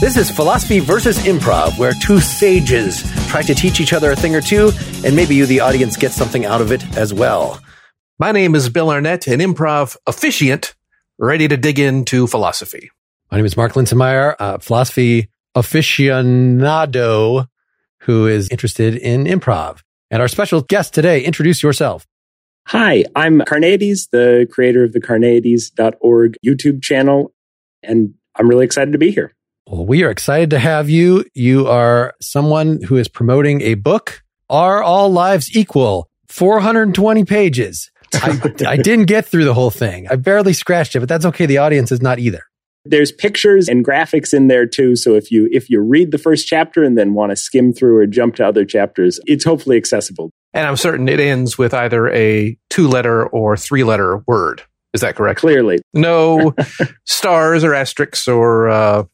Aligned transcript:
This 0.00 0.16
is 0.16 0.30
Philosophy 0.30 0.78
versus 0.78 1.18
Improv, 1.26 1.76
where 1.76 1.92
two 1.92 2.20
sages 2.20 3.02
try 3.26 3.42
to 3.42 3.52
teach 3.52 3.80
each 3.80 3.92
other 3.92 4.12
a 4.12 4.16
thing 4.16 4.36
or 4.36 4.40
two, 4.40 4.70
and 5.04 5.16
maybe 5.16 5.34
you, 5.34 5.44
the 5.44 5.58
audience, 5.58 5.96
get 5.96 6.12
something 6.12 6.44
out 6.44 6.60
of 6.60 6.70
it 6.70 6.84
as 6.96 7.12
well. 7.12 7.60
My 8.16 8.30
name 8.30 8.54
is 8.54 8.68
Bill 8.68 8.90
Arnett, 8.90 9.26
an 9.26 9.40
improv 9.40 9.96
officiant, 10.06 10.76
ready 11.18 11.48
to 11.48 11.56
dig 11.56 11.80
into 11.80 12.28
philosophy. 12.28 12.92
My 13.32 13.38
name 13.38 13.44
is 13.44 13.56
Mark 13.56 13.72
Linsenmayer, 13.72 14.36
a 14.38 14.60
philosophy 14.60 15.30
aficionado 15.56 17.48
who 18.02 18.28
is 18.28 18.48
interested 18.50 18.94
in 18.94 19.24
improv. 19.24 19.80
And 20.12 20.22
our 20.22 20.28
special 20.28 20.60
guest 20.60 20.94
today, 20.94 21.24
introduce 21.24 21.60
yourself. 21.60 22.06
Hi, 22.68 23.04
I'm 23.16 23.40
Carneades, 23.40 24.10
the 24.12 24.46
creator 24.48 24.84
of 24.84 24.92
the 24.92 25.00
Carneades.org 25.00 26.36
YouTube 26.46 26.84
channel, 26.84 27.34
and 27.82 28.14
I'm 28.36 28.48
really 28.48 28.64
excited 28.64 28.92
to 28.92 28.98
be 28.98 29.10
here. 29.10 29.34
Well, 29.68 29.84
we 29.84 30.02
are 30.02 30.10
excited 30.10 30.48
to 30.50 30.58
have 30.58 30.88
you. 30.88 31.26
You 31.34 31.66
are 31.66 32.14
someone 32.22 32.80
who 32.80 32.96
is 32.96 33.06
promoting 33.06 33.60
a 33.60 33.74
book, 33.74 34.22
Are 34.48 34.82
All 34.82 35.12
Lives 35.12 35.54
Equal? 35.54 36.08
420 36.28 37.26
pages. 37.26 37.90
I, 38.14 38.40
I 38.66 38.76
didn't 38.78 39.04
get 39.04 39.26
through 39.26 39.44
the 39.44 39.52
whole 39.52 39.70
thing. 39.70 40.08
I 40.08 40.16
barely 40.16 40.54
scratched 40.54 40.96
it, 40.96 41.00
but 41.00 41.08
that's 41.10 41.26
okay. 41.26 41.44
The 41.44 41.58
audience 41.58 41.92
is 41.92 42.00
not 42.00 42.18
either. 42.18 42.44
There's 42.86 43.12
pictures 43.12 43.68
and 43.68 43.84
graphics 43.84 44.32
in 44.32 44.48
there 44.48 44.64
too. 44.64 44.96
So 44.96 45.14
if 45.14 45.30
you 45.30 45.50
if 45.52 45.68
you 45.68 45.82
read 45.82 46.12
the 46.12 46.18
first 46.18 46.46
chapter 46.46 46.82
and 46.82 46.96
then 46.96 47.12
want 47.12 47.30
to 47.30 47.36
skim 47.36 47.74
through 47.74 47.98
or 47.98 48.06
jump 48.06 48.36
to 48.36 48.46
other 48.46 48.64
chapters, 48.64 49.20
it's 49.26 49.44
hopefully 49.44 49.76
accessible. 49.76 50.30
And 50.54 50.66
I'm 50.66 50.76
certain 50.78 51.06
it 51.10 51.20
ends 51.20 51.58
with 51.58 51.74
either 51.74 52.08
a 52.08 52.56
two 52.70 52.88
letter 52.88 53.26
or 53.26 53.58
three 53.58 53.84
letter 53.84 54.22
word. 54.26 54.62
Is 54.94 55.02
that 55.02 55.16
correct? 55.16 55.40
Clearly. 55.40 55.80
No 55.92 56.54
stars 57.04 57.62
or 57.62 57.74
asterisks 57.74 58.26
or 58.26 58.70
uh, 58.70 59.04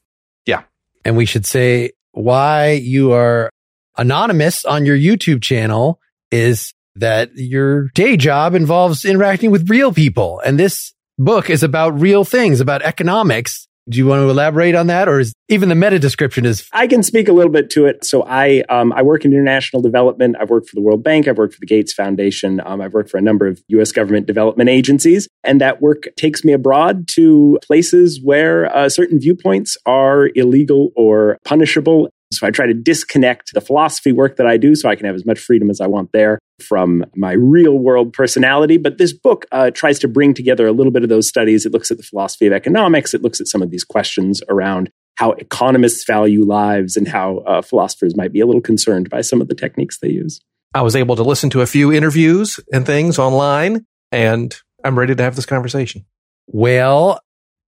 and 1.04 1.16
we 1.16 1.26
should 1.26 1.46
say 1.46 1.90
why 2.12 2.72
you 2.72 3.12
are 3.12 3.50
anonymous 3.96 4.64
on 4.64 4.86
your 4.86 4.96
YouTube 4.96 5.42
channel 5.42 6.00
is 6.30 6.72
that 6.96 7.30
your 7.34 7.88
day 7.94 8.16
job 8.16 8.54
involves 8.54 9.04
interacting 9.04 9.50
with 9.50 9.68
real 9.68 9.92
people. 9.92 10.40
And 10.44 10.58
this 10.58 10.92
book 11.18 11.50
is 11.50 11.62
about 11.62 12.00
real 12.00 12.24
things, 12.24 12.60
about 12.60 12.82
economics. 12.82 13.66
Do 13.88 13.98
you 13.98 14.06
want 14.06 14.20
to 14.20 14.30
elaborate 14.30 14.74
on 14.74 14.86
that, 14.86 15.08
or 15.08 15.20
is 15.20 15.34
even 15.50 15.68
the 15.68 15.74
meta 15.74 15.98
description 15.98 16.46
is? 16.46 16.66
I 16.72 16.86
can 16.86 17.02
speak 17.02 17.28
a 17.28 17.32
little 17.32 17.52
bit 17.52 17.68
to 17.70 17.84
it. 17.84 18.02
So 18.04 18.22
I 18.22 18.62
um, 18.70 18.94
I 18.94 19.02
work 19.02 19.26
in 19.26 19.32
international 19.32 19.82
development. 19.82 20.36
I've 20.40 20.48
worked 20.48 20.70
for 20.70 20.74
the 20.74 20.80
World 20.80 21.04
Bank. 21.04 21.28
I've 21.28 21.36
worked 21.36 21.52
for 21.52 21.60
the 21.60 21.66
Gates 21.66 21.92
Foundation. 21.92 22.62
Um, 22.64 22.80
I've 22.80 22.94
worked 22.94 23.10
for 23.10 23.18
a 23.18 23.22
number 23.22 23.46
of 23.46 23.62
U.S. 23.68 23.92
government 23.92 24.26
development 24.26 24.70
agencies, 24.70 25.28
and 25.42 25.60
that 25.60 25.82
work 25.82 26.04
takes 26.16 26.44
me 26.44 26.54
abroad 26.54 27.08
to 27.08 27.58
places 27.62 28.20
where 28.22 28.74
uh, 28.74 28.88
certain 28.88 29.20
viewpoints 29.20 29.76
are 29.84 30.30
illegal 30.34 30.90
or 30.96 31.36
punishable. 31.44 32.08
So 32.38 32.46
I 32.46 32.50
try 32.50 32.66
to 32.66 32.74
disconnect 32.74 33.52
the 33.54 33.60
philosophy 33.60 34.12
work 34.12 34.36
that 34.36 34.46
I 34.46 34.56
do 34.56 34.74
so 34.74 34.88
I 34.88 34.96
can 34.96 35.06
have 35.06 35.14
as 35.14 35.26
much 35.26 35.38
freedom 35.38 35.70
as 35.70 35.80
I 35.80 35.86
want 35.86 36.10
there 36.12 36.38
from 36.60 37.04
my 37.16 37.32
real 37.32 37.78
world 37.78 38.12
personality. 38.12 38.76
But 38.76 38.98
this 38.98 39.12
book 39.12 39.46
uh, 39.52 39.70
tries 39.70 39.98
to 40.00 40.08
bring 40.08 40.34
together 40.34 40.66
a 40.66 40.72
little 40.72 40.92
bit 40.92 41.02
of 41.02 41.08
those 41.08 41.28
studies. 41.28 41.66
It 41.66 41.72
looks 41.72 41.90
at 41.90 41.96
the 41.96 42.02
philosophy 42.02 42.46
of 42.46 42.52
economics. 42.52 43.14
It 43.14 43.22
looks 43.22 43.40
at 43.40 43.48
some 43.48 43.62
of 43.62 43.70
these 43.70 43.84
questions 43.84 44.42
around 44.48 44.90
how 45.16 45.32
economists 45.32 46.04
value 46.04 46.44
lives 46.44 46.96
and 46.96 47.06
how 47.06 47.38
uh, 47.38 47.62
philosophers 47.62 48.16
might 48.16 48.32
be 48.32 48.40
a 48.40 48.46
little 48.46 48.60
concerned 48.60 49.10
by 49.10 49.20
some 49.20 49.40
of 49.40 49.48
the 49.48 49.54
techniques 49.54 49.98
they 49.98 50.08
use. 50.08 50.40
I 50.74 50.82
was 50.82 50.96
able 50.96 51.14
to 51.16 51.22
listen 51.22 51.50
to 51.50 51.60
a 51.60 51.66
few 51.66 51.92
interviews 51.92 52.58
and 52.72 52.84
things 52.84 53.18
online, 53.18 53.86
and 54.10 54.54
I'm 54.82 54.98
ready 54.98 55.14
to 55.14 55.22
have 55.22 55.36
this 55.36 55.46
conversation. 55.46 56.04
Well, 56.48 57.20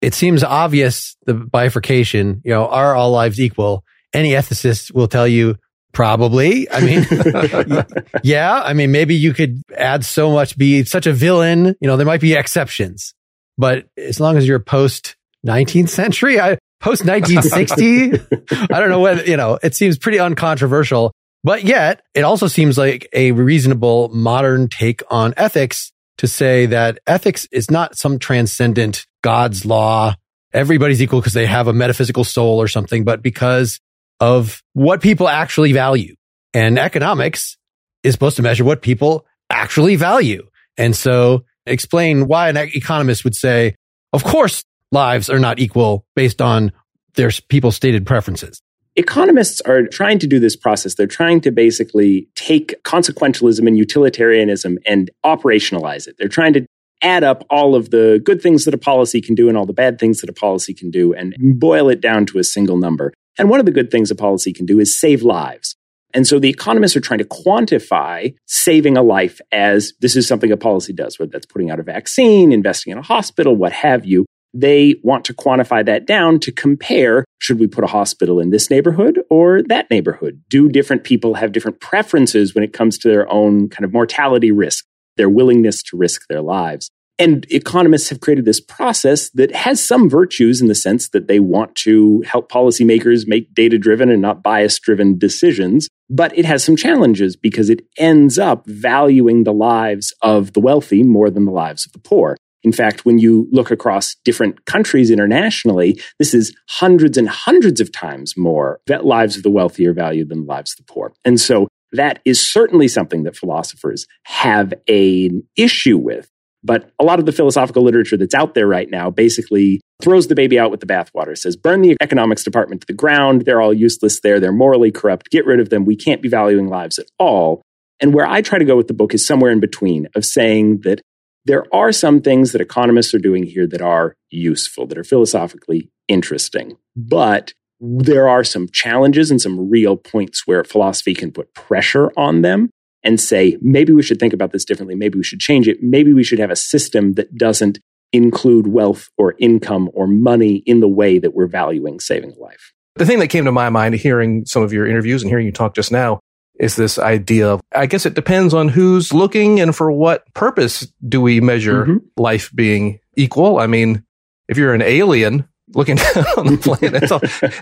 it 0.02 0.12
seems 0.12 0.42
obvious 0.42 1.16
the 1.24 1.34
bifurcation, 1.34 2.42
you 2.44 2.50
know, 2.50 2.66
are 2.66 2.94
all 2.94 3.12
lives 3.12 3.40
equal? 3.40 3.84
Any 4.16 4.30
ethicist 4.30 4.92
will 4.92 5.08
tell 5.08 5.28
you 5.28 5.56
Probably. 5.96 6.70
I 6.70 6.80
mean, 6.82 7.06
yeah. 8.22 8.60
I 8.62 8.74
mean, 8.74 8.92
maybe 8.92 9.14
you 9.14 9.32
could 9.32 9.62
add 9.74 10.04
so 10.04 10.30
much, 10.30 10.58
be 10.58 10.84
such 10.84 11.06
a 11.06 11.12
villain. 11.14 11.74
You 11.80 11.88
know, 11.88 11.96
there 11.96 12.04
might 12.04 12.20
be 12.20 12.34
exceptions, 12.34 13.14
but 13.56 13.86
as 13.96 14.20
long 14.20 14.36
as 14.36 14.46
you're 14.46 14.58
post 14.58 15.16
19th 15.46 15.88
century, 15.88 16.38
I, 16.38 16.58
post 16.80 17.06
1960, 17.06 18.12
I 18.74 18.78
don't 18.78 18.90
know 18.90 19.00
what, 19.00 19.26
you 19.26 19.38
know, 19.38 19.58
it 19.62 19.74
seems 19.74 19.96
pretty 19.96 20.18
uncontroversial, 20.18 21.12
but 21.42 21.64
yet 21.64 22.02
it 22.12 22.24
also 22.24 22.46
seems 22.46 22.76
like 22.76 23.08
a 23.14 23.32
reasonable 23.32 24.10
modern 24.10 24.68
take 24.68 25.02
on 25.10 25.32
ethics 25.38 25.92
to 26.18 26.26
say 26.26 26.66
that 26.66 26.98
ethics 27.06 27.48
is 27.52 27.70
not 27.70 27.96
some 27.96 28.18
transcendent 28.18 29.06
God's 29.22 29.64
law. 29.64 30.14
Everybody's 30.52 31.00
equal 31.00 31.20
because 31.20 31.32
they 31.32 31.46
have 31.46 31.68
a 31.68 31.72
metaphysical 31.72 32.24
soul 32.24 32.60
or 32.60 32.68
something, 32.68 33.02
but 33.02 33.22
because 33.22 33.80
of 34.20 34.62
what 34.72 35.00
people 35.00 35.28
actually 35.28 35.72
value. 35.72 36.14
And 36.54 36.78
economics 36.78 37.56
is 38.02 38.14
supposed 38.14 38.36
to 38.36 38.42
measure 38.42 38.64
what 38.64 38.82
people 38.82 39.26
actually 39.50 39.96
value. 39.96 40.48
And 40.76 40.96
so 40.96 41.44
explain 41.66 42.26
why 42.28 42.48
an 42.48 42.56
economist 42.56 43.24
would 43.24 43.34
say, 43.34 43.74
of 44.12 44.24
course, 44.24 44.64
lives 44.92 45.28
are 45.28 45.38
not 45.38 45.58
equal 45.58 46.06
based 46.14 46.40
on 46.40 46.72
their 47.14 47.30
people's 47.48 47.76
stated 47.76 48.06
preferences. 48.06 48.60
Economists 48.94 49.60
are 49.62 49.86
trying 49.86 50.18
to 50.18 50.26
do 50.26 50.38
this 50.38 50.56
process. 50.56 50.94
They're 50.94 51.06
trying 51.06 51.42
to 51.42 51.50
basically 51.50 52.28
take 52.34 52.82
consequentialism 52.84 53.66
and 53.66 53.76
utilitarianism 53.76 54.78
and 54.86 55.10
operationalize 55.24 56.06
it. 56.06 56.16
They're 56.18 56.28
trying 56.28 56.54
to 56.54 56.66
add 57.02 57.22
up 57.22 57.44
all 57.50 57.74
of 57.74 57.90
the 57.90 58.22
good 58.24 58.40
things 58.40 58.64
that 58.64 58.72
a 58.72 58.78
policy 58.78 59.20
can 59.20 59.34
do 59.34 59.48
and 59.48 59.58
all 59.58 59.66
the 59.66 59.74
bad 59.74 59.98
things 59.98 60.22
that 60.22 60.30
a 60.30 60.32
policy 60.32 60.72
can 60.72 60.90
do 60.90 61.12
and 61.12 61.34
boil 61.38 61.90
it 61.90 62.00
down 62.00 62.24
to 62.26 62.38
a 62.38 62.44
single 62.44 62.78
number. 62.78 63.12
And 63.38 63.50
one 63.50 63.60
of 63.60 63.66
the 63.66 63.72
good 63.72 63.90
things 63.90 64.10
a 64.10 64.14
policy 64.14 64.52
can 64.52 64.66
do 64.66 64.78
is 64.78 64.98
save 64.98 65.22
lives. 65.22 65.76
And 66.14 66.26
so 66.26 66.38
the 66.38 66.48
economists 66.48 66.96
are 66.96 67.00
trying 67.00 67.18
to 67.18 67.24
quantify 67.24 68.34
saving 68.46 68.96
a 68.96 69.02
life 69.02 69.40
as 69.52 69.92
this 70.00 70.16
is 70.16 70.26
something 70.26 70.50
a 70.50 70.56
policy 70.56 70.92
does, 70.92 71.18
whether 71.18 71.30
that's 71.30 71.46
putting 71.46 71.70
out 71.70 71.80
a 71.80 71.82
vaccine, 71.82 72.52
investing 72.52 72.92
in 72.92 72.98
a 72.98 73.02
hospital, 73.02 73.54
what 73.54 73.72
have 73.72 74.06
you. 74.06 74.24
They 74.54 74.94
want 75.02 75.26
to 75.26 75.34
quantify 75.34 75.84
that 75.84 76.06
down 76.06 76.40
to 76.40 76.52
compare 76.52 77.26
should 77.38 77.60
we 77.60 77.66
put 77.66 77.84
a 77.84 77.88
hospital 77.88 78.40
in 78.40 78.48
this 78.48 78.70
neighborhood 78.70 79.20
or 79.28 79.62
that 79.64 79.90
neighborhood? 79.90 80.42
Do 80.48 80.70
different 80.70 81.04
people 81.04 81.34
have 81.34 81.52
different 81.52 81.80
preferences 81.80 82.54
when 82.54 82.64
it 82.64 82.72
comes 82.72 82.96
to 82.98 83.08
their 83.08 83.30
own 83.30 83.68
kind 83.68 83.84
of 83.84 83.92
mortality 83.92 84.50
risk, 84.50 84.86
their 85.18 85.28
willingness 85.28 85.82
to 85.82 85.98
risk 85.98 86.22
their 86.30 86.40
lives? 86.40 86.90
And 87.18 87.46
economists 87.50 88.10
have 88.10 88.20
created 88.20 88.44
this 88.44 88.60
process 88.60 89.30
that 89.30 89.54
has 89.54 89.82
some 89.82 90.10
virtues 90.10 90.60
in 90.60 90.68
the 90.68 90.74
sense 90.74 91.08
that 91.10 91.28
they 91.28 91.40
want 91.40 91.74
to 91.76 92.22
help 92.26 92.50
policymakers 92.50 93.26
make 93.26 93.54
data 93.54 93.78
driven 93.78 94.10
and 94.10 94.20
not 94.20 94.42
bias 94.42 94.78
driven 94.78 95.18
decisions. 95.18 95.88
But 96.10 96.36
it 96.36 96.44
has 96.44 96.62
some 96.62 96.76
challenges 96.76 97.34
because 97.34 97.70
it 97.70 97.80
ends 97.96 98.38
up 98.38 98.66
valuing 98.66 99.44
the 99.44 99.52
lives 99.52 100.12
of 100.22 100.52
the 100.52 100.60
wealthy 100.60 101.02
more 101.02 101.30
than 101.30 101.46
the 101.46 101.52
lives 101.52 101.86
of 101.86 101.92
the 101.92 101.98
poor. 101.98 102.36
In 102.62 102.72
fact, 102.72 103.06
when 103.06 103.18
you 103.18 103.48
look 103.50 103.70
across 103.70 104.16
different 104.24 104.64
countries 104.66 105.10
internationally, 105.10 106.00
this 106.18 106.34
is 106.34 106.54
hundreds 106.68 107.16
and 107.16 107.28
hundreds 107.28 107.80
of 107.80 107.92
times 107.92 108.36
more 108.36 108.80
that 108.88 109.06
lives 109.06 109.36
of 109.36 109.42
the 109.42 109.50
wealthy 109.50 109.86
are 109.86 109.92
valued 109.92 110.28
than 110.28 110.40
the 110.40 110.52
lives 110.52 110.72
of 110.72 110.84
the 110.84 110.92
poor. 110.92 111.12
And 111.24 111.40
so 111.40 111.68
that 111.92 112.20
is 112.24 112.44
certainly 112.44 112.88
something 112.88 113.22
that 113.22 113.36
philosophers 113.36 114.06
have 114.24 114.74
an 114.88 115.44
issue 115.56 115.96
with. 115.96 116.28
But 116.62 116.90
a 116.98 117.04
lot 117.04 117.18
of 117.18 117.26
the 117.26 117.32
philosophical 117.32 117.82
literature 117.82 118.16
that's 118.16 118.34
out 118.34 118.54
there 118.54 118.66
right 118.66 118.90
now 118.90 119.10
basically 119.10 119.80
throws 120.02 120.26
the 120.26 120.34
baby 120.34 120.58
out 120.58 120.70
with 120.70 120.80
the 120.80 120.86
bathwater, 120.86 121.36
says, 121.36 121.56
burn 121.56 121.82
the 121.82 121.96
economics 122.00 122.42
department 122.42 122.80
to 122.82 122.86
the 122.86 122.92
ground. 122.92 123.44
They're 123.44 123.60
all 123.60 123.72
useless 123.72 124.20
there. 124.20 124.40
They're 124.40 124.52
morally 124.52 124.90
corrupt. 124.90 125.30
Get 125.30 125.46
rid 125.46 125.60
of 125.60 125.70
them. 125.70 125.84
We 125.84 125.96
can't 125.96 126.22
be 126.22 126.28
valuing 126.28 126.68
lives 126.68 126.98
at 126.98 127.06
all. 127.18 127.62
And 128.00 128.12
where 128.12 128.26
I 128.26 128.42
try 128.42 128.58
to 128.58 128.64
go 128.64 128.76
with 128.76 128.88
the 128.88 128.94
book 128.94 129.14
is 129.14 129.26
somewhere 129.26 129.50
in 129.50 129.60
between 129.60 130.08
of 130.14 130.24
saying 130.24 130.80
that 130.82 131.00
there 131.44 131.64
are 131.72 131.92
some 131.92 132.20
things 132.20 132.52
that 132.52 132.60
economists 132.60 133.14
are 133.14 133.20
doing 133.20 133.44
here 133.44 133.66
that 133.68 133.80
are 133.80 134.14
useful, 134.30 134.86
that 134.88 134.98
are 134.98 135.04
philosophically 135.04 135.88
interesting. 136.08 136.76
But 136.96 137.54
there 137.80 138.28
are 138.28 138.42
some 138.44 138.68
challenges 138.72 139.30
and 139.30 139.40
some 139.40 139.70
real 139.70 139.96
points 139.96 140.46
where 140.46 140.64
philosophy 140.64 141.14
can 141.14 141.30
put 141.30 141.54
pressure 141.54 142.10
on 142.16 142.42
them 142.42 142.70
and 143.06 143.20
say, 143.20 143.56
maybe 143.62 143.92
we 143.92 144.02
should 144.02 144.18
think 144.18 144.32
about 144.32 144.50
this 144.50 144.64
differently. 144.64 144.96
Maybe 144.96 145.16
we 145.16 145.24
should 145.24 145.38
change 145.38 145.68
it. 145.68 145.80
Maybe 145.80 146.12
we 146.12 146.24
should 146.24 146.40
have 146.40 146.50
a 146.50 146.56
system 146.56 147.12
that 147.12 147.36
doesn't 147.36 147.78
include 148.12 148.66
wealth 148.66 149.08
or 149.16 149.36
income 149.38 149.88
or 149.94 150.08
money 150.08 150.56
in 150.66 150.80
the 150.80 150.88
way 150.88 151.20
that 151.20 151.32
we're 151.32 151.46
valuing 151.46 152.00
saving 152.00 152.32
a 152.32 152.38
life. 152.38 152.72
The 152.96 153.06
thing 153.06 153.20
that 153.20 153.28
came 153.28 153.44
to 153.44 153.52
my 153.52 153.70
mind 153.70 153.94
hearing 153.94 154.44
some 154.44 154.62
of 154.62 154.72
your 154.72 154.86
interviews 154.86 155.22
and 155.22 155.30
hearing 155.30 155.46
you 155.46 155.52
talk 155.52 155.74
just 155.74 155.92
now 155.92 156.18
is 156.58 156.74
this 156.74 156.98
idea 156.98 157.48
of, 157.48 157.60
I 157.72 157.86
guess 157.86 158.06
it 158.06 158.14
depends 158.14 158.54
on 158.54 158.68
who's 158.68 159.14
looking 159.14 159.60
and 159.60 159.76
for 159.76 159.92
what 159.92 160.24
purpose 160.34 160.92
do 161.06 161.20
we 161.20 161.40
measure 161.40 161.84
mm-hmm. 161.84 161.98
life 162.16 162.50
being 162.54 162.98
equal. 163.14 163.58
I 163.60 163.68
mean, 163.68 164.04
if 164.48 164.56
you're 164.56 164.74
an 164.74 164.82
alien 164.82 165.46
looking 165.74 165.96
down 166.14 166.24
on 166.36 166.46
the 166.46 166.58
planet, 166.58 167.02
it's 167.02 167.12
all, 167.12 167.20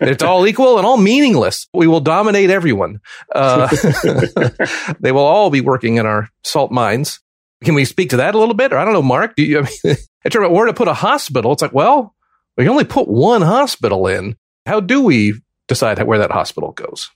it's 0.08 0.22
all 0.22 0.46
equal 0.46 0.78
and 0.78 0.86
all 0.86 0.96
meaningless. 0.96 1.68
We 1.74 1.86
will 1.86 2.00
dominate 2.00 2.50
everyone. 2.50 3.00
Uh, 3.34 3.68
they 5.00 5.12
will 5.12 5.24
all 5.24 5.50
be 5.50 5.60
working 5.60 5.96
in 5.96 6.06
our 6.06 6.28
salt 6.42 6.70
mines. 6.70 7.20
Can 7.62 7.74
we 7.74 7.84
speak 7.84 8.10
to 8.10 8.18
that 8.18 8.34
a 8.34 8.38
little 8.38 8.54
bit? 8.54 8.72
Or 8.72 8.78
I 8.78 8.84
don't 8.84 8.94
know, 8.94 9.02
Mark, 9.02 9.36
do 9.36 9.42
you, 9.42 9.60
I 9.60 9.62
mean, 9.62 9.96
in 10.24 10.30
terms 10.30 10.46
of 10.46 10.52
where 10.52 10.66
to 10.66 10.74
put 10.74 10.88
a 10.88 10.94
hospital, 10.94 11.52
it's 11.52 11.62
like, 11.62 11.72
well, 11.72 12.14
we 12.56 12.68
only 12.68 12.84
put 12.84 13.08
one 13.08 13.42
hospital 13.42 14.06
in. 14.06 14.36
How 14.66 14.80
do 14.80 15.02
we 15.02 15.34
decide 15.68 16.02
where 16.02 16.18
that 16.18 16.30
hospital 16.30 16.72
goes? 16.72 17.10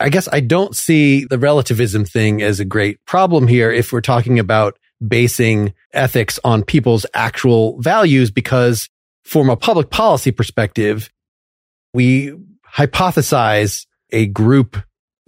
I 0.00 0.08
guess 0.08 0.28
I 0.32 0.40
don't 0.40 0.74
see 0.74 1.24
the 1.24 1.38
relativism 1.38 2.04
thing 2.04 2.42
as 2.42 2.58
a 2.58 2.64
great 2.64 3.04
problem 3.06 3.46
here 3.46 3.70
if 3.70 3.92
we're 3.92 4.00
talking 4.00 4.38
about 4.38 4.76
basing 5.06 5.74
ethics 5.92 6.40
on 6.42 6.64
people's 6.64 7.06
actual 7.14 7.80
values, 7.80 8.30
because 8.30 8.88
from 9.24 9.50
a 9.50 9.56
public 9.56 9.90
policy 9.90 10.32
perspective, 10.32 11.10
we 11.94 12.32
hypothesize 12.66 13.86
a 14.10 14.26
group 14.26 14.76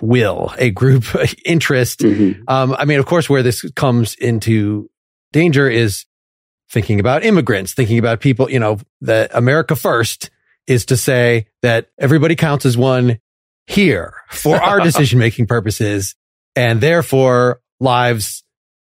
will, 0.00 0.52
a 0.58 0.70
group 0.70 1.04
interest. 1.44 2.00
Mm-hmm. 2.00 2.42
Um, 2.48 2.74
I 2.78 2.84
mean, 2.84 2.98
of 2.98 3.06
course, 3.06 3.28
where 3.28 3.42
this 3.42 3.62
comes 3.72 4.14
into 4.14 4.90
danger 5.32 5.68
is 5.68 6.06
thinking 6.70 7.00
about 7.00 7.24
immigrants, 7.24 7.74
thinking 7.74 7.98
about 7.98 8.20
people, 8.20 8.50
you 8.50 8.58
know, 8.58 8.78
that 9.02 9.30
America 9.34 9.76
first 9.76 10.30
is 10.66 10.86
to 10.86 10.96
say 10.96 11.46
that 11.62 11.88
everybody 11.98 12.36
counts 12.36 12.64
as 12.66 12.76
one 12.76 13.18
here 13.66 14.14
for 14.30 14.56
our 14.56 14.80
decision 14.82 15.18
making 15.18 15.46
purposes 15.46 16.16
and 16.56 16.80
therefore 16.80 17.60
lives, 17.80 18.44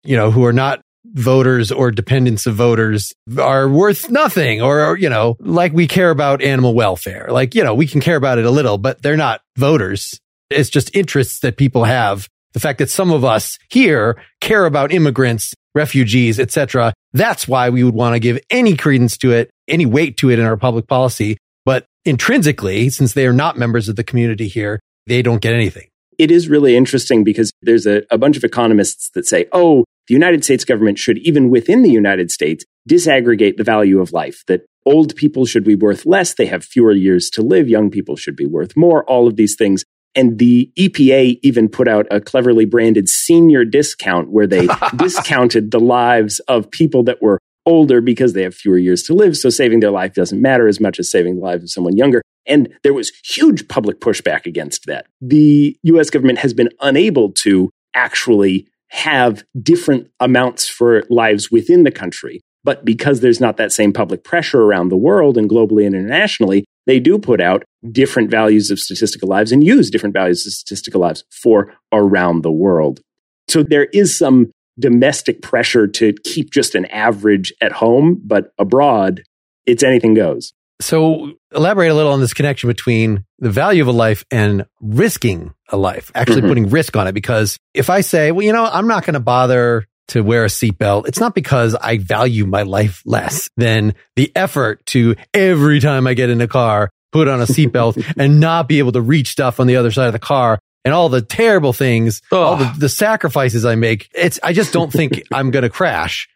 you 0.04 0.16
know, 0.16 0.32
who 0.32 0.46
are 0.46 0.54
not 0.54 0.82
voters 1.14 1.72
or 1.72 1.92
dependents 1.92 2.46
of 2.46 2.56
voters 2.56 3.14
are 3.40 3.70
worth 3.70 4.10
nothing 4.10 4.62
or, 4.62 4.98
you 4.98 5.10
know, 5.10 5.38
like 5.40 5.74
we 5.74 5.88
care 5.88 6.10
about 6.10 6.42
animal 6.42 6.74
welfare. 6.74 7.28
Like, 7.30 7.56
you 7.56 7.64
know, 7.64 7.74
we 7.74 7.88
can 7.88 8.02
care 8.02 8.16
about 8.16 8.38
it 8.38 8.46
a 8.46 8.52
little, 8.52 8.78
but 8.78 9.02
they're 9.02 9.16
not 9.16 9.42
voters. 9.58 10.20
It's 10.50 10.70
just 10.70 10.96
interests 10.96 11.40
that 11.40 11.58
people 11.58 11.86
have. 11.86 12.28
The 12.54 12.60
fact 12.60 12.80
that 12.80 12.90
some 12.90 13.12
of 13.12 13.26
us 13.26 13.58
here 13.70 14.22
care 14.42 14.66
about 14.66 14.94
immigrants, 14.94 15.54
refugees, 15.74 16.40
etc. 16.40 16.94
That's 17.14 17.48
why 17.48 17.70
we 17.70 17.84
would 17.84 17.96
want 17.96 18.16
to 18.16 18.20
give 18.20 18.40
any 18.50 18.78
credence 18.78 19.18
to 19.20 19.32
it, 19.32 19.50
any 19.68 19.86
weight 19.86 20.18
to 20.18 20.32
it 20.32 20.40
in 20.40 20.46
our 20.46 20.58
public 20.58 20.88
policy 20.88 21.38
But 21.66 21.88
intrinsically, 22.06 22.90
since 22.90 23.14
they 23.14 23.26
are 23.26 23.34
not 23.34 23.58
members 23.58 23.90
of 23.90 23.96
the 23.96 24.04
community 24.04 24.48
here, 24.48 24.80
they 25.08 25.22
don't 25.22 25.42
get 25.42 25.54
anything. 25.54 25.88
It 26.18 26.32
is 26.32 26.50
really 26.50 26.76
interesting 26.76 27.24
because 27.24 27.52
there's 27.62 27.86
a, 27.86 28.04
a 28.10 28.18
bunch 28.18 28.38
of 28.38 28.44
economists 28.44 29.10
that 29.12 29.26
say, 29.26 29.48
oh, 29.52 29.84
the 30.08 30.14
United 30.14 30.44
States 30.44 30.64
government 30.64 31.00
should, 31.00 31.18
even 31.20 31.50
within 31.50 31.82
the 31.82 31.90
United 31.90 32.32
States, 32.32 32.64
disaggregate 32.88 33.58
the 33.58 33.64
value 33.64 34.00
of 34.00 34.14
life, 34.14 34.44
that 34.48 34.66
old 34.86 35.16
people 35.16 35.46
should 35.46 35.64
be 35.64 35.76
worth 35.76 36.06
less, 36.06 36.36
they 36.36 36.46
have 36.46 36.64
fewer 36.64 36.92
years 36.92 37.30
to 37.32 37.42
live, 37.42 37.68
young 37.68 37.90
people 37.90 38.16
should 38.16 38.36
be 38.36 38.46
worth 38.46 38.78
more, 38.78 39.04
all 39.06 39.28
of 39.28 39.36
these 39.36 39.56
things. 39.56 39.84
And 40.14 40.38
the 40.38 40.72
EPA 40.78 41.40
even 41.44 41.68
put 41.68 41.88
out 41.88 42.06
a 42.10 42.22
cleverly 42.22 42.66
branded 42.66 43.10
senior 43.10 43.66
discount 43.66 44.30
where 44.30 44.48
they 44.48 44.68
discounted 44.96 45.72
the 45.72 45.80
lives 45.80 46.40
of 46.48 46.72
people 46.72 47.04
that 47.04 47.22
were 47.22 47.40
older 47.66 48.00
because 48.00 48.34
they 48.34 48.44
have 48.44 48.56
fewer 48.56 48.78
years 48.78 49.04
to 49.04 49.14
live. 49.14 49.36
So 49.36 49.50
saving 49.50 49.80
their 49.80 49.92
life 49.92 50.14
doesn't 50.14 50.42
matter 50.42 50.68
as 50.68 50.80
much 50.80 51.00
as 51.00 51.10
saving 51.10 51.38
the 51.38 51.42
life 51.42 51.64
of 51.64 51.70
someone 51.70 51.98
younger. 51.98 52.22
And 52.48 52.70
there 52.84 52.94
was 52.94 53.12
huge 53.24 53.68
public 53.68 54.00
pushback 54.00 54.46
against 54.46 54.86
that. 54.86 55.08
The 55.22 55.78
US 55.84 56.10
government 56.10 56.40
has 56.40 56.54
been 56.54 56.70
unable 56.82 57.32
to 57.44 57.70
actually 57.94 58.68
have 58.90 59.44
different 59.62 60.10
amounts 60.20 60.70
for 60.70 61.04
lives 61.10 61.52
within 61.52 61.84
the 61.84 61.92
country. 61.92 62.42
But 62.64 62.84
because 62.84 63.20
there's 63.20 63.40
not 63.40 63.58
that 63.58 63.72
same 63.72 63.94
public 63.94 64.24
pressure 64.24 64.62
around 64.62 64.90
the 64.90 64.98
world 64.98 65.38
and 65.38 65.50
globally 65.50 65.86
and 65.86 65.96
internationally, 65.96 66.66
they 66.88 67.00
do 67.00 67.20
put 67.20 67.42
out 67.42 67.64
different 67.92 68.32
values 68.32 68.72
of 68.72 68.80
statistical 68.80 69.30
lives 69.30 69.52
and 69.52 69.64
use 69.64 69.90
different 69.90 70.14
values 70.14 70.46
of 70.46 70.54
statistical 70.54 71.02
lives 71.02 71.24
for 71.30 71.74
around 71.92 72.42
the 72.42 72.52
world. 72.52 73.02
So 73.48 73.64
there 73.64 73.86
is 73.86 74.18
some 74.18 74.52
domestic 74.80 75.42
pressure 75.42 75.88
to 75.88 76.14
keep 76.24 76.52
just 76.52 76.76
an 76.76 76.86
average 76.86 77.54
at 77.62 77.72
home, 77.72 78.22
but 78.24 78.52
abroad, 78.58 79.24
it's 79.66 79.84
anything 79.84 80.14
goes. 80.14 80.54
So 80.82 81.34
elaborate 81.54 81.90
a 81.90 81.94
little 81.94 82.12
on 82.12 82.20
this 82.20 82.34
connection 82.34 82.68
between 82.68 83.24
the 83.40 83.50
value 83.50 83.82
of 83.82 83.88
a 83.88 83.94
life 83.94 84.26
and 84.30 84.66
risking 84.82 85.54
a 85.70 85.78
life, 85.78 86.12
actually 86.14 86.42
mm-hmm. 86.42 86.50
putting 86.50 86.70
risk 86.70 86.96
on 86.96 87.08
it. 87.08 87.14
Because 87.14 87.58
if 87.74 87.90
I 87.90 88.02
say, 88.02 88.32
well, 88.32 88.44
you 88.44 88.54
know, 88.54 88.66
I'm 88.66 88.88
not 88.88 89.06
going 89.06 89.14
to 89.14 89.20
bother 89.20 89.86
to 90.10 90.22
wear 90.22 90.44
a 90.44 90.48
seatbelt, 90.48 91.08
it's 91.08 91.20
not 91.20 91.34
because 91.34 91.76
I 91.76 91.98
value 91.98 92.46
my 92.46 92.64
life 92.64 93.02
less 93.06 93.50
than 93.58 93.96
the 94.16 94.32
effort 94.36 94.86
to 94.88 95.16
every 95.34 95.80
time 95.80 96.08
I 96.08 96.14
get 96.14 96.30
in 96.30 96.42
a 96.42 96.48
car, 96.48 96.90
put 97.12 97.28
on 97.28 97.42
a 97.42 97.46
seatbelt 97.46 98.04
and 98.18 98.40
not 98.40 98.68
be 98.68 98.80
able 98.80 98.92
to 98.92 99.02
reach 99.02 99.30
stuff 99.30 99.60
on 99.60 99.68
the 99.68 99.78
other 99.78 99.92
side 99.92 100.08
of 100.08 100.14
the 100.14 100.20
car 100.20 100.60
and 100.84 100.94
all 100.94 101.10
the 101.10 101.22
terrible 101.22 101.74
things, 101.74 102.22
all 102.32 102.58
the, 102.58 102.72
the 102.78 102.90
sacrifices 102.90 103.66
I 103.66 103.76
make. 103.76 104.10
It's, 104.14 104.40
I 104.44 104.54
just 104.54 104.72
don't 104.72 104.92
think 104.92 105.24
I'm 105.34 105.50
going 105.50 105.64
to 105.64 105.70
crash. 105.70 106.30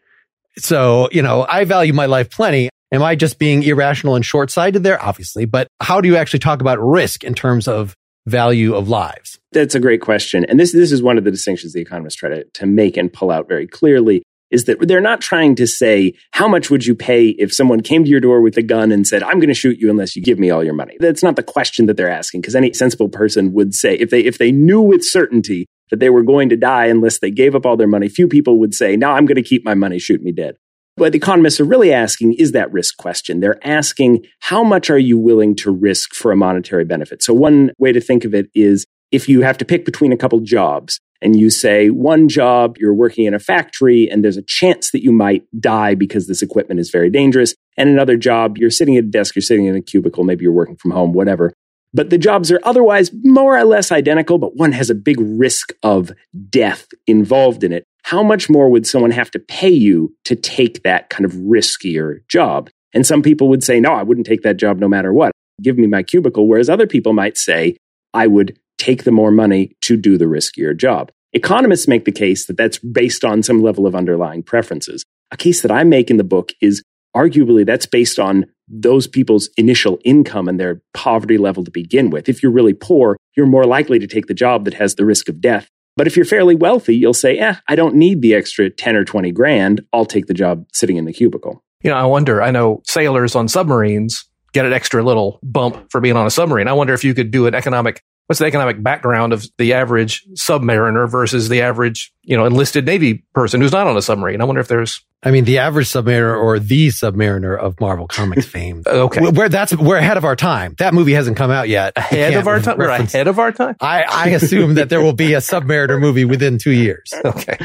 So, 0.57 1.07
you 1.11 1.21
know, 1.21 1.45
I 1.47 1.65
value 1.65 1.93
my 1.93 2.07
life 2.07 2.31
plenty. 2.31 2.69
Am 2.91 3.03
I 3.03 3.15
just 3.15 3.37
being 3.37 3.61
irrational 3.61 4.15
and 4.15 4.25
short 4.25 4.49
sighted 4.49 4.83
there? 4.83 5.01
Obviously, 5.01 5.45
but 5.45 5.67
how 5.79 6.01
do 6.01 6.07
you 6.07 6.15
actually 6.15 6.39
talk 6.39 6.59
about 6.59 6.79
risk 6.79 7.23
in 7.23 7.35
terms 7.35 7.67
of 7.67 7.95
value 8.25 8.73
of 8.73 8.89
lives? 8.89 9.39
That's 9.51 9.75
a 9.75 9.79
great 9.79 10.01
question. 10.01 10.43
And 10.45 10.59
this, 10.59 10.71
this 10.71 10.91
is 10.91 11.03
one 11.03 11.17
of 11.17 11.23
the 11.23 11.31
distinctions 11.31 11.73
the 11.73 11.81
economists 11.81 12.15
try 12.15 12.29
to, 12.29 12.43
to 12.45 12.65
make 12.65 12.97
and 12.97 13.11
pull 13.11 13.29
out 13.29 13.47
very 13.47 13.67
clearly 13.67 14.23
is 14.49 14.65
that 14.65 14.87
they're 14.87 15.01
not 15.01 15.21
trying 15.21 15.53
to 15.55 15.67
say, 15.67 16.13
how 16.31 16.47
much 16.47 16.71
would 16.71 16.83
you 16.83 16.95
pay 16.95 17.27
if 17.27 17.53
someone 17.53 17.81
came 17.81 18.03
to 18.03 18.09
your 18.09 18.19
door 18.19 18.41
with 18.41 18.57
a 18.57 18.63
gun 18.63 18.91
and 18.91 19.05
said, 19.05 19.21
I'm 19.21 19.37
going 19.37 19.49
to 19.49 19.53
shoot 19.53 19.77
you 19.77 19.91
unless 19.91 20.15
you 20.15 20.23
give 20.23 20.39
me 20.39 20.49
all 20.49 20.63
your 20.63 20.73
money? 20.73 20.97
That's 20.99 21.21
not 21.21 21.35
the 21.35 21.43
question 21.43 21.85
that 21.85 21.97
they're 21.97 22.09
asking 22.09 22.41
because 22.41 22.55
any 22.55 22.73
sensible 22.73 23.09
person 23.09 23.53
would 23.53 23.75
say, 23.75 23.93
if 23.95 24.09
they, 24.09 24.21
if 24.21 24.39
they 24.39 24.51
knew 24.51 24.81
with 24.81 25.03
certainty 25.03 25.67
that 25.91 25.99
they 25.99 26.09
were 26.09 26.23
going 26.23 26.49
to 26.49 26.57
die 26.57 26.87
unless 26.87 27.19
they 27.19 27.29
gave 27.29 27.53
up 27.53 27.67
all 27.67 27.77
their 27.77 27.87
money, 27.87 28.09
few 28.09 28.27
people 28.27 28.57
would 28.59 28.73
say, 28.73 28.97
no, 28.97 29.11
I'm 29.11 29.27
going 29.27 29.35
to 29.35 29.43
keep 29.43 29.63
my 29.63 29.75
money, 29.75 29.99
shoot 29.99 30.23
me 30.23 30.31
dead. 30.31 30.57
What 30.99 31.13
the 31.13 31.17
economists 31.17 31.61
are 31.61 31.65
really 31.65 31.93
asking 31.93 32.33
is 32.33 32.51
that 32.51 32.71
risk 32.73 32.97
question. 32.97 33.39
They're 33.39 33.65
asking, 33.65 34.25
how 34.39 34.63
much 34.63 34.89
are 34.89 34.97
you 34.97 35.17
willing 35.17 35.55
to 35.57 35.71
risk 35.71 36.13
for 36.13 36.31
a 36.33 36.35
monetary 36.35 36.83
benefit? 36.83 37.23
So 37.23 37.33
one 37.33 37.71
way 37.77 37.93
to 37.93 38.01
think 38.01 38.25
of 38.25 38.33
it 38.33 38.49
is 38.53 38.85
if 39.09 39.29
you 39.29 39.41
have 39.41 39.57
to 39.59 39.65
pick 39.65 39.85
between 39.85 40.11
a 40.11 40.17
couple 40.17 40.41
jobs, 40.41 40.99
and 41.21 41.35
you 41.37 41.49
say 41.49 41.89
one 41.89 42.27
job, 42.27 42.77
you're 42.77 42.93
working 42.93 43.25
in 43.25 43.33
a 43.33 43.39
factory 43.39 44.09
and 44.09 44.23
there's 44.23 44.37
a 44.37 44.41
chance 44.41 44.91
that 44.91 45.03
you 45.03 45.11
might 45.11 45.43
die 45.59 45.95
because 45.95 46.27
this 46.27 46.41
equipment 46.41 46.79
is 46.79 46.89
very 46.89 47.09
dangerous. 47.09 47.55
And 47.77 47.89
another 47.89 48.17
job, 48.17 48.57
you're 48.57 48.69
sitting 48.69 48.97
at 48.97 49.03
a 49.05 49.07
desk, 49.07 49.35
you're 49.35 49.41
sitting 49.41 49.65
in 49.65 49.75
a 49.75 49.81
cubicle, 49.81 50.23
maybe 50.23 50.43
you're 50.43 50.53
working 50.53 50.77
from 50.77 50.91
home, 50.91 51.13
whatever. 51.13 51.53
But 51.93 52.09
the 52.09 52.17
jobs 52.17 52.51
are 52.51 52.59
otherwise 52.63 53.11
more 53.23 53.57
or 53.57 53.63
less 53.63 53.91
identical, 53.91 54.37
but 54.37 54.55
one 54.55 54.73
has 54.73 54.89
a 54.89 54.95
big 54.95 55.17
risk 55.19 55.73
of 55.81 56.11
death 56.49 56.87
involved 57.07 57.63
in 57.63 57.73
it. 57.73 57.83
How 58.03 58.23
much 58.23 58.49
more 58.49 58.69
would 58.69 58.87
someone 58.87 59.11
have 59.11 59.31
to 59.31 59.39
pay 59.39 59.69
you 59.69 60.15
to 60.25 60.35
take 60.35 60.83
that 60.83 61.09
kind 61.09 61.25
of 61.25 61.33
riskier 61.33 62.27
job? 62.27 62.69
And 62.93 63.05
some 63.05 63.21
people 63.21 63.49
would 63.49 63.63
say, 63.63 63.79
no, 63.79 63.93
I 63.93 64.03
wouldn't 64.03 64.25
take 64.25 64.41
that 64.41 64.57
job 64.57 64.79
no 64.79 64.87
matter 64.87 65.13
what. 65.13 65.31
Give 65.61 65.77
me 65.77 65.87
my 65.87 66.03
cubicle. 66.03 66.47
Whereas 66.47 66.69
other 66.69 66.87
people 66.87 67.13
might 67.13 67.37
say, 67.37 67.77
I 68.13 68.27
would 68.27 68.57
take 68.77 69.03
the 69.03 69.11
more 69.11 69.31
money 69.31 69.73
to 69.81 69.97
do 69.97 70.17
the 70.17 70.25
riskier 70.25 70.75
job. 70.75 71.11
Economists 71.33 71.87
make 71.87 72.05
the 72.05 72.11
case 72.11 72.47
that 72.47 72.57
that's 72.57 72.79
based 72.79 73.23
on 73.23 73.43
some 73.43 73.61
level 73.61 73.85
of 73.85 73.93
underlying 73.93 74.41
preferences. 74.41 75.03
A 75.31 75.37
case 75.37 75.61
that 75.61 75.71
I 75.71 75.83
make 75.83 76.09
in 76.09 76.17
the 76.17 76.23
book 76.23 76.53
is 76.61 76.81
arguably 77.15 77.65
that's 77.65 77.85
based 77.85 78.17
on 78.17 78.45
those 78.67 79.07
people's 79.07 79.49
initial 79.57 79.99
income 80.03 80.47
and 80.47 80.59
their 80.59 80.81
poverty 80.93 81.37
level 81.37 81.63
to 81.63 81.71
begin 81.71 82.09
with. 82.09 82.29
If 82.29 82.41
you're 82.41 82.51
really 82.51 82.73
poor, 82.73 83.17
you're 83.35 83.45
more 83.45 83.65
likely 83.65 83.99
to 83.99 84.07
take 84.07 84.27
the 84.27 84.33
job 84.33 84.65
that 84.65 84.75
has 84.75 84.95
the 84.95 85.05
risk 85.05 85.29
of 85.29 85.41
death. 85.41 85.67
But 85.97 86.07
if 86.07 86.15
you're 86.15 86.25
fairly 86.25 86.55
wealthy, 86.55 86.95
you'll 86.95 87.13
say, 87.13 87.37
eh, 87.37 87.55
I 87.67 87.75
don't 87.75 87.95
need 87.95 88.21
the 88.21 88.33
extra 88.33 88.69
10 88.69 88.95
or 88.95 89.03
20 89.03 89.31
grand. 89.31 89.81
I'll 89.91 90.05
take 90.05 90.27
the 90.27 90.33
job 90.33 90.65
sitting 90.73 90.97
in 90.97 91.05
the 91.05 91.13
cubicle. 91.13 91.63
You 91.83 91.91
know, 91.91 91.97
I 91.97 92.05
wonder, 92.05 92.41
I 92.41 92.51
know 92.51 92.81
sailors 92.85 93.35
on 93.35 93.47
submarines 93.47 94.25
get 94.53 94.65
an 94.65 94.73
extra 94.73 95.03
little 95.03 95.39
bump 95.43 95.91
for 95.91 96.01
being 96.01 96.15
on 96.15 96.25
a 96.25 96.31
submarine. 96.31 96.67
I 96.67 96.73
wonder 96.73 96.93
if 96.93 97.03
you 97.03 97.13
could 97.13 97.31
do 97.31 97.47
an 97.47 97.53
economic 97.53 98.01
what's 98.29 98.37
the 98.37 98.45
economic 98.45 98.81
background 98.83 99.33
of 99.33 99.43
the 99.57 99.73
average 99.73 100.23
submariner 100.35 101.09
versus 101.09 101.49
the 101.49 101.63
average, 101.63 102.13
you 102.21 102.37
know, 102.37 102.45
enlisted 102.45 102.85
Navy 102.85 103.25
person 103.33 103.59
who's 103.59 103.71
not 103.71 103.87
on 103.87 103.97
a 103.97 104.03
submarine? 104.03 104.39
I 104.39 104.45
wonder 104.45 104.61
if 104.61 104.67
there's. 104.67 105.03
I 105.21 105.31
mean, 105.31 105.43
the 105.43 105.57
average 105.57 105.87
submariner 105.87 106.41
or 106.41 106.59
the 106.59 106.87
submariner 106.87 107.57
of 107.57 107.79
Marvel 107.81 108.07
Comics 108.07 108.45
fame. 108.47 108.83
okay. 108.87 109.29
We're, 109.29 109.49
that's, 109.49 109.75
we're 109.75 109.97
ahead 109.97 110.15
of 110.17 110.23
our 110.23 110.35
time. 110.35 110.75
That 110.79 110.93
movie 110.93 111.13
hasn't 111.13 111.35
come 111.35 111.51
out 111.51 111.67
yet. 111.67 111.93
Ahead 111.97 112.35
of 112.35 112.47
our 112.47 112.61
time? 112.61 112.77
We're 112.77 112.89
ahead 112.89 113.27
of 113.27 113.37
our 113.37 113.51
time? 113.51 113.75
I, 113.81 114.03
I 114.03 114.29
assume 114.29 114.75
that 114.75 114.87
there 114.89 115.01
will 115.01 115.13
be 115.13 115.33
a 115.33 115.39
submariner 115.39 115.99
movie 115.99 116.25
within 116.25 116.57
two 116.57 116.71
years. 116.71 117.13
Okay. 117.25 117.57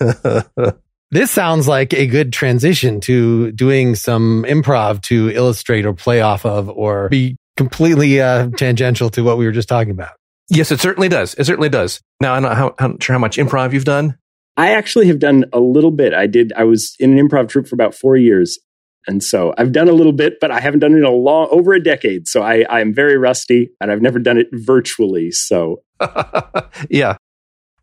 This 1.10 1.30
sounds 1.30 1.66
like 1.66 1.94
a 1.94 2.06
good 2.06 2.34
transition 2.34 3.00
to 3.00 3.50
doing 3.52 3.94
some 3.94 4.44
improv 4.46 5.00
to 5.04 5.30
illustrate 5.30 5.86
or 5.86 5.94
play 5.94 6.20
off 6.20 6.44
of 6.44 6.68
or 6.68 7.08
be 7.08 7.38
completely 7.56 8.20
uh, 8.20 8.50
tangential 8.50 9.08
to 9.10 9.22
what 9.24 9.38
we 9.38 9.46
were 9.46 9.52
just 9.52 9.70
talking 9.70 9.90
about. 9.90 10.10
Yes, 10.50 10.70
it 10.70 10.80
certainly 10.80 11.08
does. 11.08 11.34
It 11.34 11.44
certainly 11.44 11.70
does. 11.70 12.02
Now, 12.20 12.34
I'm 12.34 12.42
not, 12.42 12.56
how, 12.58 12.74
I'm 12.78 12.90
not 12.92 13.02
sure 13.02 13.14
how 13.14 13.18
much 13.20 13.38
improv 13.38 13.72
you've 13.72 13.86
done. 13.86 14.18
I 14.58 14.72
actually 14.72 15.06
have 15.06 15.20
done 15.20 15.44
a 15.52 15.60
little 15.60 15.92
bit. 15.92 16.12
I 16.12 16.26
did. 16.26 16.52
I 16.54 16.64
was 16.64 16.96
in 16.98 17.16
an 17.16 17.28
improv 17.28 17.48
troupe 17.48 17.68
for 17.68 17.76
about 17.76 17.94
four 17.94 18.16
years, 18.16 18.58
and 19.06 19.22
so 19.22 19.54
I've 19.56 19.70
done 19.70 19.88
a 19.88 19.92
little 19.92 20.12
bit, 20.12 20.40
but 20.40 20.50
I 20.50 20.58
haven't 20.58 20.80
done 20.80 20.94
it 20.94 20.98
in 20.98 21.04
a 21.04 21.10
long 21.10 21.46
over 21.52 21.74
a 21.74 21.82
decade. 21.82 22.26
So 22.26 22.42
I, 22.42 22.66
I'm 22.68 22.92
very 22.92 23.16
rusty, 23.16 23.70
and 23.80 23.92
I've 23.92 24.02
never 24.02 24.18
done 24.18 24.36
it 24.36 24.48
virtually. 24.52 25.30
So 25.30 25.84
yeah, 26.90 27.16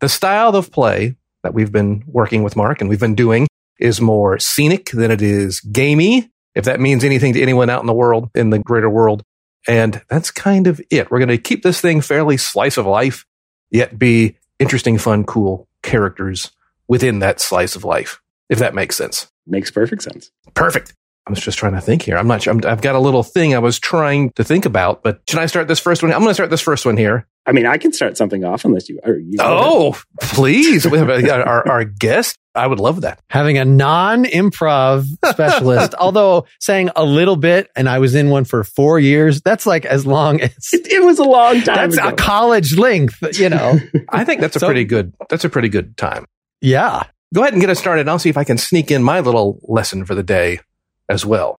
the 0.00 0.08
style 0.08 0.54
of 0.54 0.70
play 0.70 1.16
that 1.42 1.54
we've 1.54 1.72
been 1.72 2.04
working 2.06 2.42
with 2.42 2.56
Mark 2.56 2.82
and 2.82 2.90
we've 2.90 3.00
been 3.00 3.14
doing 3.14 3.48
is 3.80 3.98
more 4.00 4.38
scenic 4.38 4.90
than 4.90 5.10
it 5.10 5.22
is 5.22 5.60
gamey. 5.60 6.30
If 6.54 6.66
that 6.66 6.78
means 6.78 7.04
anything 7.04 7.32
to 7.34 7.40
anyone 7.40 7.70
out 7.70 7.80
in 7.80 7.86
the 7.86 7.94
world, 7.94 8.28
in 8.34 8.50
the 8.50 8.58
greater 8.58 8.90
world. 8.90 9.22
And 9.66 10.02
that's 10.08 10.30
kind 10.30 10.66
of 10.66 10.80
it. 10.90 11.10
We're 11.10 11.18
going 11.18 11.28
to 11.28 11.38
keep 11.38 11.62
this 11.62 11.80
thing 11.80 12.00
fairly 12.02 12.36
slice 12.36 12.76
of 12.76 12.86
life, 12.86 13.24
yet 13.70 13.98
be 13.98 14.36
interesting, 14.58 14.98
fun, 14.98 15.24
cool 15.24 15.68
characters 15.82 16.50
within 16.88 17.20
that 17.20 17.40
slice 17.40 17.76
of 17.76 17.84
life, 17.84 18.20
if 18.48 18.58
that 18.58 18.74
makes 18.74 18.96
sense. 18.96 19.30
Makes 19.46 19.70
perfect 19.70 20.02
sense. 20.02 20.30
Perfect. 20.54 20.94
I 21.26 21.30
was 21.30 21.40
just 21.40 21.58
trying 21.58 21.72
to 21.72 21.80
think 21.80 22.02
here. 22.02 22.16
I'm 22.16 22.28
not 22.28 22.42
sure. 22.42 22.54
i 22.64 22.68
have 22.68 22.80
got 22.80 22.94
a 22.94 23.00
little 23.00 23.24
thing 23.24 23.54
I 23.54 23.58
was 23.58 23.80
trying 23.80 24.30
to 24.36 24.44
think 24.44 24.64
about, 24.64 25.02
but 25.02 25.22
should 25.28 25.40
I 25.40 25.46
start 25.46 25.66
this 25.66 25.80
first 25.80 26.02
one? 26.02 26.12
I'm 26.12 26.20
going 26.20 26.30
to 26.30 26.34
start 26.34 26.50
this 26.50 26.60
first 26.60 26.86
one 26.86 26.96
here. 26.96 27.26
I 27.44 27.52
mean, 27.52 27.66
I 27.66 27.78
can 27.78 27.92
start 27.92 28.16
something 28.16 28.44
off 28.44 28.64
unless 28.64 28.88
you. 28.88 29.00
Are 29.04 29.16
you 29.16 29.38
oh, 29.40 30.00
please! 30.20 30.86
we 30.86 30.98
have 30.98 31.08
a, 31.08 31.44
our 31.44 31.68
our 31.68 31.84
guest. 31.84 32.36
I 32.56 32.66
would 32.66 32.80
love 32.80 33.02
that. 33.02 33.20
Having 33.28 33.58
a 33.58 33.64
non-improv 33.64 35.06
specialist, 35.24 35.94
although 35.98 36.46
saying 36.60 36.90
a 36.96 37.04
little 37.04 37.36
bit, 37.36 37.70
and 37.76 37.88
I 37.88 37.98
was 37.98 38.14
in 38.14 38.30
one 38.30 38.44
for 38.44 38.64
four 38.64 38.98
years. 38.98 39.42
That's 39.42 39.66
like 39.66 39.84
as 39.84 40.06
long 40.06 40.40
as 40.40 40.52
it, 40.72 40.86
it 40.90 41.04
was 41.04 41.18
a 41.18 41.24
long 41.24 41.62
time. 41.62 41.90
That's 41.90 41.98
ago. 41.98 42.08
a 42.08 42.12
college 42.12 42.76
length, 42.76 43.38
you 43.38 43.48
know. 43.48 43.78
I 44.08 44.24
think 44.24 44.40
that's 44.40 44.56
a 44.56 44.60
so, 44.60 44.66
pretty 44.66 44.84
good. 44.84 45.12
That's 45.28 45.44
a 45.44 45.48
pretty 45.48 45.68
good 45.68 45.96
time. 45.96 46.26
Yeah. 46.60 47.04
Go 47.34 47.42
ahead 47.42 47.52
and 47.52 47.60
get 47.60 47.70
us 47.70 47.78
started. 47.78 48.08
I'll 48.08 48.18
see 48.18 48.30
if 48.30 48.36
I 48.36 48.44
can 48.44 48.58
sneak 48.58 48.90
in 48.90 49.02
my 49.02 49.20
little 49.20 49.60
lesson 49.64 50.04
for 50.04 50.14
the 50.14 50.22
day 50.22 50.60
as 51.08 51.26
well. 51.26 51.56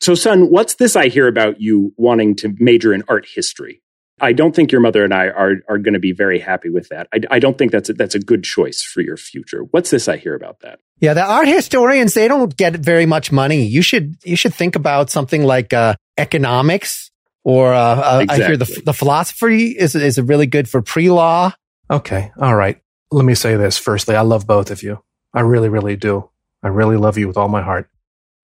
So, 0.00 0.14
son, 0.14 0.50
what's 0.50 0.74
this 0.74 0.94
I 0.94 1.08
hear 1.08 1.26
about 1.26 1.60
you 1.60 1.92
wanting 1.96 2.36
to 2.36 2.54
major 2.58 2.92
in 2.92 3.02
art 3.08 3.26
history? 3.26 3.82
I 4.20 4.32
don't 4.32 4.54
think 4.56 4.72
your 4.72 4.80
mother 4.80 5.04
and 5.04 5.12
I 5.12 5.28
are 5.28 5.56
are 5.68 5.78
going 5.78 5.94
to 5.94 6.00
be 6.00 6.12
very 6.12 6.38
happy 6.38 6.70
with 6.70 6.88
that. 6.88 7.06
I, 7.12 7.20
I 7.30 7.38
don't 7.38 7.58
think 7.58 7.70
that's 7.72 7.90
a, 7.90 7.92
that's 7.92 8.14
a 8.14 8.18
good 8.18 8.44
choice 8.44 8.82
for 8.82 9.02
your 9.02 9.16
future. 9.16 9.62
What's 9.70 9.90
this 9.90 10.08
I 10.08 10.16
hear 10.16 10.34
about 10.34 10.60
that? 10.60 10.80
Yeah, 11.00 11.12
the 11.12 11.24
art 11.24 11.48
historians 11.48 12.14
they 12.14 12.26
don't 12.28 12.56
get 12.56 12.76
very 12.76 13.04
much 13.04 13.30
money. 13.30 13.66
You 13.66 13.82
should 13.82 14.16
you 14.24 14.36
should 14.36 14.54
think 14.54 14.74
about 14.74 15.10
something 15.10 15.44
like 15.44 15.74
uh, 15.74 15.96
economics 16.16 17.10
or 17.44 17.74
uh, 17.74 17.78
uh, 17.78 18.18
exactly. 18.22 18.44
I 18.44 18.48
hear 18.48 18.56
the 18.56 18.82
the 18.86 18.94
philosophy 18.94 19.68
is 19.68 19.94
is 19.94 20.18
really 20.20 20.46
good 20.46 20.68
for 20.68 20.80
pre 20.80 21.10
law. 21.10 21.52
Okay, 21.90 22.32
all 22.38 22.54
right. 22.54 22.80
Let 23.10 23.24
me 23.24 23.34
say 23.34 23.56
this 23.56 23.78
firstly. 23.78 24.16
I 24.16 24.22
love 24.22 24.46
both 24.46 24.70
of 24.70 24.82
you. 24.82 25.02
I 25.32 25.40
really, 25.40 25.68
really 25.68 25.96
do. 25.96 26.30
I 26.62 26.68
really 26.68 26.96
love 26.96 27.18
you 27.18 27.28
with 27.28 27.36
all 27.36 27.48
my 27.48 27.62
heart. 27.62 27.88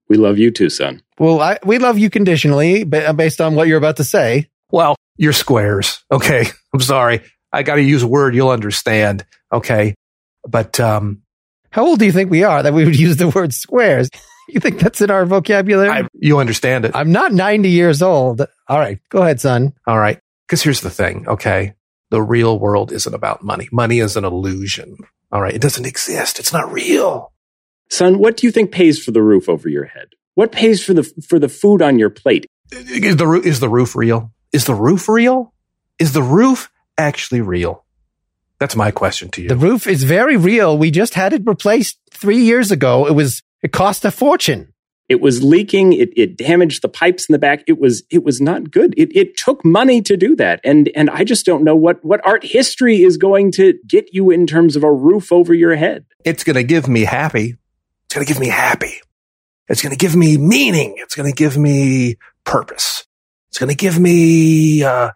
We 0.08 0.16
love 0.16 0.38
you 0.38 0.50
too, 0.50 0.68
son. 0.70 1.02
Well, 1.18 1.40
I, 1.40 1.58
we 1.64 1.78
love 1.78 1.98
you 1.98 2.10
conditionally 2.10 2.84
based 2.84 3.40
on 3.40 3.54
what 3.54 3.66
you're 3.66 3.78
about 3.78 3.96
to 3.96 4.04
say. 4.04 4.48
Well, 4.70 4.96
you're 5.16 5.32
squares. 5.32 6.04
Okay. 6.10 6.46
I'm 6.74 6.80
sorry. 6.80 7.22
I 7.52 7.62
got 7.62 7.76
to 7.76 7.82
use 7.82 8.02
a 8.02 8.06
word 8.06 8.34
you'll 8.34 8.50
understand. 8.50 9.24
Okay. 9.52 9.94
But, 10.46 10.78
um, 10.80 11.22
how 11.70 11.86
old 11.86 11.98
do 11.98 12.04
you 12.04 12.12
think 12.12 12.30
we 12.30 12.44
are 12.44 12.62
that 12.62 12.74
we 12.74 12.84
would 12.84 12.98
use 13.00 13.16
the 13.16 13.28
word 13.28 13.52
squares? 13.52 14.08
You 14.48 14.60
think 14.60 14.80
that's 14.80 15.00
in 15.00 15.10
our 15.10 15.24
vocabulary? 15.24 15.88
I, 15.88 16.08
you 16.12 16.38
understand 16.38 16.84
it. 16.84 16.90
I'm 16.94 17.12
not 17.12 17.32
90 17.32 17.70
years 17.70 18.02
old. 18.02 18.44
All 18.68 18.78
right. 18.78 18.98
Go 19.08 19.22
ahead, 19.22 19.40
son. 19.40 19.72
All 19.86 19.98
right. 19.98 20.18
Because 20.46 20.62
here's 20.62 20.80
the 20.82 20.90
thing. 20.90 21.26
Okay. 21.26 21.74
The 22.12 22.20
real 22.20 22.58
world 22.58 22.92
isn't 22.92 23.14
about 23.14 23.42
money. 23.42 23.70
Money 23.72 24.00
is 24.00 24.18
an 24.18 24.24
illusion. 24.26 24.98
All 25.32 25.40
right. 25.40 25.54
It 25.54 25.62
doesn't 25.62 25.86
exist. 25.86 26.38
It's 26.38 26.52
not 26.52 26.70
real. 26.70 27.32
Son, 27.88 28.18
what 28.18 28.36
do 28.36 28.46
you 28.46 28.52
think 28.52 28.70
pays 28.70 29.02
for 29.02 29.12
the 29.12 29.22
roof 29.22 29.48
over 29.48 29.66
your 29.66 29.86
head? 29.86 30.08
What 30.34 30.52
pays 30.52 30.84
for 30.84 30.92
the, 30.92 31.04
for 31.26 31.38
the 31.38 31.48
food 31.48 31.80
on 31.80 31.98
your 31.98 32.10
plate? 32.10 32.44
Is 32.70 33.16
the, 33.16 33.40
is 33.42 33.60
the 33.60 33.68
roof 33.70 33.96
real? 33.96 34.30
Is 34.52 34.66
the 34.66 34.74
roof 34.74 35.08
real? 35.08 35.54
Is 35.98 36.12
the 36.12 36.22
roof 36.22 36.70
actually 36.98 37.40
real? 37.40 37.82
That's 38.58 38.76
my 38.76 38.90
question 38.90 39.30
to 39.30 39.42
you. 39.42 39.48
The 39.48 39.56
roof 39.56 39.86
is 39.86 40.04
very 40.04 40.36
real. 40.36 40.76
We 40.76 40.90
just 40.90 41.14
had 41.14 41.32
it 41.32 41.42
replaced 41.46 41.98
three 42.10 42.42
years 42.42 42.70
ago. 42.70 43.06
It 43.06 43.14
was, 43.14 43.42
it 43.62 43.72
cost 43.72 44.04
a 44.04 44.10
fortune. 44.10 44.74
It 45.08 45.20
was 45.20 45.42
leaking. 45.42 45.92
It, 45.92 46.10
it 46.16 46.36
damaged 46.36 46.82
the 46.82 46.88
pipes 46.88 47.28
in 47.28 47.32
the 47.32 47.38
back. 47.38 47.64
It 47.66 47.78
was, 47.78 48.02
it 48.10 48.24
was 48.24 48.40
not 48.40 48.70
good. 48.70 48.94
It, 48.96 49.14
it 49.14 49.36
took 49.36 49.64
money 49.64 50.00
to 50.02 50.16
do 50.16 50.34
that. 50.36 50.60
And, 50.64 50.90
and 50.94 51.10
I 51.10 51.24
just 51.24 51.44
don't 51.44 51.64
know 51.64 51.76
what, 51.76 52.02
what 52.04 52.24
art 52.26 52.44
history 52.44 53.02
is 53.02 53.16
going 53.16 53.52
to 53.52 53.74
get 53.86 54.14
you 54.14 54.30
in 54.30 54.46
terms 54.46 54.76
of 54.76 54.84
a 54.84 54.92
roof 54.92 55.32
over 55.32 55.52
your 55.52 55.74
head. 55.76 56.06
It's 56.24 56.44
going 56.44 56.56
to 56.56 56.64
give 56.64 56.88
me 56.88 57.02
happy. 57.02 57.56
It's 58.06 58.14
going 58.14 58.26
to 58.26 58.32
give 58.32 58.40
me 58.40 58.48
happy. 58.48 59.00
It's 59.68 59.82
going 59.82 59.90
to 59.90 59.98
give 59.98 60.16
me 60.16 60.38
meaning. 60.38 60.94
It's 60.98 61.14
going 61.14 61.30
to 61.30 61.36
give 61.36 61.56
me 61.56 62.16
purpose. 62.44 63.06
It's 63.50 63.58
going 63.58 63.70
to 63.70 63.76
give 63.76 63.98
me 63.98 64.82
uh, 64.82 65.10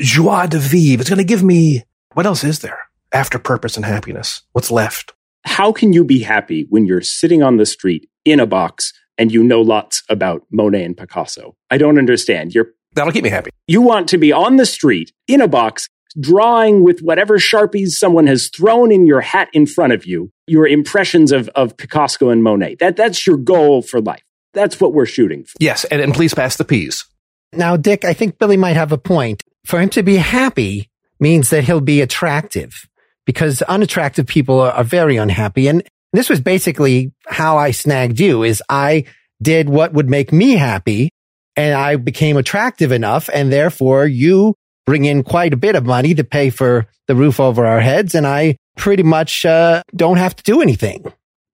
joie 0.00 0.46
de 0.46 0.58
vivre. 0.58 1.00
It's 1.00 1.10
going 1.10 1.18
to 1.18 1.24
give 1.24 1.42
me 1.42 1.84
what 2.12 2.26
else 2.26 2.44
is 2.44 2.60
there 2.60 2.78
after 3.12 3.38
purpose 3.38 3.76
and 3.76 3.84
happiness? 3.84 4.42
What's 4.52 4.70
left? 4.70 5.12
How 5.44 5.72
can 5.72 5.92
you 5.92 6.04
be 6.04 6.20
happy 6.20 6.66
when 6.68 6.86
you're 6.86 7.00
sitting 7.00 7.42
on 7.42 7.56
the 7.56 7.66
street 7.66 8.08
in 8.24 8.40
a 8.40 8.46
box 8.46 8.92
and 9.18 9.32
you 9.32 9.42
know 9.42 9.60
lots 9.60 10.02
about 10.08 10.42
Monet 10.50 10.84
and 10.84 10.96
Picasso? 10.96 11.56
I 11.70 11.78
don't 11.78 11.98
understand. 11.98 12.54
You're 12.54 12.68
That'll 12.94 13.12
keep 13.12 13.24
me 13.24 13.30
happy. 13.30 13.50
You 13.66 13.82
want 13.82 14.08
to 14.10 14.18
be 14.18 14.32
on 14.32 14.56
the 14.56 14.66
street 14.66 15.12
in 15.26 15.40
a 15.40 15.48
box 15.48 15.88
drawing 16.20 16.82
with 16.84 17.00
whatever 17.00 17.38
sharpies 17.38 17.90
someone 17.90 18.26
has 18.26 18.48
thrown 18.48 18.92
in 18.92 19.06
your 19.06 19.20
hat 19.20 19.48
in 19.52 19.66
front 19.66 19.92
of 19.92 20.06
you, 20.06 20.30
your 20.46 20.66
impressions 20.66 21.32
of, 21.32 21.48
of 21.50 21.76
Picasso 21.76 22.30
and 22.30 22.42
Monet. 22.42 22.76
That, 22.76 22.96
that's 22.96 23.26
your 23.26 23.36
goal 23.36 23.82
for 23.82 24.00
life. 24.00 24.22
That's 24.52 24.80
what 24.80 24.92
we're 24.92 25.06
shooting 25.06 25.44
for. 25.44 25.54
Yes, 25.58 25.84
and, 25.84 26.00
and 26.00 26.14
please 26.14 26.34
pass 26.34 26.56
the 26.56 26.64
peas. 26.64 27.04
Now, 27.52 27.76
Dick, 27.76 28.04
I 28.04 28.12
think 28.12 28.38
Billy 28.38 28.56
might 28.56 28.76
have 28.76 28.92
a 28.92 28.98
point. 28.98 29.42
For 29.66 29.80
him 29.80 29.88
to 29.90 30.02
be 30.02 30.16
happy 30.16 30.90
means 31.18 31.50
that 31.50 31.64
he'll 31.64 31.80
be 31.80 32.00
attractive 32.00 32.86
because 33.24 33.62
unattractive 33.62 34.26
people 34.26 34.60
are, 34.60 34.72
are 34.72 34.84
very 34.84 35.16
unhappy. 35.16 35.66
And 35.66 35.82
this 36.14 36.30
was 36.30 36.40
basically 36.40 37.12
how 37.26 37.58
I 37.58 37.72
snagged 37.72 38.20
you 38.20 38.44
is 38.44 38.62
I 38.68 39.04
did 39.42 39.68
what 39.68 39.92
would 39.92 40.08
make 40.08 40.32
me 40.32 40.52
happy 40.52 41.10
and 41.56 41.74
I 41.74 41.96
became 41.96 42.36
attractive 42.36 42.92
enough. 42.92 43.28
And 43.32 43.52
therefore 43.52 44.06
you 44.06 44.54
bring 44.86 45.04
in 45.06 45.24
quite 45.24 45.52
a 45.52 45.56
bit 45.56 45.74
of 45.74 45.84
money 45.84 46.14
to 46.14 46.24
pay 46.24 46.50
for 46.50 46.86
the 47.08 47.16
roof 47.16 47.40
over 47.40 47.66
our 47.66 47.80
heads. 47.80 48.14
And 48.14 48.26
I 48.26 48.56
pretty 48.76 49.02
much 49.02 49.44
uh, 49.44 49.82
don't 49.94 50.18
have 50.18 50.36
to 50.36 50.42
do 50.44 50.62
anything. 50.62 51.04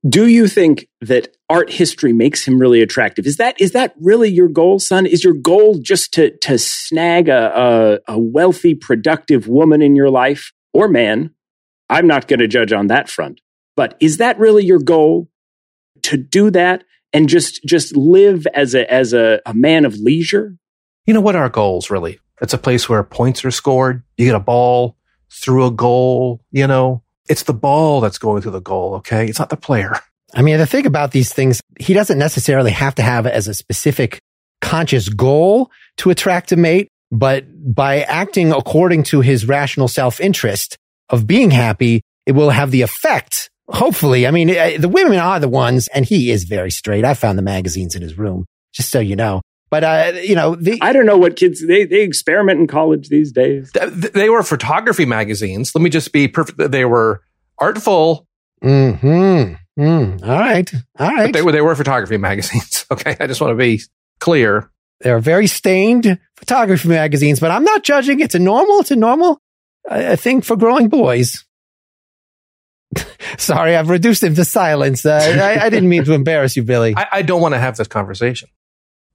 Do 0.08 0.26
you 0.26 0.46
think 0.48 0.88
that 1.00 1.36
art 1.48 1.70
history 1.70 2.12
makes 2.12 2.46
him 2.46 2.58
really 2.58 2.80
attractive? 2.80 3.26
Is 3.26 3.36
that 3.36 3.60
is 3.60 3.72
that 3.72 3.94
really 4.00 4.30
your 4.30 4.48
goal, 4.48 4.78
son? 4.78 5.04
Is 5.04 5.22
your 5.22 5.34
goal 5.34 5.78
just 5.78 6.12
to 6.14 6.36
to 6.38 6.58
snag 6.58 7.28
a, 7.28 8.00
a, 8.08 8.14
a 8.14 8.18
wealthy, 8.18 8.74
productive 8.74 9.46
woman 9.46 9.82
in 9.82 9.96
your 9.96 10.08
life 10.08 10.52
or 10.72 10.88
man? 10.88 11.34
I'm 11.90 12.06
not 12.06 12.28
going 12.28 12.40
to 12.40 12.48
judge 12.48 12.72
on 12.72 12.86
that 12.86 13.10
front. 13.10 13.40
But 13.80 13.96
is 13.98 14.18
that 14.18 14.38
really 14.38 14.62
your 14.62 14.78
goal? 14.78 15.30
To 16.02 16.18
do 16.18 16.50
that 16.50 16.84
and 17.14 17.30
just 17.30 17.64
just 17.64 17.96
live 17.96 18.46
as 18.52 18.74
a 18.74 18.92
as 18.92 19.14
a, 19.14 19.40
a 19.46 19.54
man 19.54 19.86
of 19.86 19.94
leisure? 19.96 20.54
You 21.06 21.14
know 21.14 21.22
what 21.22 21.34
our 21.34 21.48
goals 21.48 21.88
really? 21.88 22.18
It's 22.42 22.52
a 22.52 22.58
place 22.58 22.90
where 22.90 23.02
points 23.02 23.42
are 23.42 23.50
scored. 23.50 24.02
You 24.18 24.26
get 24.26 24.34
a 24.34 24.38
ball 24.38 24.98
through 25.32 25.64
a 25.64 25.70
goal, 25.70 26.44
you 26.50 26.66
know, 26.66 27.02
it's 27.26 27.44
the 27.44 27.54
ball 27.54 28.02
that's 28.02 28.18
going 28.18 28.42
through 28.42 28.50
the 28.50 28.60
goal. 28.60 28.96
Okay. 28.96 29.26
It's 29.26 29.38
not 29.38 29.48
the 29.48 29.56
player. 29.56 29.96
I 30.34 30.42
mean, 30.42 30.58
the 30.58 30.66
thing 30.66 30.84
about 30.84 31.12
these 31.12 31.32
things, 31.32 31.62
he 31.78 31.94
doesn't 31.94 32.18
necessarily 32.18 32.72
have 32.72 32.96
to 32.96 33.02
have 33.02 33.24
it 33.24 33.32
as 33.32 33.48
a 33.48 33.54
specific 33.54 34.20
conscious 34.60 35.08
goal 35.08 35.70
to 35.96 36.10
attract 36.10 36.52
a 36.52 36.56
mate, 36.56 36.88
but 37.10 37.46
by 37.74 38.02
acting 38.02 38.52
according 38.52 39.04
to 39.04 39.22
his 39.22 39.48
rational 39.48 39.88
self-interest 39.88 40.76
of 41.08 41.26
being 41.26 41.50
happy, 41.50 42.02
it 42.26 42.32
will 42.32 42.50
have 42.50 42.70
the 42.70 42.82
effect. 42.82 43.49
Hopefully, 43.70 44.26
I 44.26 44.30
mean, 44.30 44.50
eh, 44.50 44.78
the 44.78 44.88
women 44.88 45.18
are 45.18 45.38
the 45.38 45.48
ones, 45.48 45.88
and 45.88 46.04
he 46.04 46.30
is 46.30 46.44
very 46.44 46.70
straight. 46.70 47.04
I 47.04 47.14
found 47.14 47.38
the 47.38 47.42
magazines 47.42 47.94
in 47.94 48.02
his 48.02 48.18
room, 48.18 48.46
just 48.72 48.90
so 48.90 49.00
you 49.00 49.16
know. 49.16 49.42
But 49.70 49.84
uh, 49.84 50.12
you 50.22 50.34
know, 50.34 50.56
the, 50.56 50.78
I 50.82 50.92
don't 50.92 51.06
know 51.06 51.16
what 51.16 51.36
kids 51.36 51.64
they 51.64 51.84
they 51.84 52.02
experiment 52.02 52.58
in 52.58 52.66
college 52.66 53.08
these 53.08 53.30
days. 53.30 53.70
They 53.72 54.28
were 54.28 54.42
photography 54.42 55.06
magazines. 55.06 55.72
Let 55.74 55.82
me 55.82 55.90
just 55.90 56.12
be 56.12 56.26
perfect. 56.26 56.72
They 56.72 56.84
were 56.84 57.22
artful. 57.58 58.26
Hmm. 58.60 59.54
Mm, 59.78 60.22
all 60.22 60.38
right. 60.38 60.70
All 60.98 61.08
right. 61.08 61.26
But 61.26 61.32
they 61.32 61.42
were 61.42 61.52
they 61.52 61.60
were 61.60 61.74
photography 61.76 62.16
magazines. 62.18 62.84
Okay, 62.90 63.16
I 63.20 63.26
just 63.26 63.40
want 63.40 63.52
to 63.52 63.56
be 63.56 63.80
clear. 64.18 64.70
They're 65.00 65.20
very 65.20 65.46
stained 65.46 66.18
photography 66.36 66.88
magazines, 66.88 67.40
but 67.40 67.50
I'm 67.50 67.64
not 67.64 67.84
judging. 67.84 68.20
It's 68.20 68.34
a 68.34 68.38
normal. 68.38 68.80
It's 68.80 68.90
a 68.90 68.96
normal 68.96 69.40
uh, 69.88 70.16
thing 70.16 70.42
for 70.42 70.56
growing 70.56 70.88
boys. 70.88 71.46
Sorry, 73.38 73.76
I've 73.76 73.88
reduced 73.88 74.22
him 74.22 74.34
to 74.34 74.44
silence. 74.44 75.04
Uh, 75.06 75.20
I, 75.40 75.66
I, 75.66 75.70
didn't 75.70 75.88
mean 75.88 76.04
to 76.04 76.12
embarrass 76.12 76.56
you, 76.56 76.62
Billy. 76.62 76.94
I, 76.96 77.06
I 77.12 77.22
don't 77.22 77.40
want 77.40 77.54
to 77.54 77.58
have 77.58 77.76
this 77.76 77.88
conversation. 77.88 78.48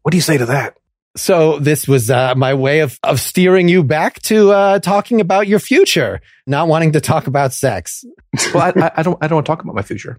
What 0.02 0.12
do 0.12 0.18
you 0.18 0.22
say 0.22 0.38
to 0.38 0.46
that? 0.48 0.78
So 1.18 1.60
this 1.60 1.88
was 1.88 2.12
uh, 2.12 2.36
my 2.36 2.54
way 2.54 2.82
of, 2.82 3.00
of 3.02 3.22
steering 3.22 3.70
you 3.70 3.84
back 3.84 4.22
to 4.24 4.52
uh, 4.52 4.80
talking 4.80 5.22
about 5.22 5.48
your 5.48 5.60
future, 5.60 6.22
not 6.46 6.68
wanting 6.68 6.92
to 6.94 7.02
talk 7.02 7.28
about 7.28 7.54
sex. 7.54 8.04
well, 8.54 8.74
I, 8.76 8.92
I, 8.98 9.04
don't. 9.04 9.18
I 9.22 9.28
don't 9.28 9.38
want 9.38 9.46
to 9.46 9.50
talk 9.50 9.64
about 9.64 9.76
my 9.76 9.82
future. 9.82 10.18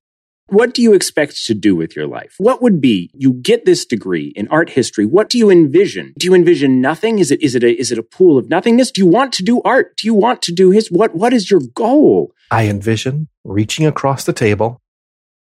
What 0.48 0.74
do 0.74 0.82
you 0.82 0.94
expect 0.94 1.44
to 1.46 1.54
do 1.54 1.74
with 1.74 1.96
your 1.96 2.06
life? 2.06 2.34
What 2.38 2.62
would 2.62 2.80
be 2.80 3.10
you 3.12 3.32
get 3.32 3.64
this 3.64 3.84
degree 3.84 4.32
in 4.36 4.46
art 4.48 4.70
history? 4.70 5.04
What 5.04 5.28
do 5.28 5.38
you 5.38 5.50
envision? 5.50 6.14
Do 6.16 6.26
you 6.26 6.34
envision 6.34 6.80
nothing? 6.80 7.18
Is 7.18 7.32
it 7.32 7.42
is 7.42 7.56
it 7.56 7.64
a 7.64 7.76
is 7.76 7.90
it 7.90 7.98
a 7.98 8.02
pool 8.04 8.38
of 8.38 8.48
nothingness? 8.48 8.92
Do 8.92 9.00
you 9.00 9.08
want 9.08 9.32
to 9.34 9.42
do 9.42 9.60
art? 9.62 9.96
Do 9.96 10.06
you 10.06 10.14
want 10.14 10.42
to 10.42 10.52
do 10.52 10.70
his 10.70 10.88
what 10.88 11.16
what 11.16 11.32
is 11.32 11.50
your 11.50 11.60
goal? 11.74 12.32
I 12.52 12.68
envision 12.68 13.28
reaching 13.42 13.86
across 13.86 14.22
the 14.22 14.32
table, 14.32 14.80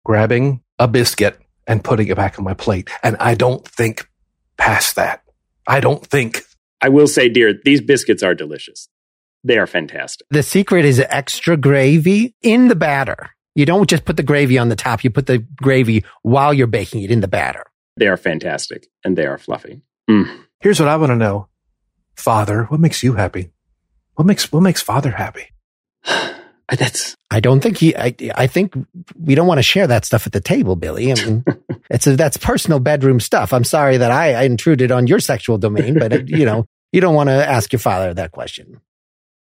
grabbing 0.05 0.63
a 0.79 0.87
biscuit 0.87 1.39
and 1.67 1.83
putting 1.83 2.09
it 2.09 2.17
back 2.17 2.39
on 2.39 2.45
my 2.45 2.55
plate. 2.55 2.91
And 3.03 3.17
I 3.21 3.35
don't 3.35 3.67
think 3.67 4.07
past 4.59 4.97
that. 4.97 5.23
I 5.67 5.81
don't 5.81 6.07
think. 6.07 6.43
I 6.83 6.91
will 6.91 7.07
say, 7.07 7.29
dear, 7.29 7.55
these 7.65 7.81
biscuits 7.81 8.23
are 8.23 8.35
delicious. 8.35 8.89
They 9.45 9.57
are 9.57 9.67
fantastic. 9.67 10.27
The 10.31 10.43
secret 10.43 10.85
is 10.85 11.01
extra 11.01 11.57
gravy 11.57 12.35
in 12.43 12.69
the 12.69 12.77
batter. 12.77 13.31
You 13.55 13.67
don't 13.67 13.89
just 13.89 14.05
put 14.05 14.17
the 14.17 14.23
gravy 14.23 14.59
on 14.59 14.69
the 14.69 14.77
top. 14.77 15.03
You 15.05 15.11
put 15.11 15.27
the 15.27 15.39
gravy 15.39 16.05
while 16.23 16.55
you're 16.55 16.67
baking 16.67 17.03
it 17.03 17.11
in 17.11 17.21
the 17.21 17.29
batter. 17.29 17.65
They 17.97 18.07
are 18.07 18.17
fantastic 18.17 18.87
and 19.05 19.17
they 19.17 19.27
are 19.27 19.39
fluffy. 19.39 19.83
Mm. 20.09 20.45
Here's 20.61 20.81
what 20.81 20.89
I 20.89 20.97
want 20.97 21.11
to 21.11 21.17
know. 21.17 21.49
Father, 22.15 22.65
what 22.65 22.81
makes 22.81 23.03
you 23.03 23.15
happy? 23.15 23.51
What 24.15 24.27
makes, 24.27 24.53
what 24.53 24.61
makes 24.61 24.83
father 24.83 25.11
happy? 25.11 25.49
That's, 26.71 27.17
I 27.33 27.41
don't 27.41 27.61
think 27.61 27.79
he, 27.79 27.97
I, 27.97 28.15
I 28.37 28.47
think 28.47 28.75
we 29.19 29.35
don't 29.35 29.49
want 29.49 29.59
to 29.59 29.63
share 29.63 29.89
that 29.89 30.05
stuff 30.05 30.27
at 30.27 30.33
the 30.33 30.41
table, 30.41 30.77
Billy. 30.77 31.11
I 31.11 31.17
mean, 31.17 31.45
it's 31.91 32.07
a, 32.07 32.15
that's 32.15 32.37
personal 32.37 32.79
bedroom 32.79 33.19
stuff. 33.19 33.53
I'm 33.53 33.65
sorry 33.65 33.97
that 33.97 34.13
I, 34.13 34.35
I 34.35 34.43
intruded 34.43 34.93
on 34.93 35.09
your 35.09 35.19
sexual 35.19 35.59
domain, 35.59 35.99
but 35.99 36.29
you 36.29 36.45
know, 36.45 36.67
you 36.93 37.01
don't 37.01 37.17
want 37.17 37.29
to 37.29 37.35
ask 37.35 37.73
your 37.73 37.81
father 37.81 38.15
that 38.15 38.31
question 38.31 38.81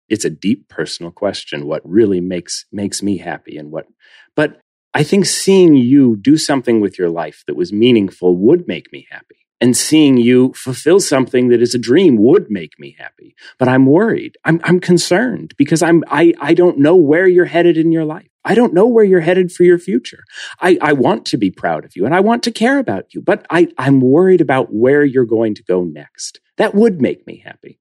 it's 0.08 0.24
a 0.24 0.30
deep 0.30 0.68
personal 0.68 1.10
question 1.10 1.66
what 1.66 1.82
really 1.84 2.20
makes 2.20 2.64
makes 2.72 3.02
me 3.02 3.18
happy 3.18 3.56
and 3.56 3.70
what 3.70 3.86
but 4.34 4.60
i 4.94 5.02
think 5.02 5.26
seeing 5.26 5.74
you 5.74 6.16
do 6.16 6.36
something 6.36 6.80
with 6.80 6.98
your 6.98 7.10
life 7.10 7.42
that 7.46 7.56
was 7.56 7.72
meaningful 7.72 8.36
would 8.36 8.66
make 8.66 8.92
me 8.92 9.06
happy. 9.10 9.36
And 9.58 9.74
seeing 9.74 10.18
you 10.18 10.52
fulfill 10.52 11.00
something 11.00 11.48
that 11.48 11.62
is 11.62 11.74
a 11.74 11.78
dream 11.78 12.18
would 12.18 12.50
make 12.50 12.78
me 12.78 12.94
happy. 12.98 13.34
But 13.58 13.68
i'm 13.68 13.86
worried. 13.86 14.36
I'm, 14.44 14.60
I'm 14.64 14.80
concerned 14.80 15.54
because 15.56 15.82
i'm 15.82 16.04
I, 16.08 16.34
I 16.40 16.52
don't 16.52 16.78
know 16.78 16.96
where 16.96 17.26
you're 17.26 17.46
headed 17.46 17.78
in 17.78 17.90
your 17.90 18.04
life. 18.04 18.28
I 18.44 18.54
don't 18.54 18.74
know 18.74 18.86
where 18.86 19.04
you're 19.04 19.20
headed 19.20 19.50
for 19.50 19.64
your 19.64 19.78
future. 19.78 20.22
I, 20.60 20.78
I 20.80 20.92
want 20.92 21.24
to 21.26 21.36
be 21.36 21.50
proud 21.50 21.84
of 21.84 21.96
you 21.96 22.04
and 22.04 22.14
i 22.14 22.20
want 22.20 22.42
to 22.44 22.50
care 22.50 22.78
about 22.78 23.14
you 23.14 23.22
but 23.22 23.46
I, 23.50 23.68
i'm 23.78 24.00
worried 24.00 24.42
about 24.42 24.72
where 24.72 25.04
you're 25.04 25.24
going 25.24 25.54
to 25.54 25.62
go 25.62 25.84
next. 25.84 26.40
That 26.58 26.74
would 26.74 27.00
make 27.00 27.26
me 27.26 27.42
happy 27.44 27.80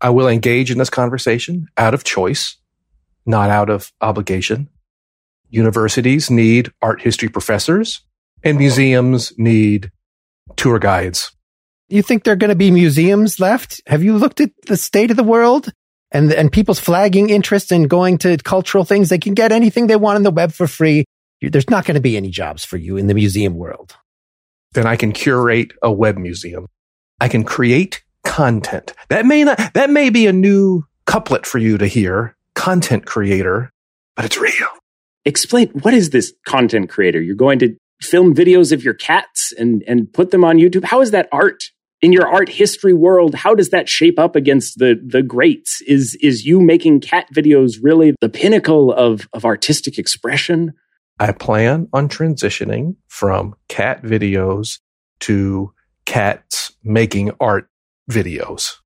I 0.00 0.10
will 0.10 0.28
engage 0.28 0.70
in 0.70 0.78
this 0.78 0.90
conversation 0.90 1.66
out 1.76 1.94
of 1.94 2.04
choice, 2.04 2.56
not 3.26 3.50
out 3.50 3.70
of 3.70 3.92
obligation. 4.00 4.68
Universities 5.50 6.30
need 6.30 6.72
art 6.82 7.00
history 7.00 7.28
professors 7.28 8.02
and 8.42 8.58
museums 8.58 9.32
need 9.38 9.90
tour 10.56 10.78
guides. 10.78 11.32
You 11.88 12.02
think 12.02 12.24
there 12.24 12.34
are 12.34 12.36
going 12.36 12.50
to 12.50 12.54
be 12.54 12.70
museums 12.70 13.40
left? 13.40 13.80
Have 13.86 14.02
you 14.02 14.16
looked 14.16 14.40
at 14.40 14.50
the 14.66 14.76
state 14.76 15.10
of 15.10 15.16
the 15.16 15.24
world 15.24 15.72
and, 16.10 16.32
and 16.32 16.52
people's 16.52 16.78
flagging 16.78 17.30
interest 17.30 17.72
in 17.72 17.88
going 17.88 18.18
to 18.18 18.36
cultural 18.38 18.84
things? 18.84 19.08
They 19.08 19.18
can 19.18 19.34
get 19.34 19.52
anything 19.52 19.86
they 19.86 19.96
want 19.96 20.16
on 20.16 20.22
the 20.22 20.30
web 20.30 20.52
for 20.52 20.66
free. 20.66 21.04
There's 21.40 21.70
not 21.70 21.86
going 21.86 21.94
to 21.94 22.00
be 22.00 22.16
any 22.16 22.30
jobs 22.30 22.64
for 22.64 22.76
you 22.76 22.96
in 22.96 23.06
the 23.06 23.14
museum 23.14 23.54
world. 23.54 23.96
Then 24.72 24.86
I 24.86 24.96
can 24.96 25.12
curate 25.12 25.72
a 25.82 25.90
web 25.90 26.18
museum. 26.18 26.66
I 27.20 27.28
can 27.28 27.42
create 27.42 28.02
content. 28.24 28.92
That 29.08 29.26
may 29.26 29.44
not, 29.44 29.74
that 29.74 29.90
may 29.90 30.10
be 30.10 30.26
a 30.26 30.32
new 30.32 30.84
couplet 31.06 31.46
for 31.46 31.58
you 31.58 31.78
to 31.78 31.86
hear, 31.86 32.36
content 32.54 33.06
creator, 33.06 33.72
but 34.16 34.24
it's 34.24 34.38
real. 34.38 34.68
Explain 35.24 35.68
what 35.70 35.94
is 35.94 36.10
this 36.10 36.32
content 36.46 36.90
creator? 36.90 37.20
You're 37.20 37.36
going 37.36 37.58
to 37.60 37.76
film 38.00 38.34
videos 38.34 38.72
of 38.72 38.82
your 38.82 38.94
cats 38.94 39.52
and, 39.58 39.82
and 39.86 40.12
put 40.12 40.30
them 40.30 40.44
on 40.44 40.58
YouTube. 40.58 40.84
How 40.84 41.00
is 41.00 41.10
that 41.10 41.28
art? 41.32 41.64
In 42.00 42.12
your 42.12 42.28
art 42.28 42.48
history 42.48 42.92
world, 42.92 43.34
how 43.34 43.56
does 43.56 43.70
that 43.70 43.88
shape 43.88 44.20
up 44.20 44.36
against 44.36 44.78
the 44.78 45.00
the 45.04 45.20
greats? 45.20 45.80
Is 45.80 46.16
is 46.22 46.46
you 46.46 46.60
making 46.60 47.00
cat 47.00 47.26
videos 47.34 47.78
really 47.82 48.14
the 48.20 48.28
pinnacle 48.28 48.92
of, 48.92 49.28
of 49.32 49.44
artistic 49.44 49.98
expression? 49.98 50.74
I 51.18 51.32
plan 51.32 51.88
on 51.92 52.08
transitioning 52.08 52.94
from 53.08 53.56
cat 53.66 54.04
videos 54.04 54.78
to 55.20 55.74
cats 56.04 56.72
making 56.84 57.32
art 57.40 57.68
videos. 58.10 58.76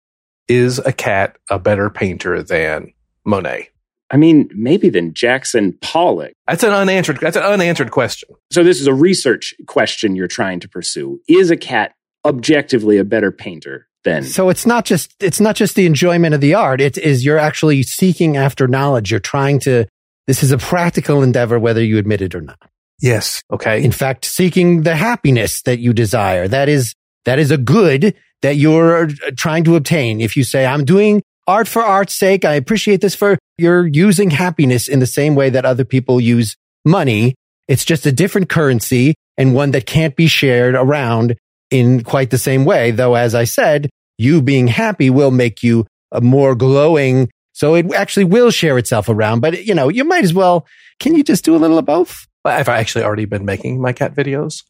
Is 0.48 0.78
a 0.80 0.92
cat 0.92 1.36
a 1.48 1.58
better 1.58 1.88
painter 1.88 2.42
than 2.42 2.92
Monet? 3.24 3.68
I 4.12 4.18
mean, 4.18 4.50
maybe 4.54 4.90
than 4.90 5.14
Jackson 5.14 5.72
Pollock. 5.80 6.34
That's 6.46 6.62
an 6.62 6.72
unanswered. 6.72 7.18
That's 7.18 7.36
an 7.36 7.44
unanswered 7.44 7.90
question. 7.90 8.28
So 8.50 8.62
this 8.62 8.80
is 8.80 8.86
a 8.86 8.92
research 8.92 9.54
question 9.66 10.14
you're 10.14 10.28
trying 10.28 10.60
to 10.60 10.68
pursue. 10.68 11.20
Is 11.28 11.50
a 11.50 11.56
cat 11.56 11.94
objectively 12.24 12.98
a 12.98 13.04
better 13.04 13.32
painter 13.32 13.88
than? 14.04 14.24
So 14.24 14.50
it's 14.50 14.66
not 14.66 14.84
just 14.84 15.14
it's 15.20 15.40
not 15.40 15.56
just 15.56 15.76
the 15.76 15.86
enjoyment 15.86 16.34
of 16.34 16.42
the 16.42 16.54
art. 16.54 16.82
It 16.82 16.98
is 16.98 17.24
you're 17.24 17.38
actually 17.38 17.82
seeking 17.84 18.36
after 18.36 18.68
knowledge. 18.68 19.10
You're 19.10 19.20
trying 19.20 19.60
to. 19.60 19.86
This 20.26 20.42
is 20.42 20.52
a 20.52 20.58
practical 20.58 21.22
endeavor, 21.22 21.58
whether 21.58 21.82
you 21.82 21.98
admit 21.98 22.20
it 22.20 22.34
or 22.34 22.42
not. 22.42 22.58
Yes. 23.00 23.42
Okay. 23.50 23.82
In 23.82 23.92
fact, 23.92 24.24
seeking 24.26 24.82
the 24.82 24.94
happiness 24.94 25.62
that 25.62 25.80
you 25.80 25.92
desire. 25.94 26.46
That 26.46 26.68
is 26.68 26.94
that 27.24 27.38
is 27.38 27.50
a 27.50 27.58
good 27.58 28.14
that 28.42 28.56
you're 28.56 29.08
trying 29.36 29.64
to 29.64 29.76
obtain. 29.76 30.20
If 30.20 30.36
you 30.36 30.44
say, 30.44 30.66
I'm 30.66 30.84
doing 30.84 31.22
art 31.46 31.66
for 31.66 31.82
art's 31.82 32.14
sake, 32.14 32.44
I 32.44 32.54
appreciate 32.54 33.00
this 33.00 33.14
for 33.14 33.38
you're 33.58 33.86
using 33.86 34.30
happiness 34.30 34.88
in 34.88 34.98
the 34.98 35.06
same 35.06 35.34
way 35.34 35.50
that 35.50 35.64
other 35.64 35.84
people 35.84 36.20
use 36.20 36.56
money. 36.84 37.34
It's 37.68 37.84
just 37.84 38.06
a 38.06 38.12
different 38.12 38.48
currency 38.48 39.14
and 39.38 39.54
one 39.54 39.70
that 39.70 39.86
can't 39.86 40.16
be 40.16 40.26
shared 40.26 40.74
around 40.74 41.36
in 41.70 42.02
quite 42.02 42.30
the 42.30 42.38
same 42.38 42.64
way. 42.64 42.90
Though, 42.90 43.14
as 43.14 43.34
I 43.34 43.44
said, 43.44 43.88
you 44.18 44.42
being 44.42 44.68
happy 44.68 45.10
will 45.10 45.30
make 45.30 45.62
you 45.62 45.86
a 46.10 46.20
more 46.20 46.54
glowing. 46.54 47.30
So 47.52 47.74
it 47.74 47.92
actually 47.92 48.24
will 48.24 48.50
share 48.50 48.78
itself 48.78 49.08
around, 49.08 49.40
but 49.40 49.64
you 49.64 49.74
know, 49.74 49.88
you 49.88 50.04
might 50.04 50.24
as 50.24 50.34
well. 50.34 50.66
Can 50.98 51.14
you 51.14 51.22
just 51.22 51.44
do 51.44 51.56
a 51.56 51.58
little 51.58 51.78
of 51.78 51.84
both? 51.84 52.26
I've 52.44 52.68
actually 52.68 53.04
already 53.04 53.24
been 53.24 53.44
making 53.44 53.80
my 53.80 53.92
cat 53.92 54.14
videos. 54.14 54.64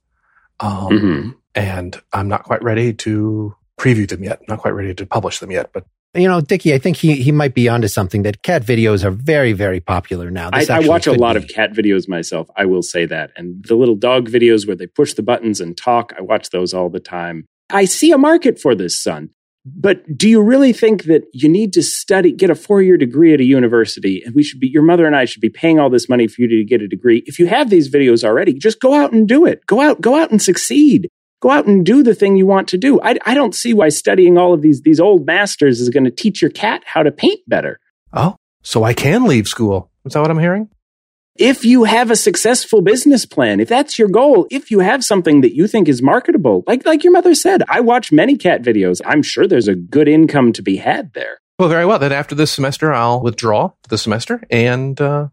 Um, 0.60 0.88
mm-hmm. 0.88 1.30
and 1.54 2.00
I'm 2.12 2.28
not 2.28 2.44
quite 2.44 2.62
ready 2.62 2.92
to 2.92 3.56
previewed 3.78 4.10
them 4.10 4.24
yet. 4.24 4.40
Not 4.48 4.58
quite 4.58 4.72
ready 4.72 4.94
to 4.94 5.06
publish 5.06 5.38
them 5.38 5.50
yet, 5.50 5.70
but 5.72 5.84
you 6.14 6.28
know, 6.28 6.42
Dickie, 6.42 6.74
I 6.74 6.78
think 6.78 6.98
he, 6.98 7.14
he 7.22 7.32
might 7.32 7.54
be 7.54 7.68
onto 7.68 7.88
something 7.88 8.22
that 8.22 8.42
cat 8.42 8.62
videos 8.62 9.02
are 9.02 9.10
very, 9.10 9.54
very 9.54 9.80
popular 9.80 10.30
now. 10.30 10.50
I, 10.52 10.66
I, 10.68 10.80
watch 10.80 11.06
a 11.06 11.12
lot 11.12 11.36
be. 11.36 11.42
of 11.42 11.48
cat 11.48 11.72
videos 11.72 12.06
myself. 12.06 12.48
I 12.54 12.66
will 12.66 12.82
say 12.82 13.06
that. 13.06 13.30
And 13.34 13.64
the 13.64 13.76
little 13.76 13.94
dog 13.94 14.28
videos 14.28 14.66
where 14.66 14.76
they 14.76 14.86
push 14.86 15.14
the 15.14 15.22
buttons 15.22 15.58
and 15.58 15.74
talk, 15.74 16.12
I 16.18 16.20
watch 16.20 16.50
those 16.50 16.74
all 16.74 16.90
the 16.90 17.00
time. 17.00 17.46
I 17.70 17.86
see 17.86 18.12
a 18.12 18.18
market 18.18 18.60
for 18.60 18.74
this, 18.74 19.02
son. 19.02 19.30
But 19.64 20.18
do 20.18 20.28
you 20.28 20.42
really 20.42 20.74
think 20.74 21.04
that 21.04 21.22
you 21.32 21.48
need 21.48 21.72
to 21.74 21.82
study, 21.82 22.32
get 22.32 22.50
a 22.50 22.54
four 22.54 22.82
year 22.82 22.98
degree 22.98 23.32
at 23.32 23.40
a 23.40 23.44
university, 23.44 24.20
and 24.22 24.34
we 24.34 24.42
should 24.42 24.60
be, 24.60 24.68
your 24.68 24.82
mother 24.82 25.06
and 25.06 25.16
I 25.16 25.24
should 25.24 25.40
be 25.40 25.48
paying 25.48 25.78
all 25.78 25.88
this 25.88 26.08
money 26.08 26.26
for 26.26 26.42
you 26.42 26.48
to 26.48 26.64
get 26.64 26.82
a 26.82 26.88
degree? 26.88 27.22
If 27.26 27.38
you 27.38 27.46
have 27.46 27.70
these 27.70 27.88
videos 27.88 28.22
already, 28.22 28.52
just 28.54 28.80
go 28.80 28.92
out 28.92 29.12
and 29.12 29.26
do 29.26 29.46
it. 29.46 29.64
Go 29.66 29.80
out, 29.80 30.00
go 30.00 30.16
out 30.20 30.30
and 30.30 30.42
succeed 30.42 31.08
go 31.42 31.50
out 31.50 31.66
and 31.66 31.84
do 31.84 32.02
the 32.02 32.14
thing 32.14 32.36
you 32.36 32.46
want 32.46 32.68
to 32.68 32.78
do. 32.78 33.00
I, 33.02 33.18
I 33.26 33.34
don't 33.34 33.54
see 33.54 33.74
why 33.74 33.90
studying 33.90 34.38
all 34.38 34.54
of 34.54 34.62
these, 34.62 34.80
these 34.82 35.00
old 35.00 35.26
masters 35.26 35.80
is 35.80 35.90
going 35.90 36.04
to 36.04 36.10
teach 36.10 36.40
your 36.40 36.52
cat 36.52 36.82
how 36.86 37.02
to 37.02 37.10
paint 37.10 37.40
better. 37.46 37.80
Oh, 38.12 38.36
so 38.62 38.84
I 38.84 38.94
can 38.94 39.24
leave 39.24 39.48
school. 39.48 39.90
Is 40.06 40.14
that 40.14 40.20
what 40.20 40.30
I'm 40.30 40.38
hearing? 40.38 40.70
If 41.36 41.64
you 41.64 41.84
have 41.84 42.10
a 42.10 42.16
successful 42.16 42.82
business 42.82 43.24
plan, 43.26 43.58
if 43.58 43.68
that's 43.68 43.98
your 43.98 44.08
goal, 44.08 44.46
if 44.50 44.70
you 44.70 44.80
have 44.80 45.02
something 45.02 45.40
that 45.40 45.54
you 45.54 45.66
think 45.66 45.88
is 45.88 46.02
marketable, 46.02 46.62
like, 46.66 46.84
like 46.86 47.02
your 47.02 47.12
mother 47.12 47.34
said, 47.34 47.62
I 47.68 47.80
watch 47.80 48.12
many 48.12 48.36
cat 48.36 48.62
videos. 48.62 49.00
I'm 49.04 49.22
sure 49.22 49.48
there's 49.48 49.68
a 49.68 49.74
good 49.74 50.08
income 50.08 50.52
to 50.52 50.62
be 50.62 50.76
had 50.76 51.12
there. 51.14 51.38
Well, 51.58 51.70
very 51.70 51.86
well. 51.86 51.98
Then 51.98 52.12
after 52.12 52.34
this 52.34 52.52
semester, 52.52 52.92
I'll 52.92 53.22
withdraw 53.22 53.72
the 53.88 53.98
semester 53.98 54.42
and 54.50 55.00
uh, 55.00 55.28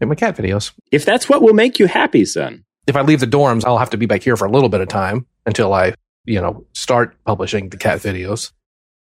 make 0.00 0.08
my 0.08 0.14
cat 0.14 0.36
videos. 0.36 0.72
If 0.90 1.04
that's 1.04 1.28
what 1.28 1.40
will 1.40 1.54
make 1.54 1.78
you 1.78 1.86
happy, 1.86 2.24
son. 2.24 2.64
If 2.88 2.96
I 2.96 3.02
leave 3.02 3.20
the 3.20 3.26
dorms, 3.26 3.64
I'll 3.64 3.78
have 3.78 3.90
to 3.90 3.98
be 3.98 4.06
back 4.06 4.22
here 4.22 4.36
for 4.36 4.46
a 4.46 4.50
little 4.50 4.70
bit 4.70 4.80
of 4.80 4.88
time 4.88 5.26
until 5.48 5.74
I, 5.74 5.94
you 6.24 6.40
know, 6.40 6.64
start 6.74 7.16
publishing 7.24 7.70
the 7.70 7.76
cat 7.76 7.98
videos. 8.00 8.52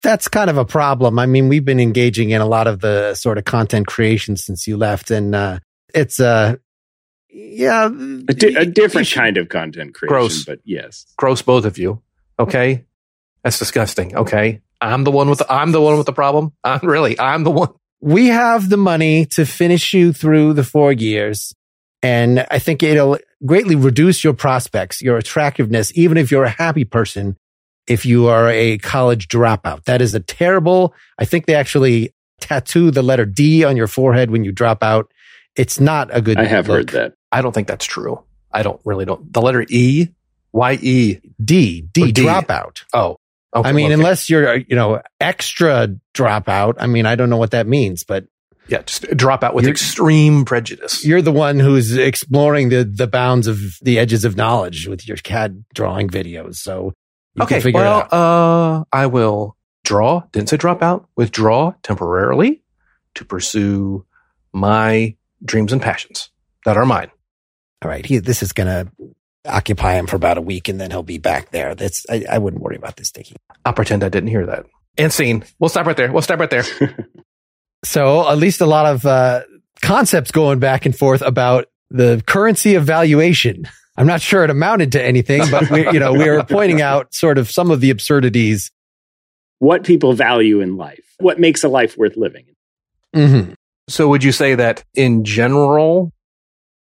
That's 0.02 0.28
kind 0.28 0.50
of 0.50 0.58
a 0.58 0.66
problem. 0.66 1.20
I 1.20 1.28
mean, 1.28 1.48
we've 1.48 1.64
been 1.64 1.80
engaging 1.80 2.32
in 2.32 2.42
a 2.42 2.48
lot 2.48 2.66
of 2.66 2.80
the 2.80 3.14
sort 3.14 3.38
of 3.38 3.46
content 3.46 3.86
creation 3.86 4.36
since 4.36 4.66
you 4.66 4.76
left, 4.78 5.12
and 5.12 5.36
uh, 5.36 5.60
it's 5.94 6.20
uh, 6.20 6.56
yeah, 7.30 7.86
a, 7.86 8.34
di- 8.34 8.56
a 8.56 8.66
different 8.66 9.08
should, 9.08 9.20
kind 9.20 9.38
of 9.38 9.50
content 9.50 9.94
creation. 9.94 10.12
Gross, 10.12 10.46
but 10.46 10.60
yes, 10.64 11.06
gross, 11.18 11.44
both 11.44 11.66
of 11.66 11.78
you. 11.78 12.02
Okay, 12.40 12.86
that's 13.44 13.60
disgusting. 13.60 14.16
Okay, 14.16 14.62
I'm 14.80 15.04
the 15.04 15.12
one 15.12 15.30
with 15.30 15.40
the, 15.40 15.54
I'm 15.54 15.72
the 15.72 15.82
one 15.82 15.98
with 15.98 16.08
the 16.08 16.14
problem. 16.14 16.54
I'm 16.64 16.80
really 16.82 17.20
I'm 17.20 17.44
the 17.44 17.52
one. 17.52 17.70
we 18.02 18.28
have 18.28 18.70
the 18.70 18.78
money 18.78 19.28
to 19.28 19.46
finish 19.46 19.94
you 19.94 20.14
through 20.14 20.54
the 20.54 20.64
four 20.64 20.92
years. 20.92 21.54
And 22.04 22.46
I 22.50 22.60
think 22.60 22.82
it'll 22.82 23.20
greatly 23.46 23.76
reduce 23.76 24.24
your 24.24 24.34
prospects, 24.34 25.02
your 25.02 25.18
attractiveness, 25.18 25.92
even 25.96 26.18
if 26.18 26.32
you're 26.32 26.46
a 26.46 26.50
happy 26.50 26.84
person, 26.84 27.38
if 27.88 28.06
you 28.06 28.28
are 28.28 28.50
a 28.50 28.78
college 28.80 29.28
dropout. 29.28 29.84
That 29.86 30.02
is 30.02 30.16
a 30.16 30.20
terrible, 30.20 30.96
I 31.20 31.26
think 31.26 31.46
they 31.46 31.56
actually 31.56 32.14
tattoo 32.40 32.92
the 32.92 33.04
letter 33.04 33.26
D 33.26 33.64
on 33.64 33.78
your 33.78 33.88
forehead 33.88 34.32
when 34.32 34.44
you 34.44 34.52
drop 34.52 34.84
out. 34.84 35.12
It's 35.56 35.80
not 35.80 36.10
a 36.12 36.22
good 36.22 36.40
I 36.40 36.46
have 36.46 36.68
look. 36.68 36.78
heard 36.78 36.90
that. 36.90 37.14
I 37.32 37.42
don't 37.42 37.52
think 37.52 37.68
that's 37.68 37.86
true. 37.86 38.24
I 38.52 38.64
don't 38.64 38.82
really 38.84 39.06
don't. 39.06 39.32
The 39.32 39.42
letter 39.42 39.66
E, 39.70 40.08
Y 40.54 40.74
E. 40.82 41.20
D, 41.44 41.82
D, 41.82 42.12
dropout. 42.12 42.84
Oh, 42.94 43.18
okay, 43.54 43.70
I 43.70 43.74
mean, 43.74 43.88
okay. 43.88 43.94
unless 43.94 44.30
you're, 44.30 44.58
you 44.58 44.76
know, 44.76 45.02
extra 45.20 45.96
dropout. 46.14 46.76
I 46.80 46.88
mean, 46.88 47.06
I 47.06 47.16
don't 47.16 47.30
know 47.30 47.38
what 47.38 47.52
that 47.52 47.68
means, 47.68 48.04
but 48.04 48.26
yeah, 48.68 48.82
just 48.84 49.04
drop 49.18 49.44
out 49.44 49.54
with 49.54 49.66
You're- 49.66 49.72
extreme 49.72 50.46
prejudice. 50.46 51.06
you're 51.06 51.22
the 51.22 51.32
one 51.32 51.60
who's 51.60 51.98
exploring 51.98 52.70
the, 52.70 52.84
the 52.84 53.08
bounds 53.08 53.48
of 53.48 53.60
the 53.82 54.00
edges 54.00 54.24
of 54.26 54.38
knowledge 54.38 54.88
with 54.88 55.08
your 55.08 55.18
cat 55.18 55.52
drawing 55.74 56.10
videos. 56.10 56.56
So 56.56 56.94
you 57.36 57.44
okay, 57.44 57.56
can 57.56 57.62
figure 57.62 57.82
well, 57.82 58.00
it 58.02 58.14
out. 58.14 58.14
uh, 58.14 58.84
I 58.94 59.08
will 59.08 59.58
draw. 59.84 60.24
Didn't 60.32 60.50
say 60.50 60.58
drop 60.58 60.82
out. 60.82 61.08
Withdraw 61.16 61.74
temporarily 61.84 62.64
to 63.16 63.26
pursue 63.26 64.06
my 64.54 65.16
dreams 65.44 65.74
and 65.74 65.82
passions 65.82 66.30
that 66.66 66.78
are 66.78 66.86
mine. 66.86 67.10
All 67.84 67.90
right. 67.90 68.06
He, 68.06 68.20
this 68.20 68.44
is 68.44 68.54
going 68.54 68.68
to 68.68 68.92
occupy 69.46 69.96
him 69.96 70.06
for 70.08 70.16
about 70.16 70.38
a 70.38 70.42
week 70.42 70.70
and 70.70 70.80
then 70.80 70.92
he'll 70.92 71.02
be 71.04 71.18
back 71.18 71.50
there. 71.52 71.74
That's, 71.74 72.06
I, 72.10 72.26
I 72.30 72.38
wouldn't 72.38 72.62
worry 72.62 72.76
about 72.76 72.96
this, 72.96 73.12
Dickie. 73.12 73.36
I'll 73.66 73.74
pretend 73.74 74.04
I 74.04 74.10
didn't 74.10 74.30
hear 74.30 74.46
that. 74.46 74.66
And 74.98 75.12
scene. 75.12 75.46
We'll 75.58 75.70
stop 75.70 75.88
right 75.88 75.98
there. 75.98 76.12
We'll 76.12 76.22
stop 76.22 76.40
right 76.40 76.50
there. 76.50 76.64
So 77.84 78.30
at 78.30 78.38
least 78.38 78.62
a 78.62 78.66
lot 78.66 78.86
of, 78.86 79.06
uh, 79.06 79.42
concepts 79.82 80.32
going 80.32 80.60
back 80.60 80.86
and 80.86 80.96
forth 80.96 81.22
about 81.22 81.66
the 81.90 82.24
currency 82.28 82.76
of 82.76 82.84
valuation. 82.86 83.68
I'm 83.98 84.08
not 84.08 84.22
sure 84.22 84.44
it 84.44 84.50
amounted 84.50 84.92
to 84.94 85.04
anything, 85.04 85.42
but 85.52 85.70
we, 85.70 85.86
you 85.92 86.00
know, 86.00 86.14
we 86.14 86.30
were 86.30 86.44
pointing 86.44 86.82
out 86.82 87.14
sort 87.14 87.38
of 87.38 87.50
some 87.52 87.72
of 87.72 87.82
the 87.82 87.90
absurdities. 87.90 88.72
what 89.60 89.84
people 89.84 90.14
value 90.14 90.60
in 90.60 90.76
life, 90.76 91.04
what 91.20 91.40
makes 91.40 91.64
a 91.64 91.70
life 91.70 91.96
worth 91.96 92.18
living. 92.18 92.46
Mhm. 93.16 93.54
So 93.88 94.08
would 94.10 94.24
you 94.24 94.32
say 94.32 94.56
that 94.56 94.84
in 94.96 95.24
general, 95.24 96.12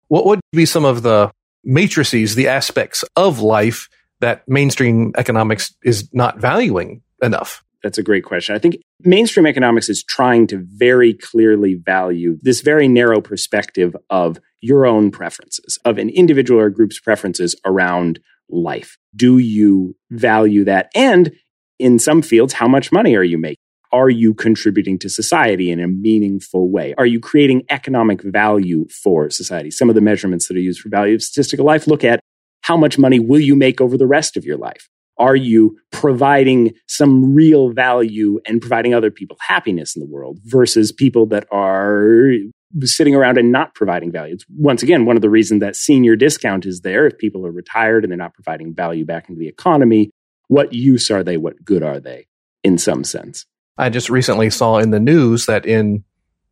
what 0.09 0.25
would 0.25 0.41
be 0.53 0.65
some 0.65 0.87
of 0.87 1.03
the 1.03 1.31
matrices, 1.63 2.37
the 2.37 2.49
aspects 2.49 3.05
of 3.17 3.41
life 3.41 3.89
that 4.21 4.49
mainstream 4.49 5.13
economics 5.19 5.75
is 5.85 6.09
not 6.15 6.39
valuing 6.39 7.03
enough? 7.23 7.63
That's 7.83 7.99
a 7.99 8.03
great 8.03 8.25
question. 8.25 8.55
I 8.55 8.59
think 8.59 8.77
mainstream 9.01 9.47
economics 9.47 9.89
is 9.89 10.05
trying 10.05 10.47
to 10.49 10.63
very 10.77 11.15
clearly 11.15 11.75
value 11.75 12.39
this 12.43 12.61
very 12.61 12.89
narrow 12.89 13.21
perspective 13.21 13.97
of 14.11 14.39
your 14.61 14.87
own 14.87 15.11
preferences, 15.11 15.79
of 15.85 15.97
an 15.97 16.11
individual 16.11 16.61
or 16.61 16.69
group's 16.69 17.01
preferences 17.01 17.57
around 17.65 18.21
life. 18.51 18.99
Do 19.17 19.39
you 19.39 19.97
value 20.11 20.65
that? 20.65 20.91
And 20.95 21.33
in 21.79 21.99
some 21.99 22.21
fields, 22.21 22.53
how 22.53 22.69
much 22.69 22.93
money 22.93 23.17
are 23.17 23.23
you 23.23 23.39
making? 23.39 23.57
Are 23.93 24.11
you 24.11 24.35
contributing 24.35 24.99
to 25.01 25.09
society 25.09 25.71
in 25.71 25.81
a 25.81 25.89
meaningful 25.89 26.71
way? 26.71 26.95
Are 26.97 27.07
you 27.07 27.19
creating 27.19 27.65
economic 27.71 28.23
value 28.23 28.87
for 28.89 29.31
society? 29.31 29.71
Some 29.71 29.89
of 29.89 29.95
the 29.95 30.01
measurements 30.01 30.47
that 30.47 30.57
are 30.57 30.61
used 30.61 30.81
for 30.81 30.91
value 30.91 31.15
of 31.15 31.23
statistical 31.23 31.65
life 31.65 31.87
look 31.87 32.05
at 32.05 32.21
how 32.63 32.77
much 32.77 32.99
money 32.99 33.19
will 33.19 33.41
you 33.41 33.57
make 33.57 33.81
over 33.81 33.97
the 33.97 34.07
rest 34.07 34.37
of 34.37 34.45
your 34.45 34.59
life? 34.59 34.89
Are 35.21 35.37
you 35.37 35.79
providing 35.93 36.73
some 36.89 37.35
real 37.35 37.71
value 37.71 38.41
and 38.47 38.61
providing 38.61 38.95
other 38.95 39.11
people 39.11 39.37
happiness 39.39 39.95
in 39.95 40.01
the 40.01 40.09
world 40.09 40.39
versus 40.45 40.91
people 40.91 41.27
that 41.27 41.47
are 41.53 42.33
sitting 42.81 43.15
around 43.15 43.37
and 43.37 43.53
not 43.53 43.75
providing 43.75 44.11
value? 44.11 44.35
It's 44.35 44.47
once 44.57 44.83
again 44.83 45.05
one 45.05 45.17
of 45.17 45.23
the 45.23 45.29
reasons 45.29 45.61
that 45.61 45.77
senior 45.77 46.17
discount 46.17 46.65
is 46.65 46.81
there. 46.81 47.07
If 47.07 47.19
people 47.19 47.47
are 47.47 47.53
retired 47.53 48.03
and 48.03 48.11
they're 48.11 48.17
not 48.17 48.33
providing 48.33 48.75
value 48.75 49.05
back 49.05 49.29
into 49.29 49.39
the 49.39 49.49
economy, 49.49 50.11
what 50.49 50.73
use 50.73 51.11
are 51.11 51.23
they? 51.23 51.37
What 51.37 51.65
good 51.65 51.83
are 51.83 52.01
they 52.01 52.27
in 52.65 52.79
some 52.79 53.05
sense? 53.05 53.45
I 53.77 53.91
just 53.91 54.09
recently 54.09 54.49
saw 54.49 54.79
in 54.79 54.91
the 54.91 55.01
news 55.01 55.47
that 55.47 55.67
in 55.67 56.03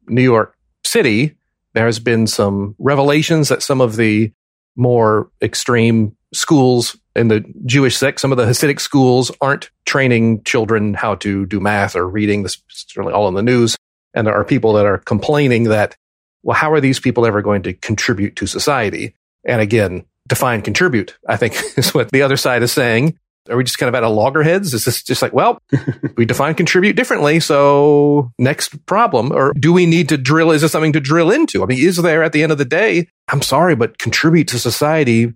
New 0.09 0.23
York 0.23 0.55
City, 0.85 1.37
there's 1.73 1.99
been 1.99 2.27
some 2.27 2.75
revelations 2.79 3.49
that 3.49 3.63
some 3.63 3.81
of 3.81 3.97
the 3.97 4.31
more 4.77 5.31
extreme 5.43 6.17
schools 6.33 6.97
in 7.19 7.29
the 7.29 7.45
Jewish 7.67 7.97
sect, 7.97 8.21
some 8.21 8.33
of 8.33 8.39
the 8.39 8.47
Hasidic 8.47 8.81
schools 8.81 9.31
aren't 9.41 9.71
training 9.85 10.43
children 10.45 10.95
how 10.95 11.17
to 11.17 11.47
do 11.47 11.61
math 11.61 11.97
or 11.97 12.09
reading. 12.09 12.43
This 12.43 12.55
is 12.55 12.87
certainly 12.89 13.13
all 13.13 13.29
in 13.29 13.35
the 13.35 13.43
news. 13.43 13.77
And 14.15 14.27
there 14.27 14.35
are 14.35 14.45
people 14.45 14.73
that 14.75 14.87
are 14.87 14.99
complaining 14.99 15.65
that, 15.65 15.97
well, 16.43 16.57
how 16.57 16.73
are 16.73 16.81
these 16.81 17.01
people 17.01 17.27
ever 17.27 17.43
going 17.43 17.63
to 17.65 17.75
contribute 17.75 18.37
to 18.37 18.47
society? 18.47 19.15
And 19.45 19.61
again, 19.61 20.05
define 20.27 20.63
contribute, 20.63 21.17
I 21.29 21.37
think 21.37 21.57
is 21.77 21.93
what 21.93 22.11
the 22.11 22.23
other 22.23 22.37
side 22.37 22.63
is 22.63 22.73
saying. 22.73 23.19
Are 23.51 23.57
we 23.57 23.65
just 23.65 23.79
kind 23.79 23.89
of 23.89 23.95
at 23.95 24.03
a 24.03 24.09
loggerheads? 24.11 24.75
Is 24.75 24.85
this 24.85 25.03
just 25.03 25.23
like, 25.23 25.33
well, 25.33 25.59
we 26.17 26.27
define 26.27 26.55
contribute 26.55 26.97
differently. 26.97 27.41
So 27.41 28.31
next 28.39 28.85
problem, 28.85 29.33
or 29.33 29.55
do 29.55 29.73
we 29.73 29.87
need 29.87 30.11
to 30.11 30.19
drill? 30.19 30.51
Is 30.51 30.61
this 30.61 30.73
something 30.73 30.93
to 30.93 31.01
drill 31.01 31.31
into? 31.31 31.63
I 31.63 31.67
mean, 31.67 31.79
is 31.79 31.97
there 31.97 32.23
at 32.23 32.33
the 32.33 32.43
end 32.43 32.53
of 32.53 32.59
the 32.59 32.67
day, 32.67 33.09
I'm 33.29 33.41
sorry, 33.41 33.75
but 33.75 33.97
contribute 33.97 34.49
to 34.49 34.59
society 34.59 35.33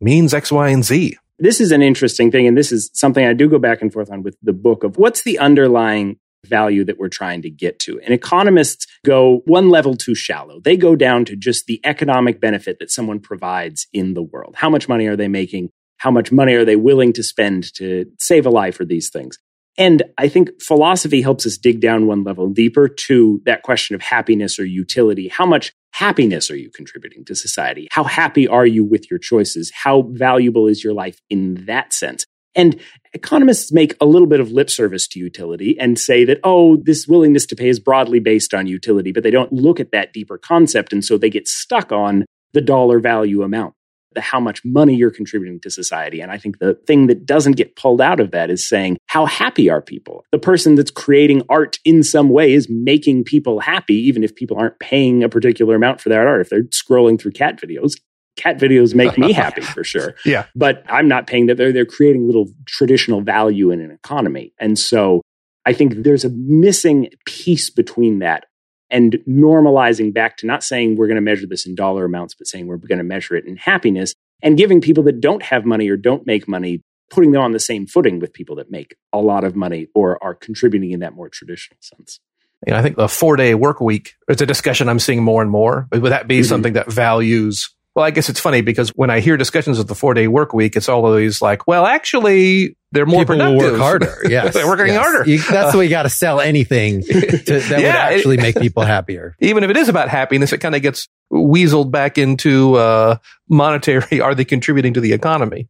means 0.00 0.32
X, 0.32 0.52
Y, 0.52 0.68
and 0.68 0.84
Z. 0.84 1.16
This 1.38 1.60
is 1.60 1.72
an 1.72 1.82
interesting 1.82 2.30
thing. 2.30 2.46
And 2.46 2.56
this 2.56 2.72
is 2.72 2.90
something 2.94 3.24
I 3.24 3.32
do 3.32 3.48
go 3.48 3.58
back 3.58 3.82
and 3.82 3.92
forth 3.92 4.10
on 4.10 4.22
with 4.22 4.36
the 4.42 4.52
book 4.52 4.84
of 4.84 4.96
what's 4.96 5.22
the 5.22 5.38
underlying 5.38 6.18
value 6.46 6.84
that 6.84 6.98
we're 6.98 7.08
trying 7.08 7.42
to 7.42 7.50
get 7.50 7.78
to. 7.80 8.00
And 8.00 8.14
economists 8.14 8.86
go 9.04 9.42
one 9.46 9.68
level 9.68 9.96
too 9.96 10.14
shallow. 10.14 10.60
They 10.60 10.76
go 10.76 10.96
down 10.96 11.24
to 11.26 11.36
just 11.36 11.66
the 11.66 11.80
economic 11.84 12.40
benefit 12.40 12.78
that 12.78 12.90
someone 12.90 13.20
provides 13.20 13.86
in 13.92 14.14
the 14.14 14.22
world. 14.22 14.54
How 14.56 14.70
much 14.70 14.88
money 14.88 15.06
are 15.06 15.16
they 15.16 15.28
making? 15.28 15.70
How 15.98 16.10
much 16.10 16.30
money 16.30 16.54
are 16.54 16.64
they 16.64 16.76
willing 16.76 17.12
to 17.14 17.22
spend 17.22 17.74
to 17.74 18.06
save 18.18 18.46
a 18.46 18.50
life 18.50 18.78
or 18.78 18.84
these 18.84 19.10
things? 19.10 19.38
And 19.78 20.02
I 20.16 20.28
think 20.28 20.62
philosophy 20.62 21.20
helps 21.20 21.44
us 21.44 21.58
dig 21.58 21.80
down 21.80 22.06
one 22.06 22.24
level 22.24 22.48
deeper 22.48 22.88
to 22.88 23.42
that 23.44 23.62
question 23.62 23.94
of 23.94 24.00
happiness 24.00 24.58
or 24.58 24.64
utility. 24.64 25.28
How 25.28 25.44
much 25.44 25.72
happiness 25.92 26.50
are 26.50 26.56
you 26.56 26.70
contributing 26.70 27.24
to 27.26 27.34
society? 27.34 27.88
How 27.90 28.04
happy 28.04 28.48
are 28.48 28.66
you 28.66 28.84
with 28.84 29.10
your 29.10 29.18
choices? 29.18 29.70
How 29.74 30.02
valuable 30.02 30.66
is 30.66 30.82
your 30.82 30.94
life 30.94 31.20
in 31.28 31.66
that 31.66 31.92
sense? 31.92 32.24
And 32.54 32.80
economists 33.12 33.70
make 33.70 33.94
a 34.00 34.06
little 34.06 34.26
bit 34.26 34.40
of 34.40 34.50
lip 34.50 34.70
service 34.70 35.06
to 35.08 35.18
utility 35.18 35.78
and 35.78 35.98
say 35.98 36.24
that, 36.24 36.40
oh, 36.42 36.76
this 36.76 37.06
willingness 37.06 37.44
to 37.46 37.56
pay 37.56 37.68
is 37.68 37.78
broadly 37.78 38.18
based 38.18 38.54
on 38.54 38.66
utility, 38.66 39.12
but 39.12 39.22
they 39.22 39.30
don't 39.30 39.52
look 39.52 39.78
at 39.78 39.92
that 39.92 40.14
deeper 40.14 40.38
concept. 40.38 40.92
And 40.94 41.04
so 41.04 41.18
they 41.18 41.28
get 41.28 41.46
stuck 41.46 41.92
on 41.92 42.24
the 42.54 42.62
dollar 42.62 42.98
value 42.98 43.42
amount, 43.42 43.74
how 44.20 44.40
much 44.40 44.64
money 44.64 44.94
you're 44.94 45.10
contributing 45.10 45.60
to 45.60 45.70
society. 45.70 46.20
And 46.20 46.30
I 46.32 46.38
think 46.38 46.58
the 46.58 46.74
thing 46.86 47.06
that 47.08 47.26
doesn't 47.26 47.52
get 47.56 47.76
pulled 47.76 48.00
out 48.00 48.20
of 48.20 48.30
that 48.32 48.50
is 48.50 48.68
saying, 48.68 48.98
how 49.06 49.26
happy 49.26 49.68
are 49.70 49.80
people? 49.82 50.24
The 50.32 50.38
person 50.38 50.74
that's 50.74 50.90
creating 50.90 51.42
art 51.48 51.78
in 51.84 52.02
some 52.02 52.30
way 52.30 52.52
is 52.52 52.68
making 52.68 53.24
people 53.24 53.60
happy, 53.60 53.94
even 53.94 54.24
if 54.24 54.34
people 54.34 54.56
aren't 54.58 54.78
paying 54.80 55.22
a 55.22 55.28
particular 55.28 55.74
amount 55.76 56.00
for 56.00 56.08
that 56.08 56.26
art. 56.26 56.40
If 56.40 56.50
they're 56.50 56.64
scrolling 56.64 57.20
through 57.20 57.32
cat 57.32 57.60
videos, 57.60 57.92
cat 58.36 58.58
videos 58.58 58.94
make 58.94 59.16
me 59.16 59.32
happy 59.44 59.62
for 59.62 59.82
sure 59.82 60.14
Yeah. 60.26 60.44
but 60.54 60.82
I'm 60.88 61.08
not 61.08 61.26
paying 61.26 61.46
that. 61.46 61.56
They're, 61.56 61.72
they're 61.72 61.86
creating 61.86 62.26
little 62.26 62.48
traditional 62.66 63.22
value 63.22 63.70
in 63.70 63.80
an 63.80 63.90
economy. 63.90 64.52
And 64.60 64.78
so 64.78 65.22
I 65.64 65.72
think 65.72 66.02
there's 66.04 66.24
a 66.24 66.30
missing 66.30 67.08
piece 67.24 67.70
between 67.70 68.18
that 68.20 68.44
and 68.90 69.18
normalizing 69.28 70.12
back 70.12 70.36
to 70.38 70.46
not 70.46 70.62
saying 70.62 70.96
we're 70.96 71.06
going 71.08 71.16
to 71.16 71.20
measure 71.20 71.46
this 71.46 71.66
in 71.66 71.74
dollar 71.74 72.04
amounts, 72.04 72.34
but 72.34 72.46
saying 72.46 72.66
we're 72.66 72.76
going 72.76 72.98
to 72.98 73.04
measure 73.04 73.34
it 73.36 73.46
in 73.46 73.56
happiness 73.56 74.14
and 74.42 74.56
giving 74.56 74.80
people 74.80 75.02
that 75.04 75.20
don't 75.20 75.42
have 75.42 75.64
money 75.64 75.88
or 75.88 75.96
don't 75.96 76.26
make 76.26 76.46
money, 76.46 76.82
putting 77.10 77.32
them 77.32 77.42
on 77.42 77.52
the 77.52 77.58
same 77.58 77.86
footing 77.86 78.18
with 78.20 78.32
people 78.32 78.56
that 78.56 78.70
make 78.70 78.96
a 79.12 79.18
lot 79.18 79.44
of 79.44 79.56
money 79.56 79.88
or 79.94 80.22
are 80.22 80.34
contributing 80.34 80.92
in 80.92 81.00
that 81.00 81.14
more 81.14 81.28
traditional 81.28 81.78
sense. 81.80 82.20
You 82.66 82.72
know, 82.72 82.78
I 82.78 82.82
think 82.82 82.96
the 82.96 83.08
four 83.08 83.36
day 83.36 83.54
work 83.54 83.80
week 83.80 84.14
is 84.28 84.40
a 84.40 84.46
discussion 84.46 84.88
I'm 84.88 84.98
seeing 84.98 85.22
more 85.22 85.42
and 85.42 85.50
more. 85.50 85.88
Would 85.92 86.02
that 86.12 86.26
be 86.26 86.40
Mhm. 86.40 86.46
something 86.46 86.72
that 86.74 86.90
values? 86.90 87.70
Well, 87.96 88.04
I 88.04 88.10
guess 88.10 88.28
it's 88.28 88.38
funny 88.40 88.60
because 88.60 88.90
when 88.90 89.08
I 89.08 89.20
hear 89.20 89.38
discussions 89.38 89.78
of 89.78 89.86
the 89.86 89.94
four 89.94 90.12
day 90.12 90.28
work 90.28 90.52
week, 90.52 90.76
it's 90.76 90.88
always 90.88 91.40
like, 91.40 91.66
well, 91.66 91.86
actually, 91.86 92.76
they're 92.92 93.06
more 93.06 93.22
People 93.22 93.36
productive. 93.36 93.72
work 93.72 93.80
harder. 93.80 94.16
Yes. 94.28 94.52
they're 94.52 94.66
working 94.66 94.88
yes. 94.88 94.98
harder. 95.02 95.28
You- 95.30 95.38
that's 95.42 95.72
the 95.72 95.78
way 95.78 95.84
you 95.84 95.90
got 95.90 96.02
to 96.02 96.10
sell 96.10 96.38
anything 96.52 97.00
to, 97.02 97.12
that 97.12 97.70
would 97.70 97.80
Yeah, 97.80 98.10
it- 98.10 98.16
actually 98.18 98.36
make 98.36 98.56
people 98.56 98.82
happier. 98.84 99.34
Even 99.40 99.64
if 99.64 99.70
it 99.70 99.78
is 99.78 99.88
about 99.88 100.10
happiness, 100.10 100.52
it 100.52 100.58
kind 100.58 100.74
of 100.74 100.82
gets 100.82 101.08
weaseled 101.32 101.90
back 101.90 102.18
into 102.18 102.74
uh, 102.74 103.16
monetary. 103.48 104.20
Are 104.20 104.34
they 104.34 104.44
contributing 104.44 104.92
to 104.94 105.00
the 105.00 105.14
economy? 105.14 105.66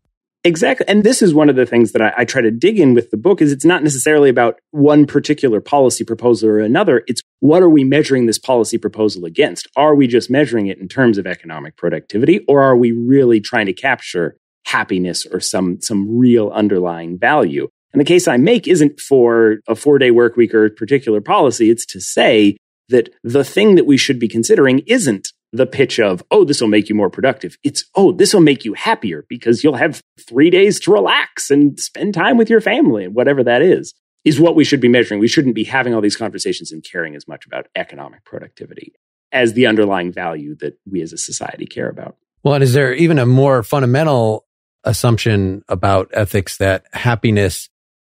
Exactly. 0.47 0.87
And 0.87 1.03
this 1.03 1.23
is 1.23 1.35
one 1.35 1.49
of 1.49 1.57
the 1.57 1.67
things 1.67 1.91
that 1.91 2.01
I, 2.01 2.13
I 2.19 2.25
try 2.25 2.41
to 2.41 2.53
dig 2.53 2.79
in 2.79 2.95
with 2.95 3.11
the 3.11 3.17
book 3.17 3.43
is 3.43 3.51
it's 3.51 3.65
not 3.65 3.83
necessarily 3.83 4.31
about 4.31 4.61
one 4.71 5.05
particular 5.05 5.61
policy 5.61 6.05
proposal 6.05 6.49
or 6.49 6.61
another. 6.61 7.03
It's 7.09 7.21
what 7.41 7.65
are 7.65 7.69
we 7.69 7.83
measuring 7.83 8.27
this 8.27 8.39
policy 8.39 8.79
proposal 8.79 9.25
against? 9.25 9.67
Are 9.75 9.97
we 9.97 10.07
just 10.07 10.31
measuring 10.31 10.69
it 10.69 10.79
in 10.79 10.87
terms 10.87 11.19
of 11.19 11.27
economic 11.27 11.77
productivity 11.77 12.45
or 12.47 12.63
are 12.63 12.77
we 12.77 12.93
really 12.93 13.41
trying 13.41 13.67
to 13.67 13.73
capture 13.73 14.37
happiness 14.67 15.27
or 15.27 15.41
some, 15.41 15.81
some 15.81 16.17
real 16.17 16.51
underlying 16.51 17.19
value? 17.19 17.69
And 17.93 18.01
the 18.01 18.05
case 18.05 18.29
I 18.29 18.37
make 18.37 18.69
isn't 18.69 19.01
for 19.01 19.57
a 19.67 19.75
four 19.75 19.99
day 19.99 20.13
work 20.13 20.37
week 20.37 20.55
or 20.55 20.67
a 20.67 20.71
particular 20.71 21.21
policy. 21.21 21.71
It's 21.71 21.87
to 21.87 22.01
say, 22.01 22.57
that 22.89 23.09
the 23.25 23.43
thing 23.45 23.75
that 23.75 23.87
we 23.87 23.97
should 23.97 24.21
be 24.21 24.29
considering 24.29 24.81
isn't 24.87 25.33
the 25.57 25.67
pitch 25.67 25.99
of, 25.99 26.23
oh, 26.31 26.45
this 26.45 26.61
will 26.61 26.69
make 26.69 26.89
you 26.89 26.95
more 26.95 27.11
productive. 27.11 27.57
It's, 27.65 27.85
oh, 27.95 28.13
this 28.13 28.33
will 28.33 28.41
make 28.41 28.65
you 28.65 28.75
happier 28.75 29.25
because 29.29 29.65
you'll 29.65 29.77
have 29.77 30.03
three 30.21 30.51
days 30.51 30.79
to 30.81 30.93
relax 30.93 31.51
and 31.51 31.79
spend 31.79 32.15
time 32.15 32.37
with 32.37 32.51
your 32.51 32.61
family 32.61 33.05
and 33.05 33.15
whatever 33.15 33.43
that 33.45 33.63
is, 33.63 33.95
is 34.25 34.41
what 34.41 34.57
we 34.57 34.65
should 34.65 34.81
be 34.81 34.89
measuring. 34.89 35.21
We 35.21 35.29
shouldn't 35.29 35.55
be 35.55 35.65
having 35.65 35.95
all 35.95 36.01
these 36.01 36.17
conversations 36.17 36.73
and 36.73 36.85
caring 36.85 37.15
as 37.15 37.27
much 37.27 37.47
about 37.47 37.69
economic 37.75 38.25
productivity 38.25 38.95
as 39.33 39.55
the 39.55 39.67
underlying 39.67 40.13
value 40.13 40.55
that 40.57 40.79
we 40.91 41.03
as 41.03 41.13
a 41.13 41.19
society 41.19 41.67
care 41.67 41.89
about. 41.89 42.17
Well, 42.43 42.55
and 42.55 42.63
is 42.63 42.75
there 42.75 42.93
even 42.93 43.19
a 43.19 43.27
more 43.27 43.63
fundamental 43.63 44.47
assumption 44.85 45.65
about 45.69 46.11
ethics 46.13 46.59
that 46.59 46.85
happiness 46.93 47.69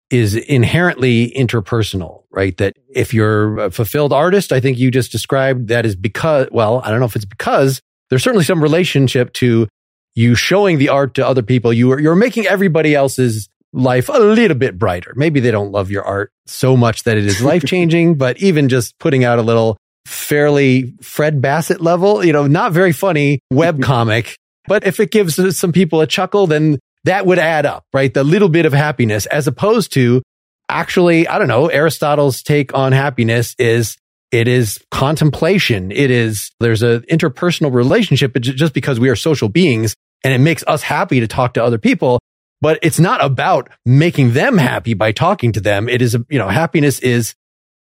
is 0.10 0.36
inherently 0.36 1.32
interpersonal, 1.32 2.23
right? 2.34 2.58
That 2.58 2.76
if 2.90 3.14
you're 3.14 3.58
a 3.60 3.72
fulfilled 3.72 4.12
artist, 4.12 4.52
I 4.52 4.60
think 4.60 4.78
you 4.78 4.92
just 4.92 5.12
described 5.12 5.68
that 5.70 5.86
is 5.86 5.96
because, 5.96 6.48
well, 6.52 6.82
I 6.84 6.90
don't 6.90 7.00
know 7.00 7.06
if 7.06 7.16
it's 7.16 7.26
because 7.26 7.82
there's 8.10 8.24
certainly 8.24 8.46
some 8.46 8.62
relationship 8.62 9.32
to 9.34 9.68
you 10.16 10.36
showing 10.36 10.78
the 10.78 10.90
art 10.90 11.14
to 11.16 11.26
other 11.26 11.42
people. 11.42 11.72
You 11.72 11.94
are, 11.94 12.00
you're 12.00 12.16
making 12.16 12.48
everybody 12.48 12.94
else's 12.96 13.50
life 13.72 14.10
a 14.10 14.20
little 14.20 14.58
bit 14.58 14.78
brighter. 14.78 15.14
Maybe 15.16 15.40
they 15.40 15.52
don't 15.52 15.72
love 15.72 15.90
your 15.90 16.04
art 16.04 16.32
so 16.46 16.78
much 16.78 17.04
that 17.04 17.18
it 17.18 17.26
is 17.26 17.42
life 17.42 17.64
changing, 17.66 18.16
but 18.18 18.38
even 18.38 18.70
just 18.70 18.98
putting 19.00 19.24
out 19.24 19.40
a 19.40 19.42
little 19.42 19.78
fairly 20.06 20.94
Fred 21.02 21.42
Basset 21.42 21.82
level, 21.82 22.24
you 22.24 22.34
know, 22.34 22.48
not 22.48 22.72
very 22.72 22.92
funny 22.92 23.40
web 23.52 23.82
comic. 23.84 24.38
But 24.68 24.86
if 24.86 25.00
it 25.00 25.12
gives 25.12 25.58
some 25.58 25.72
people 25.72 26.02
a 26.02 26.08
chuckle, 26.08 26.48
then 26.48 26.80
that 27.04 27.26
would 27.26 27.40
add 27.40 27.66
up, 27.66 27.84
right? 27.94 28.14
The 28.14 28.24
little 28.24 28.50
bit 28.50 28.66
of 28.66 28.74
happiness 28.74 29.26
as 29.26 29.48
opposed 29.48 29.92
to 29.94 30.22
actually, 30.70 31.28
I 31.28 31.38
don't 31.40 31.48
know, 31.48 31.70
Aristotle's 31.70 32.42
take 32.42 32.74
on 32.74 32.92
happiness 32.92 33.56
is 33.58 33.98
it 34.32 34.48
is 34.48 34.84
contemplation. 34.90 35.92
It 35.92 36.10
is, 36.10 36.52
there's 36.60 36.82
an 36.82 37.02
interpersonal 37.02 37.72
relationship 37.72 38.36
just 38.40 38.74
because 38.74 39.00
we 39.00 39.10
are 39.10 39.16
social 39.16 39.50
beings 39.50 39.96
and 40.24 40.34
it 40.34 40.40
makes 40.40 40.64
us 40.66 40.82
happy 40.82 41.20
to 41.20 41.28
talk 41.28 41.54
to 41.54 41.64
other 41.64 41.78
people. 41.78 42.20
But 42.62 42.80
it's 42.82 43.00
not 43.00 43.24
about 43.24 43.70
making 43.86 44.34
them 44.34 44.58
happy 44.58 44.94
by 44.94 45.12
talking 45.12 45.52
to 45.52 45.62
them. 45.62 45.90
It 45.90 46.02
is, 46.02 46.18
you 46.30 46.40
know, 46.40 46.48
happiness 46.48 47.00
is 47.00 47.36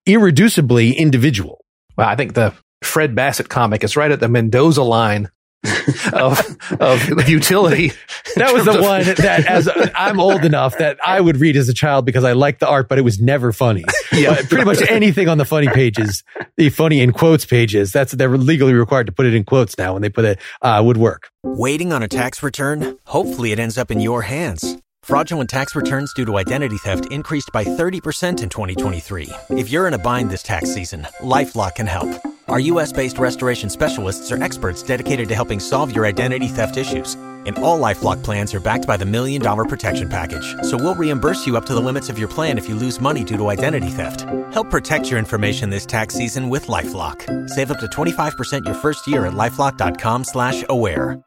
irreducibly 0.08 0.98
individual. 0.98 1.64
Well, 1.96 2.10
I 2.10 2.16
think 2.16 2.34
the 2.34 2.54
Fred 2.82 3.16
Basset 3.16 3.50
comic 3.50 3.84
is 3.84 3.96
right 3.96 4.12
at 4.12 4.20
the 4.20 4.28
Mendoza 4.28 4.82
line 4.84 5.30
of 6.14 6.58
of 6.80 7.10
utility. 7.30 7.92
That 8.36 8.52
was 8.52 8.66
the 8.66 8.82
one 8.82 9.04
that, 9.04 9.46
as 9.46 9.70
I'm 9.94 10.20
old 10.20 10.44
enough 10.44 10.80
that 10.80 10.98
I 11.06 11.22
would 11.22 11.38
read 11.38 11.56
as 11.56 11.70
a 11.70 11.74
child 11.74 12.04
because 12.04 12.24
I 12.24 12.32
liked 12.34 12.62
the 12.62 12.68
art, 12.68 12.90
but 12.90 12.98
it 12.98 13.04
was 13.04 13.20
never 13.20 13.52
funny. 13.52 13.84
Yeah, 14.12 14.34
but 14.34 14.50
pretty 14.50 14.66
much 14.66 14.82
anything 14.90 15.30
on 15.30 15.38
the 15.38 15.46
funny 15.46 15.68
pages, 15.68 16.24
the 16.58 16.70
funny 16.70 17.02
in 17.02 17.12
quotes 17.12 17.46
pages. 17.46 17.92
That's 17.92 18.14
they're 18.14 18.36
legally 18.36 18.74
required 18.74 19.06
to 19.06 19.12
put 19.12 19.28
it 19.28 19.36
in 19.36 19.44
quotes 19.44 19.78
now 19.78 19.94
when 19.94 20.02
they 20.02 20.10
put 20.10 20.26
it 20.26 20.40
uh, 20.64 20.82
would 20.84 20.98
work. 20.98 21.30
Waiting 21.44 21.94
on 21.94 22.02
a 22.02 22.08
tax 22.08 22.42
return? 22.42 22.98
Hopefully, 23.06 23.52
it 23.52 23.60
ends 23.60 23.78
up 23.78 23.92
in 23.92 24.00
your 24.00 24.24
hands. 24.24 24.78
Fraudulent 25.04 25.50
tax 25.52 25.76
returns 25.76 26.12
due 26.14 26.26
to 26.26 26.38
identity 26.38 26.78
theft 26.78 27.12
increased 27.12 27.52
by 27.54 27.64
30% 27.64 28.42
in 28.42 28.50
2023. 28.50 29.30
If 29.52 29.70
you're 29.70 29.88
in 29.88 29.94
a 29.94 30.00
bind 30.00 30.32
this 30.32 30.42
tax 30.42 30.74
season, 30.74 31.06
LifeLock 31.20 31.76
can 31.76 31.86
help. 31.86 32.33
Our 32.50 32.60
U.S.-based 32.60 33.20
restoration 33.20 33.70
specialists 33.70 34.32
are 34.32 34.42
experts 34.44 34.84
dedicated 34.84 35.30
to 35.30 35.36
helping 35.36 35.60
solve 35.60 35.96
your 35.96 36.06
identity 36.06 36.48
theft 36.48 36.78
issues. 36.78 37.16
And 37.46 37.58
all 37.60 37.80
LifeLock 37.80 38.24
plans 38.24 38.54
are 38.54 38.60
backed 38.60 38.88
by 38.88 38.96
the 38.96 39.06
Million 39.06 39.42
Dollar 39.42 39.66
Protection 39.66 40.08
Package. 40.08 40.56
So 40.62 40.78
we'll 40.78 40.96
reimburse 40.96 41.46
you 41.46 41.58
up 41.58 41.66
to 41.66 41.74
the 41.74 41.82
limits 41.82 42.10
of 42.10 42.18
your 42.18 42.28
plan 42.28 42.58
if 42.58 42.70
you 42.70 42.76
lose 42.76 43.02
money 43.02 43.24
due 43.24 43.38
to 43.38 43.48
identity 43.48 43.90
theft. 43.90 44.22
Help 44.54 44.70
protect 44.70 45.10
your 45.10 45.20
information 45.20 45.70
this 45.70 45.86
tax 45.86 46.14
season 46.16 46.50
with 46.50 46.68
LifeLock. 46.68 47.50
Save 47.50 47.72
up 47.72 47.80
to 47.80 47.88
25% 47.88 48.66
your 48.66 48.76
first 48.76 49.08
year 49.08 49.26
at 49.26 49.34
LifeLock.com 49.34 50.24
slash 50.24 50.64
aware. 50.70 51.22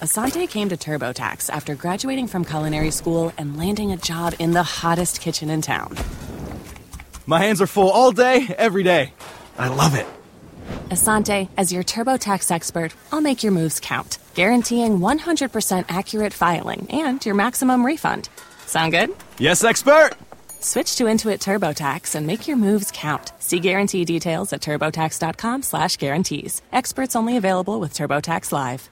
Asante 0.00 0.46
came 0.48 0.68
to 0.68 0.76
TurboTax 0.76 1.48
after 1.48 1.74
graduating 1.74 2.26
from 2.26 2.44
culinary 2.44 2.90
school 2.90 3.32
and 3.38 3.56
landing 3.56 3.92
a 3.92 3.96
job 3.96 4.34
in 4.38 4.52
the 4.52 4.62
hottest 4.62 5.20
kitchen 5.20 5.48
in 5.48 5.62
town. 5.62 5.96
My 7.26 7.38
hands 7.38 7.62
are 7.62 7.66
full 7.66 7.90
all 7.90 8.12
day, 8.12 8.54
every 8.58 8.82
day. 8.82 9.14
I 9.58 9.68
love 9.68 9.94
it. 9.94 10.06
Asante, 10.90 11.48
as 11.56 11.72
your 11.72 11.82
TurboTax 11.82 12.50
expert, 12.50 12.94
I'll 13.12 13.20
make 13.20 13.42
your 13.42 13.52
moves 13.52 13.80
count, 13.80 14.18
guaranteeing 14.34 14.98
100% 14.98 15.84
accurate 15.88 16.32
filing 16.32 16.86
and 16.90 17.24
your 17.24 17.34
maximum 17.34 17.84
refund. 17.84 18.28
Sound 18.66 18.92
good? 18.92 19.10
Yes, 19.38 19.64
expert! 19.64 20.12
Switch 20.60 20.96
to 20.96 21.04
Intuit 21.04 21.40
TurboTax 21.40 22.14
and 22.14 22.26
make 22.26 22.48
your 22.48 22.56
moves 22.56 22.90
count. 22.94 23.32
See 23.38 23.60
guarantee 23.60 24.04
details 24.04 24.52
at 24.52 24.62
turbotax.com 24.62 25.62
slash 25.62 25.98
guarantees. 25.98 26.62
Experts 26.72 27.14
only 27.14 27.36
available 27.36 27.80
with 27.80 27.92
TurboTax 27.92 28.50
Live. 28.50 28.88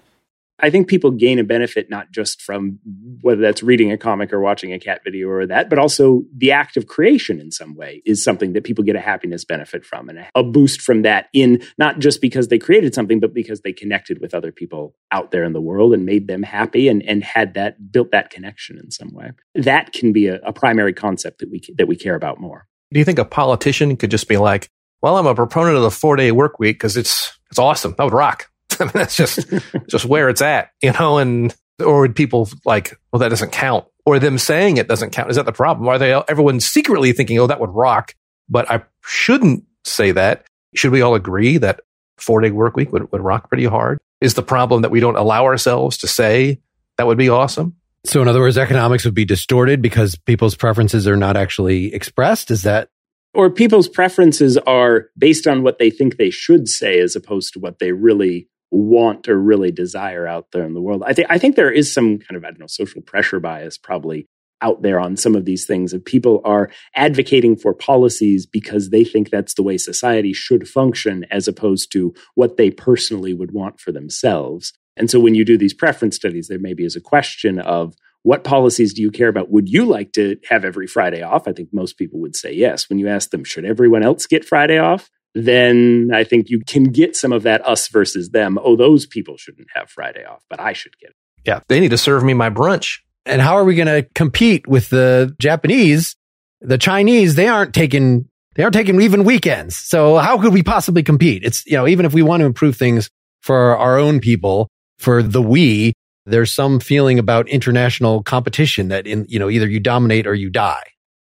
I 0.61 0.71
think 0.71 0.89
people 0.89 1.11
gain 1.11 1.39
a 1.39 1.45
benefit 1.45 1.91
not 1.91 2.13
just 2.13 2.41
from 2.41 2.79
whether 3.21 3.41
that's 3.41 3.63
reading 3.63 3.91
a 3.91 3.99
comic 3.99 4.33
or 4.33 4.41
watching 4.41 4.73
a 4.73 4.79
cat 4.79 5.03
video 5.03 5.29
or 5.29 5.47
that, 5.47 5.69
but 5.69 5.79
also 5.79 6.23
the 6.37 6.53
act 6.53 6.77
of 6.77 6.87
creation 6.87 7.41
in 7.41 7.51
some 7.51 7.75
way 7.75 8.01
is 8.07 8.23
something 8.23 8.53
that 8.53 8.65
people 8.65 8.85
get 8.85 8.95
a 8.95 9.01
happiness 9.01 9.45
benefit 9.45 9.85
from 9.85 10.09
and 10.09 10.25
a 10.35 10.43
boost 10.43 10.81
from 10.81 11.03
that 11.03 11.29
in 11.33 11.63
not 11.79 11.99
just 11.99 12.21
because 12.21 12.49
they 12.49 12.59
created 12.59 12.95
something, 12.95 13.19
but 13.19 13.35
because 13.35 13.63
they 13.63 13.73
connected 13.73 14.21
with 14.21 14.35
other 14.35 14.53
people 14.53 14.95
out 15.11 15.31
there 15.33 15.45
in 15.45 15.53
the 15.53 15.61
world 15.61 15.93
and 15.93 16.07
made 16.07 16.29
them 16.29 16.43
happy 16.43 16.89
and, 16.89 17.03
and 17.05 17.25
had 17.25 17.55
that 17.55 17.91
built 17.91 18.13
that 18.13 18.31
connection 18.31 18.79
in 18.79 18.91
some 18.91 19.13
way. 19.13 19.33
That 19.55 19.93
can 19.93 20.13
be 20.13 20.29
a, 20.29 20.37
a 20.45 20.53
primary 20.53 20.93
concept 20.93 21.41
that 21.41 21.51
we 21.51 21.61
that 21.77 21.89
we 21.89 21.97
care 21.97 22.15
about 22.15 22.41
more. 22.41 22.67
Do 22.93 22.99
you 22.99 23.05
think 23.05 23.19
a 23.19 23.25
politician 23.25 23.97
could 23.97 24.11
just 24.11 24.29
be 24.29 24.37
like, 24.37 24.69
"Well, 25.01 25.17
I'm 25.17 25.27
a 25.27 25.35
proponent 25.35 25.77
of 25.77 25.83
the 25.83 25.91
four 25.91 26.17
day 26.17 26.31
work 26.31 26.59
week 26.59 26.77
because 26.77 26.97
it's 26.97 27.37
it's 27.51 27.59
awesome. 27.59 27.95
That 27.99 28.05
would 28.05 28.13
rock." 28.13 28.52
I 28.83 28.85
mean, 28.87 28.93
that's 28.95 29.17
just 29.17 29.41
just 29.89 30.05
where 30.05 30.29
it's 30.29 30.43
at, 30.43 30.71
you 30.83 30.93
know. 30.93 31.19
And 31.19 31.55
or 31.85 32.01
would 32.03 32.17
people 32.17 32.49
like, 32.65 32.99
well, 33.13 33.21
that 33.21 33.29
doesn't 33.29 33.53
count, 33.53 33.87
or 34.05 34.19
them 34.19 34.39
saying 34.39 34.77
it 34.77 34.89
doesn't 34.89 35.11
count? 35.11 35.31
Is 35.31 35.37
that 35.37 35.47
the 35.47 35.53
problem? 35.53 35.89
Are 35.89 35.99
they 35.99 36.13
everyone 36.13 36.61
secretly 36.61 37.13
thinking, 37.13 37.39
oh, 37.39 37.47
that 37.47 37.61
would 37.61 37.71
rock, 37.71 38.15
but 38.49 38.71
I 38.71 38.83
shouldn't 39.05 39.65
say 39.85 40.13
that? 40.13 40.47
Should 40.75 40.93
we 40.93 41.03
all 41.03 41.15
agree 41.15 41.59
that 41.59 41.81
four 42.19 42.41
day 42.41 42.51
work 42.51 42.77
week 42.77 42.93
would, 42.93 43.11
would 43.13 43.21
rock 43.21 43.49
pretty 43.49 43.65
hard? 43.65 43.99
Is 44.21 44.35
the 44.35 44.43
problem 44.43 44.83
that 44.83 44.91
we 44.91 45.01
don't 45.01 45.17
allow 45.17 45.45
ourselves 45.45 45.99
to 45.99 46.09
say 46.09 46.61
that 46.97 47.07
would 47.07 47.19
be 47.19 47.29
awesome? 47.29 47.77
So, 48.05 48.21
in 48.21 48.29
other 48.29 48.41
words, 48.41 48.59
economics 48.59 49.05
would 49.05 49.15
be 49.15 49.25
distorted 49.25 49.81
because 49.81 50.17
people's 50.17 50.57
preferences 50.57 51.07
are 51.07 51.17
not 51.17 51.37
actually 51.37 51.95
expressed. 51.95 52.51
Is 52.51 52.63
that 52.63 52.89
or 53.35 53.51
people's 53.51 53.89
preferences 53.89 54.59
are 54.59 55.07
based 55.17 55.47
on 55.47 55.63
what 55.63 55.79
they 55.79 55.91
think 55.91 56.17
they 56.17 56.31
should 56.31 56.69
say 56.69 57.01
as 57.01 57.17
opposed 57.17 57.55
to 57.55 57.61
what 57.61 57.79
they 57.79 57.93
really 57.93 58.49
want 58.73 59.29
or 59.29 59.39
really 59.39 59.71
desire 59.71 60.27
out 60.27 60.51
there 60.53 60.65
in 60.65 60.73
the 60.73 60.81
world. 60.81 61.03
I 61.07 61.13
think 61.13 61.29
I 61.31 61.39
think 61.39 61.57
there 61.57 61.71
is 61.71 61.93
some 61.93 62.19
kind 62.19 62.37
of 62.37 62.45
I 62.45 62.49
don't 62.49 62.61
know 62.61 62.67
social 62.67 63.03
pressure 63.03 63.39
bias 63.39 63.79
probably 63.79 64.27
out 64.63 64.83
there 64.83 64.99
on 64.99 65.17
some 65.17 65.35
of 65.35 65.45
these 65.45 65.67
things 65.67 65.93
if 65.93 66.05
people 66.05 66.41
are 66.45 66.71
advocating 66.95 67.57
for 67.57 67.75
policies 67.75 68.47
because 68.47 68.91
they 68.91 69.05
think 69.05 69.29
that's 69.29 69.55
the 69.55 69.63
way 69.63 69.77
society 69.77 70.33
should 70.33 70.69
function 70.69 71.27
as 71.31 71.49
opposed 71.49 71.91
to 71.93 72.15
what 72.37 72.57
they 72.57 72.71
personally 72.71 73.35
would 73.35 73.53
want 73.53 73.81
for 73.81 73.91
themselves. 73.93 74.73
And 74.97 75.11
so 75.11 75.19
when 75.19 75.35
you 75.35 75.45
do 75.45 75.59
these 75.59 75.75
preference 75.75 76.17
studies 76.17 76.49
there 76.49 76.61
maybe 76.61 76.85
is 76.85 76.97
a 76.97 77.01
question 77.01 77.59
of 77.59 77.95
what 78.23 78.45
policies 78.45 78.95
do 78.95 79.03
you 79.03 79.11
care 79.11 79.29
about? 79.29 79.51
Would 79.51 79.69
you 79.69 79.85
like 79.85 80.13
to 80.13 80.37
have 80.49 80.65
every 80.65 80.87
Friday 80.87 81.23
off? 81.23 81.49
I 81.49 81.53
think 81.53 81.71
most 81.73 81.99
people 81.99 82.21
would 82.21 82.37
say 82.37 82.53
yes. 82.53 82.89
When 82.89 83.01
you 83.01 83.09
ask 83.09 83.31
them, 83.31 83.43
should 83.43 83.65
everyone 83.65 84.05
else 84.05 84.27
get 84.27 84.45
Friday 84.45 84.79
off? 84.79 85.11
Then 85.35 86.11
I 86.13 86.25
think 86.25 86.51
you 86.51 86.61
can 86.67 86.85
get 86.85 87.17
some 87.17 87.33
of 87.33 87.43
that 87.45 87.67
us 87.67 87.89
versus 87.89 88.31
them. 88.31 88.59
Oh, 88.63 88.77
those 88.77 89.07
people 89.07 89.37
shouldn't 89.37 89.69
have 89.75 89.91
Friday 89.91 90.25
off, 90.25 90.43
but 90.51 90.61
I 90.61 90.73
should 90.73 90.99
get 90.99 91.11
it. 91.11 91.17
Yeah, 91.45 91.61
they 91.69 91.81
need 91.81 91.91
to 91.91 91.99
serve 91.99 92.23
me 92.23 92.35
my 92.35 92.51
brunch. 92.51 92.99
And 93.25 93.41
how 93.41 93.55
are 93.55 93.65
we 93.65 93.75
going 93.75 93.87
to 93.87 94.09
compete 94.15 94.67
with 94.67 94.91
the 94.91 95.35
Japanese? 95.39 96.17
The 96.61 96.79
Chinese, 96.79 97.35
they 97.35 97.49
aren't 97.49 97.75
taking 97.75 98.29
they 98.55 98.63
aren't 98.63 98.75
taking 98.75 99.01
even 99.01 99.25
weekends. 99.25 99.77
So 99.77 100.19
how 100.19 100.41
could 100.41 100.53
we 100.53 100.63
possibly 100.63 101.03
compete? 101.03 101.43
It's, 101.43 101.65
you 101.67 101.73
know, 101.73 101.89
even 101.89 102.05
if 102.05 102.13
we 102.13 102.23
want 102.23 102.41
to 102.41 102.47
improve 102.47 102.77
things 102.77 103.09
for 103.41 103.77
our 103.77 103.99
own 103.99 104.21
people, 104.21 104.69
for 104.99 105.23
the 105.23 105.43
we, 105.43 105.95
there's 106.27 106.53
some 106.53 106.79
feeling 106.79 107.19
about 107.19 107.49
international 107.49 108.23
competition 108.23 108.89
that 108.89 109.07
in, 109.07 109.25
you 109.29 109.39
know, 109.39 109.49
either 109.49 109.67
you 109.67 109.81
dominate 109.81 110.27
or 110.27 110.35
you 110.35 110.51
die. 110.51 110.83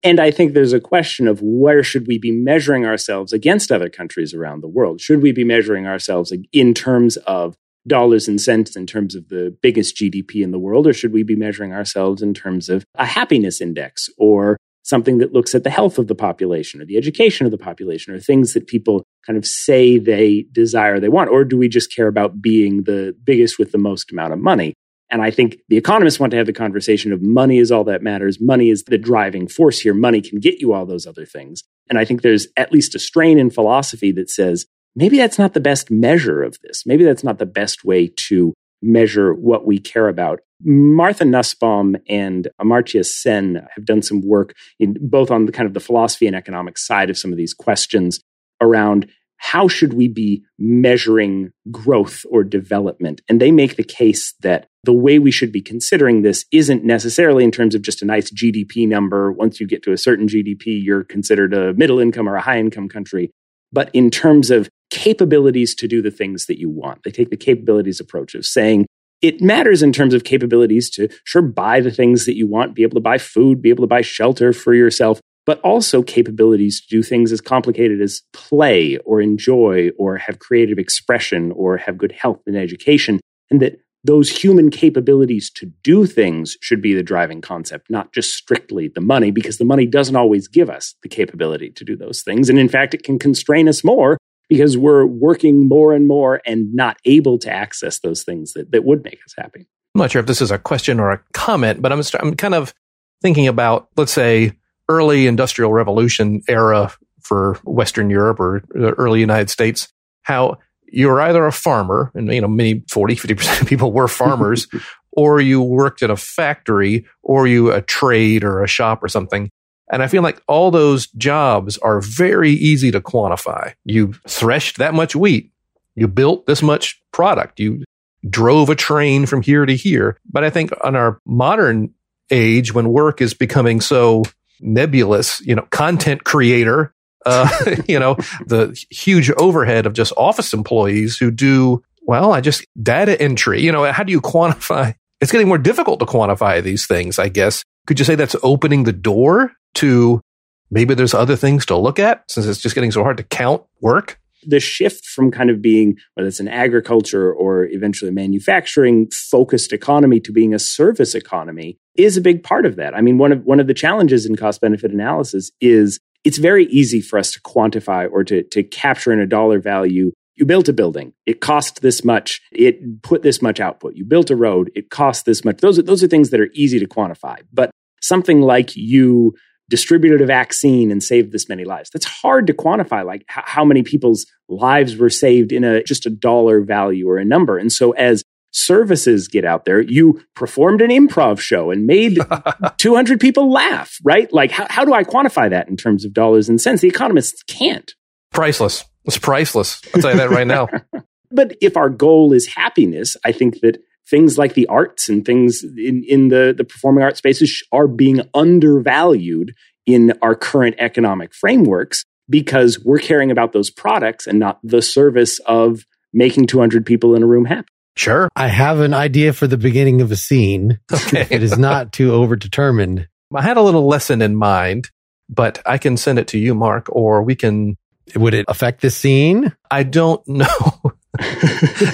And 0.04 0.20
I 0.20 0.32
think 0.32 0.54
there's 0.54 0.74
a 0.74 0.80
question 0.80 1.28
of 1.28 1.42
where 1.42 1.84
should 1.84 2.08
we 2.08 2.18
be 2.20 2.32
measuring 2.32 2.86
ourselves 2.86 3.34
against 3.34 3.72
other 3.72 3.90
countries 3.90 4.34
around 4.34 4.62
the 4.62 4.68
world? 4.68 5.02
Should 5.02 5.22
we 5.22 5.32
be 5.32 5.44
measuring 5.44 5.88
ourselves 5.88 6.32
in 6.54 6.74
terms 6.74 7.18
of 7.18 7.56
dollars 7.88 8.28
and 8.28 8.40
cents 8.40 8.76
in 8.76 8.86
terms 8.86 9.16
of 9.16 9.30
the 9.30 9.56
biggest 9.62 9.96
GDP 9.96 10.44
in 10.44 10.52
the 10.52 10.60
world, 10.60 10.86
or 10.86 10.94
should 10.94 11.14
we 11.14 11.24
be 11.24 11.36
measuring 11.36 11.74
ourselves 11.74 12.22
in 12.22 12.34
terms 12.34 12.70
of 12.70 12.84
a 12.96 13.06
happiness 13.06 13.62
index 13.62 14.10
or 14.18 14.58
something 14.84 15.18
that 15.18 15.34
looks 15.34 15.54
at 15.54 15.64
the 15.64 15.70
health 15.70 15.98
of 15.98 16.08
the 16.08 16.16
population 16.16 16.82
or 16.82 16.86
the 16.86 16.98
education 16.98 17.46
of 17.46 17.52
the 17.52 17.58
population 17.58 18.14
or 18.14 18.20
things 18.20 18.54
that 18.54 18.68
people 18.68 19.04
kind 19.26 19.38
of 19.38 19.46
say 19.46 19.98
they 19.98 20.46
desire 20.52 21.00
they 21.00 21.10
want? 21.10 21.30
Or 21.30 21.44
do 21.44 21.58
we 21.58 21.68
just 21.68 21.94
care 21.94 22.08
about 22.08 22.42
being 22.42 22.84
the 22.84 23.16
biggest 23.24 23.60
with 23.60 23.72
the 23.72 23.78
most 23.78 24.12
amount 24.12 24.34
of 24.34 24.40
money? 24.40 24.74
And 25.10 25.22
I 25.22 25.32
think 25.32 25.58
the 25.70 25.78
economists 25.78 26.20
want 26.20 26.32
to 26.32 26.38
have 26.38 26.48
the 26.48 26.54
conversation 26.54 27.13
of 27.13 27.22
money 27.22 27.60
is 27.60 27.72
all 27.72 27.84
that 27.86 28.04
matters. 28.04 28.39
Money 28.41 28.70
is 28.70 28.84
the 28.84 28.98
driving 28.98 29.48
force 29.48 29.80
here. 29.80 29.93
Money 29.93 30.22
can 30.22 30.39
get 30.39 30.60
you 30.60 30.74
all 30.74 30.86
those 30.86 31.08
other 31.08 31.26
things. 31.26 31.63
And 31.89 31.98
I 31.98 32.06
think 32.06 32.22
there's 32.22 32.48
at 32.58 32.72
least 32.72 32.96
a 32.96 33.00
strain 33.00 33.39
in 33.39 33.50
philosophy 33.50 34.12
that 34.13 34.30
says 34.30 34.65
maybe 34.96 35.17
that's 35.17 35.39
not 35.39 35.54
the 35.54 35.60
best 35.60 35.89
measure 35.89 36.43
of 36.43 36.58
this. 36.63 36.84
Maybe 36.86 37.04
that's 37.04 37.24
not 37.24 37.39
the 37.39 37.46
best 37.46 37.86
way 37.86 38.12
to 38.28 38.54
measure 38.82 39.34
what 39.34 39.65
we 39.65 39.80
care 39.80 40.08
about. 40.08 40.41
Martha 40.63 41.24
Nussbaum 41.24 41.96
and 42.10 42.48
Amartya 42.60 43.06
Sen 43.06 43.65
have 43.76 43.86
done 43.86 44.02
some 44.02 44.22
work 44.22 44.56
in 44.80 44.98
both 45.00 45.32
on 45.32 45.46
the 45.46 45.52
kind 45.52 45.67
of 45.67 45.74
the 45.74 45.80
philosophy 45.80 46.28
and 46.28 46.36
economic 46.36 46.78
side 46.78 47.10
of 47.10 47.17
some 47.17 47.32
of 47.32 47.38
these 47.38 47.54
questions 47.54 48.20
around 48.62 49.08
how 49.38 49.67
should 49.67 49.93
we 49.93 50.08
be 50.08 50.43
measuring 50.60 51.52
growth 51.71 52.26
or 52.30 52.43
development? 52.43 53.21
And 53.30 53.39
they 53.39 53.52
make 53.52 53.76
the 53.76 53.84
case 53.84 54.34
that 54.41 54.67
the 54.84 54.93
way 54.93 55.19
we 55.19 55.32
should 55.32 55.52
be 55.52 55.62
considering 55.62 56.21
this 56.21 56.45
isn't 56.52 56.84
necessarily 56.84 57.43
in 57.43 57.52
terms 57.52 57.76
of 57.76 57.82
just 57.82 58.02
a 58.02 58.06
nice 58.06 58.32
GDP 58.32 58.88
number. 58.88 59.32
Once 59.32 59.60
you 59.60 59.67
get 59.67 59.84
to 59.84 59.91
a 59.91 59.97
certain 59.97 60.28
GDP, 60.28 60.84
you're 60.84 61.04
considered 61.04 61.54
a 61.54 61.73
middle 61.73 62.00
income 62.00 62.28
or 62.28 62.36
a 62.36 62.41
high 62.41 62.60
income 62.60 62.89
country, 62.89 63.32
but 63.71 63.89
in 63.93 64.10
terms 64.10 64.50
of 64.50 64.69
capabilities 64.89 65.76
to 65.76 65.88
do 65.88 66.02
the 66.02 66.12
things 66.12 66.45
that 66.45 66.60
you 66.60 66.69
want. 66.69 67.04
They 67.04 67.12
take 67.12 67.30
the 67.30 67.38
capabilities 67.38 68.00
approach 68.00 68.36
of 68.36 68.45
saying, 68.45 68.86
it 69.21 69.41
matters 69.41 69.82
in 69.82 69.91
terms 69.91 70.13
of 70.13 70.23
capabilities 70.23 70.89
to 70.91 71.10
sure 71.23 71.41
buy 71.41 71.82
the 71.82 71.91
things 71.91 72.26
that 72.26 72.36
you 72.36 72.47
want, 72.47 72.76
be 72.76 72.84
able 72.84 72.95
to 72.95 73.02
buy 73.02 73.17
food, 73.17 73.62
be 73.62 73.69
able 73.69 73.84
to 73.84 73.88
buy 73.88 74.02
shelter 74.02 74.54
for 74.54 74.73
yourself, 74.73 75.19
but 75.48 75.62
also 75.62 76.04
capabilities 76.04 76.82
to 76.82 76.88
do 76.90 77.02
things 77.02 77.32
as 77.32 77.42
complicated 77.42 78.02
as 78.02 78.22
play 78.34 78.98
or 79.06 79.22
enjoy 79.22 79.90
or 79.98 80.18
have 80.18 80.40
creative 80.40 80.78
expression 80.78 81.54
or 81.54 81.78
have 81.78 81.98
good 81.98 82.12
health 82.12 82.42
and 82.46 82.58
education. 82.58 83.20
And 83.50 83.62
that 83.62 83.80
those 84.04 84.30
human 84.30 84.70
capabilities 84.70 85.50
to 85.52 85.72
do 85.84 86.06
things 86.06 86.58
should 86.62 86.82
be 86.82 86.94
the 86.94 87.02
driving 87.02 87.42
concept, 87.42 87.90
not 87.90 88.14
just 88.14 88.36
strictly 88.36 88.90
the 88.90 89.02
money, 89.02 89.32
because 89.32 89.58
the 89.58 89.66
money 89.66 89.86
doesn't 89.86 90.16
always 90.18 90.48
give 90.50 90.70
us 90.70 90.96
the 91.02 91.10
capability 91.10 91.72
to 91.72 91.86
do 91.86 91.96
those 91.96 92.22
things. 92.22 92.50
And 92.50 92.60
in 92.60 92.70
fact, 92.70 92.94
it 92.94 93.04
can 93.04 93.18
constrain 93.18 93.70
us 93.70 93.84
more 93.84 94.18
because 94.50 94.78
we're 94.78 95.06
working 95.06 95.68
more 95.68 95.94
and 95.94 96.08
more 96.08 96.42
and 96.46 96.74
not 96.74 96.98
able 97.06 97.40
to 97.40 97.52
access 97.52 98.00
those 98.00 98.24
things 98.24 98.54
that, 98.54 98.72
that 98.72 98.84
would 98.84 99.04
make 99.04 99.20
us 99.26 99.34
happy. 99.38 99.66
I'm 99.96 100.00
not 100.00 100.12
sure 100.12 100.20
if 100.20 100.28
this 100.28 100.42
is 100.42 100.52
a 100.52 100.60
question 100.60 101.00
or 101.00 101.12
a 101.12 101.22
comment, 101.34 101.82
but 101.82 101.92
I'm, 101.92 102.02
I'm 102.20 102.36
kind 102.36 102.54
of 102.54 102.74
thinking 103.22 103.48
about, 103.48 103.88
let's 103.96 104.14
say, 104.14 104.52
early 104.89 105.28
industrial 105.28 105.73
revolution 105.73 106.41
era 106.47 106.91
for 107.21 107.60
Western 107.63 108.10
Europe 108.10 108.39
or 108.39 108.63
the 108.69 108.91
early 108.91 109.19
United 109.19 109.50
States, 109.50 109.91
how 110.23 110.58
you're 110.89 111.21
either 111.21 111.45
a 111.45 111.52
farmer, 111.52 112.12
and 112.15 112.32
you 112.32 112.41
know, 112.41 112.47
many 112.47 112.84
40, 112.89 113.15
50% 113.15 113.62
of 113.62 113.67
people 113.67 113.91
were 113.91 114.08
farmers, 114.08 114.67
or 115.12 115.41
you 115.41 115.62
worked 115.62 116.04
at 116.04 116.10
a 116.10 116.15
factory, 116.15 117.06
or 117.23 117.47
you 117.47 117.71
a 117.71 117.82
trade 117.82 118.43
or 118.43 118.63
a 118.63 118.67
shop 118.67 119.04
or 119.04 119.08
something. 119.08 119.50
And 119.91 120.04
I 120.04 120.08
feel 120.08 120.21
like 120.21 120.41
all 120.47 120.69
those 120.69 121.08
jobs 121.08 121.78
are 121.80 122.02
very 122.02 122.52
easy 122.52 122.91
to 122.91 123.02
quantify. 123.02 123.73
You 123.86 124.13
threshed 124.28 124.78
that 124.78 124.93
much 124.93 125.15
wheat. 125.15 125.52
You 125.95 126.08
built 126.08 126.45
this 126.45 126.62
much 126.62 127.02
product. 127.12 127.60
You 127.60 127.84
drove 128.30 128.69
a 128.69 128.76
train 128.76 129.26
from 129.26 129.41
here 129.41 129.65
to 129.65 129.76
here. 129.76 130.19
But 130.30 130.43
I 130.43 130.50
think 130.50 130.71
on 130.84 130.95
our 130.95 131.19
modern 131.26 131.93
age, 132.30 132.73
when 132.73 132.89
work 132.89 133.21
is 133.21 133.34
becoming 133.34 133.80
so 133.80 134.23
nebulous, 134.62 135.41
you 135.41 135.56
know, 135.56 135.67
content 135.72 136.24
creator, 136.24 136.93
uh, 137.26 137.50
you 137.88 138.00
know, 138.00 138.15
the 138.46 138.80
huge 138.89 139.32
overhead 139.32 139.86
of 139.86 139.93
just 139.93 140.13
office 140.17 140.54
employees 140.54 141.17
who 141.17 141.32
do, 141.32 141.84
well, 142.04 142.34
I 142.34 142.41
just 142.41 142.65
data 142.82 143.20
entry, 143.22 143.62
you 143.62 143.72
know, 143.72 143.91
how 143.91 144.04
do 144.04 144.12
you 144.12 144.22
quantify? 144.22 144.96
It's 145.20 145.32
getting 145.32 145.48
more 145.48 145.58
difficult 145.58 146.00
to 146.00 146.06
quantify 146.06 146.62
these 146.62 146.86
things, 146.86 147.17
I 147.20 147.30
guess. 147.30 147.63
Could 147.88 148.00
you 148.00 148.06
say 148.06 148.15
that's 148.15 148.36
opening 148.43 148.84
the 148.84 148.93
door 148.93 149.52
to 149.76 150.22
maybe 150.70 150.93
there's 150.93 151.13
other 151.13 151.36
things 151.36 151.65
to 151.67 151.78
look 151.78 152.00
at 152.00 152.30
since 152.30 152.46
it's 152.46 152.62
just 152.62 152.76
getting 152.76 152.91
so 152.91 153.04
hard 153.04 153.17
to 153.17 153.24
count 153.24 153.63
work? 153.82 154.20
The 154.48 154.60
shift 154.60 155.06
from 155.06 155.30
kind 155.30 155.50
of 155.50 155.62
being 155.62 155.98
whether 156.14 156.28
it's 156.28 156.40
an 156.40 156.48
agriculture 156.48 157.32
or 157.32 157.66
eventually 157.66 158.12
manufacturing 158.12 159.08
focused 159.12 159.74
economy 159.74 160.20
to 160.22 160.32
being 160.32 160.54
a 160.54 160.60
service 160.60 161.14
economy 161.14 161.78
is 161.96 162.16
a 162.16 162.22
big 162.22 162.44
part 162.44 162.66
of 162.66 162.78
that. 162.78 162.96
I 162.96 163.02
mean, 163.02 163.18
one 163.18 163.32
of 163.32 163.44
one 163.44 163.60
of 163.60 163.68
the 163.68 163.74
challenges 163.74 164.26
in 164.26 164.36
cost 164.36 164.62
benefit 164.62 164.92
analysis 164.92 165.52
is 165.60 166.00
it's 166.24 166.38
very 166.38 166.66
easy 166.68 167.02
for 167.02 167.20
us 167.20 167.32
to 167.32 167.42
quantify 167.42 168.10
or 168.12 168.24
to 168.24 168.44
to 168.44 168.64
capture 168.64 169.12
in 169.12 169.20
a 169.20 169.28
dollar 169.28 169.60
value. 169.60 170.12
You 170.36 170.46
built 170.46 170.70
a 170.70 170.74
building, 170.74 171.14
it 171.26 171.42
cost 171.42 171.82
this 171.82 172.06
much, 172.06 172.42
it 172.52 173.02
put 173.02 173.24
this 173.24 173.42
much 173.42 173.60
output. 173.60 173.96
You 173.96 174.06
built 174.06 174.30
a 174.30 174.36
road, 174.36 174.72
it 174.76 174.92
cost 174.92 175.26
this 175.26 175.44
much. 175.44 175.58
Those 175.58 175.80
are 175.80 175.84
those 175.84 176.04
are 176.04 176.08
things 176.08 176.30
that 176.30 176.40
are 176.40 176.50
easy 176.54 176.80
to 176.80 176.88
quantify. 176.88 177.40
But 177.52 177.72
something 178.02 178.42
like 178.42 178.76
you 178.76 179.34
distributed 179.70 180.22
a 180.22 180.26
vaccine 180.26 180.92
and 180.92 181.04
saved 181.04 181.32
this 181.32 181.50
many 181.50 181.66
lives. 181.66 181.90
That's 181.92 182.06
hard 182.06 182.48
to 182.48 182.54
quantify, 182.54 183.06
like 183.06 183.22
h- 183.22 183.44
how 183.46 183.66
many 183.66 183.84
people's 183.84 184.26
lives 184.48 184.96
were 184.96 185.10
saved 185.10 185.52
in 185.52 185.64
a 185.64 185.84
just 185.84 186.06
a 186.06 186.10
dollar 186.10 186.62
value 186.62 187.10
or 187.10 187.18
a 187.18 187.26
number. 187.26 187.58
And 187.58 187.72
so 187.72 187.92
as 187.92 188.24
services 188.52 189.28
get 189.28 189.46
out 189.46 189.66
there, 189.66 189.82
you 189.82 190.22
performed 190.36 190.82
an 190.82 190.90
improv 190.90 191.40
show 191.40 191.70
and 191.70 191.86
made 191.86 192.18
200 192.78 193.20
people 193.20 193.52
laugh, 193.52 193.98
right? 194.04 194.32
Like 194.32 194.52
how, 194.52 194.68
how 194.70 194.86
do 194.86 194.94
I 194.94 195.04
quantify 195.04 195.50
that 195.50 195.68
in 195.68 195.78
terms 195.78 196.06
of 196.06 196.14
dollars 196.14 196.50
and 196.50 196.60
cents? 196.60 196.82
The 196.82 196.88
economists 196.88 197.44
can't. 197.44 197.94
Priceless. 198.32 198.86
It's 199.06 199.18
priceless. 199.18 199.82
I'll 199.94 200.02
tell 200.02 200.12
you 200.12 200.18
that 200.18 200.30
right 200.30 200.48
now. 200.48 200.68
but 201.32 201.56
if 201.62 201.78
our 201.78 201.90
goal 201.90 202.34
is 202.34 202.48
happiness, 202.48 203.16
I 203.26 203.32
think 203.32 203.62
that 203.62 203.78
things 204.10 204.38
like 204.38 204.54
the 204.54 204.67
arts 204.67 205.10
and 205.10 205.26
things 205.26 205.63
in, 205.63 206.04
in 206.08 206.30
the, 206.30 206.54
the 206.58 206.63
performing 206.63 207.04
arts 207.04 207.17
spaces 207.17 207.63
are 207.72 207.88
being 207.88 208.22
undervalued 208.34 209.54
in 209.86 210.13
our 210.22 210.36
current 210.36 210.76
economic 210.80 211.34
frameworks 211.34 212.04
because 212.30 212.80
we're 212.84 213.00
caring 213.00 213.32
about 213.32 213.54
those 213.54 213.70
products 213.70 214.28
and 214.28 214.39
not 214.39 214.60
the 214.63 214.82
service 214.82 215.39
of 215.46 215.86
making 216.13 216.48
200 216.48 216.86
people 216.86 217.15
in 217.15 217.24
a 217.24 217.28
room 217.28 217.46
happy. 217.46 217.67
Sure. 217.96 218.30
I 218.36 218.48
have 218.48 218.80
an 218.80 218.93
idea 218.93 219.34
for 219.34 219.48
the 219.48 219.58
beginning 219.58 220.02
of 220.02 220.12
a 220.12 220.15
scene. 220.15 220.80
Okay. 220.91 221.26
it 221.30 221.41
is 221.41 221.58
not 221.58 221.91
too 221.91 222.12
overdetermined. 222.12 223.08
I 223.34 223.41
had 223.41 223.58
a 223.58 223.62
little 223.62 223.88
lesson 223.88 224.22
in 224.22 224.36
mind, 224.36 224.91
but 225.30 225.62
I 225.65 225.78
can 225.78 225.98
send 225.98 226.20
it 226.20 226.28
to 226.30 226.38
you, 226.38 226.54
Mark, 226.54 226.88
or 226.89 227.24
we 227.24 227.36
can. 227.36 227.76
Would 228.15 228.34
it 228.34 228.46
affect 228.48 228.82
the 228.82 228.89
scene? 228.89 229.54
I 229.70 229.84
don't 229.84 230.26
know. 230.28 230.46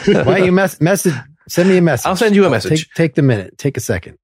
Why 0.05 0.39
you 0.43 0.51
mess, 0.51 0.79
message 0.79 1.15
Send 1.47 1.69
me 1.69 1.77
a 1.77 1.81
message. 1.81 2.05
I'll 2.05 2.15
send 2.15 2.35
you 2.35 2.45
a 2.45 2.49
message. 2.49 2.87
Take, 2.87 2.93
take 2.93 3.15
the 3.15 3.21
minute. 3.21 3.57
Take 3.57 3.77
a 3.77 3.81
second. 3.81 4.17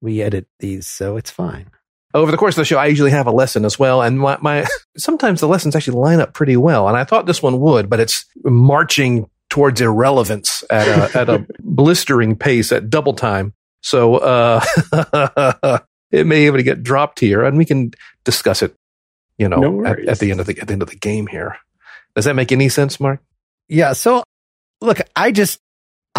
We 0.00 0.22
edit 0.22 0.46
these, 0.60 0.86
so 0.86 1.16
it's 1.16 1.30
fine. 1.30 1.70
Over 2.14 2.30
the 2.30 2.36
course 2.38 2.54
of 2.54 2.62
the 2.62 2.64
show, 2.64 2.78
I 2.78 2.86
usually 2.86 3.10
have 3.10 3.26
a 3.26 3.32
lesson 3.32 3.64
as 3.64 3.78
well. 3.78 4.00
And 4.02 4.18
my, 4.18 4.38
my 4.40 4.66
sometimes 4.96 5.40
the 5.40 5.48
lessons 5.48 5.76
actually 5.76 5.98
line 5.98 6.20
up 6.20 6.32
pretty 6.32 6.56
well. 6.56 6.88
And 6.88 6.96
I 6.96 7.04
thought 7.04 7.26
this 7.26 7.42
one 7.42 7.60
would, 7.60 7.90
but 7.90 8.00
it's 8.00 8.24
marching 8.44 9.28
towards 9.50 9.80
irrelevance 9.80 10.64
at 10.70 10.86
a, 10.88 11.18
at 11.20 11.28
a 11.28 11.46
blistering 11.60 12.36
pace 12.36 12.72
at 12.72 12.90
double 12.90 13.14
time. 13.14 13.52
So, 13.82 14.16
uh, 14.16 14.64
it 16.10 16.26
may 16.26 16.46
even 16.46 16.64
get 16.64 16.82
dropped 16.82 17.20
here 17.20 17.44
and 17.44 17.56
we 17.56 17.64
can 17.64 17.92
discuss 18.24 18.62
it, 18.62 18.74
you 19.36 19.48
know, 19.48 19.58
no 19.58 19.86
at, 19.86 20.00
at 20.06 20.18
the 20.18 20.30
end 20.30 20.40
of 20.40 20.46
the, 20.46 20.58
at 20.60 20.66
the 20.66 20.72
end 20.72 20.82
of 20.82 20.90
the 20.90 20.96
game 20.96 21.26
here. 21.26 21.56
Does 22.16 22.24
that 22.24 22.34
make 22.34 22.52
any 22.52 22.68
sense, 22.68 22.98
Mark? 22.98 23.20
Yeah. 23.68 23.92
So 23.92 24.24
look, 24.80 24.98
I 25.14 25.30
just, 25.30 25.60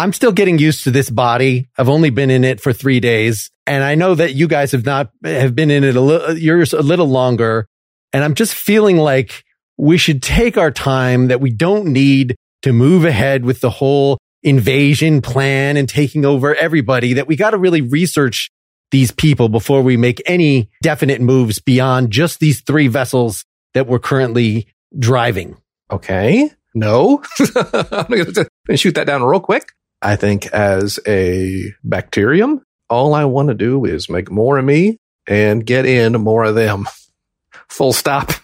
I'm 0.00 0.14
still 0.14 0.32
getting 0.32 0.58
used 0.58 0.84
to 0.84 0.90
this 0.90 1.10
body. 1.10 1.68
I've 1.76 1.90
only 1.90 2.08
been 2.08 2.30
in 2.30 2.42
it 2.42 2.58
for 2.58 2.72
three 2.72 3.00
days. 3.00 3.50
And 3.66 3.84
I 3.84 3.96
know 3.96 4.14
that 4.14 4.34
you 4.34 4.48
guys 4.48 4.72
have 4.72 4.86
not, 4.86 5.10
have 5.22 5.54
been 5.54 5.70
in 5.70 5.84
it 5.84 5.94
a 5.94 6.00
little, 6.00 6.38
yours 6.38 6.72
a 6.72 6.80
little 6.80 7.06
longer. 7.06 7.66
And 8.14 8.24
I'm 8.24 8.34
just 8.34 8.54
feeling 8.54 8.96
like 8.96 9.44
we 9.76 9.98
should 9.98 10.22
take 10.22 10.56
our 10.56 10.70
time 10.70 11.28
that 11.28 11.42
we 11.42 11.50
don't 11.50 11.88
need 11.88 12.34
to 12.62 12.72
move 12.72 13.04
ahead 13.04 13.44
with 13.44 13.60
the 13.60 13.68
whole 13.68 14.16
invasion 14.42 15.20
plan 15.20 15.76
and 15.76 15.86
taking 15.86 16.24
over 16.24 16.54
everybody, 16.54 17.12
that 17.12 17.26
we 17.26 17.36
got 17.36 17.50
to 17.50 17.58
really 17.58 17.82
research 17.82 18.50
these 18.92 19.10
people 19.10 19.50
before 19.50 19.82
we 19.82 19.98
make 19.98 20.22
any 20.24 20.70
definite 20.82 21.20
moves 21.20 21.58
beyond 21.58 22.10
just 22.10 22.40
these 22.40 22.62
three 22.62 22.88
vessels 22.88 23.44
that 23.74 23.86
we're 23.86 23.98
currently 23.98 24.66
driving. 24.98 25.58
Okay. 25.90 26.50
No, 26.74 27.22
I'm 27.92 28.06
going 28.06 28.32
to 28.32 28.76
shoot 28.76 28.94
that 28.94 29.06
down 29.06 29.22
real 29.22 29.40
quick. 29.40 29.72
I 30.02 30.16
think 30.16 30.46
as 30.46 30.98
a 31.06 31.74
bacterium, 31.84 32.62
all 32.88 33.14
I 33.14 33.24
want 33.26 33.48
to 33.48 33.54
do 33.54 33.84
is 33.84 34.08
make 34.08 34.30
more 34.30 34.58
of 34.58 34.64
me 34.64 34.98
and 35.26 35.64
get 35.64 35.86
in 35.86 36.12
more 36.14 36.44
of 36.44 36.54
them. 36.54 36.86
Full 37.68 37.92
stop. 37.92 38.32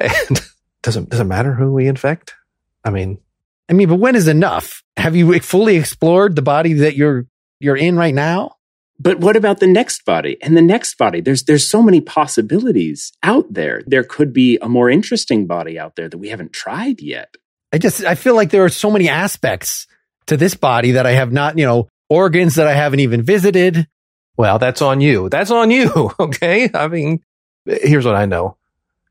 And 0.00 0.40
doesn't 0.82 1.08
doesn't 1.08 1.28
matter 1.28 1.54
who 1.54 1.72
we 1.72 1.86
infect. 1.86 2.34
I 2.84 2.90
mean, 2.90 3.20
I 3.68 3.74
mean, 3.74 3.88
but 3.88 4.00
when 4.00 4.16
is 4.16 4.26
enough? 4.26 4.82
Have 4.96 5.14
you 5.14 5.38
fully 5.38 5.76
explored 5.76 6.34
the 6.34 6.42
body 6.42 6.72
that 6.74 6.96
you're 6.96 7.26
you're 7.60 7.76
in 7.76 7.96
right 7.96 8.12
now? 8.12 8.56
But 8.98 9.18
what 9.20 9.36
about 9.36 9.60
the 9.60 9.66
next 9.66 10.04
body 10.04 10.36
and 10.42 10.56
the 10.56 10.62
next 10.62 10.96
body? 10.98 11.20
There's 11.20 11.44
there's 11.44 11.68
so 11.68 11.82
many 11.82 12.00
possibilities 12.00 13.12
out 13.22 13.52
there. 13.52 13.82
There 13.86 14.04
could 14.04 14.32
be 14.32 14.58
a 14.60 14.68
more 14.68 14.90
interesting 14.90 15.46
body 15.46 15.78
out 15.78 15.96
there 15.96 16.08
that 16.08 16.18
we 16.18 16.28
haven't 16.28 16.52
tried 16.52 17.00
yet. 17.00 17.34
I 17.72 17.78
just 17.78 18.04
I 18.04 18.14
feel 18.14 18.34
like 18.34 18.50
there 18.50 18.64
are 18.64 18.68
so 18.68 18.90
many 18.90 19.08
aspects 19.08 19.86
to 20.26 20.36
this 20.36 20.54
body 20.54 20.92
that 20.92 21.06
I 21.06 21.12
have 21.12 21.32
not, 21.32 21.58
you 21.58 21.64
know, 21.64 21.88
organs 22.08 22.54
that 22.56 22.66
I 22.66 22.74
haven't 22.74 23.00
even 23.00 23.22
visited. 23.22 23.86
Well, 24.36 24.58
that's 24.58 24.82
on 24.82 25.00
you. 25.00 25.28
That's 25.28 25.50
on 25.50 25.70
you. 25.70 26.12
Okay. 26.18 26.70
I 26.74 26.88
mean, 26.88 27.20
here's 27.66 28.04
what 28.04 28.16
I 28.16 28.26
know. 28.26 28.56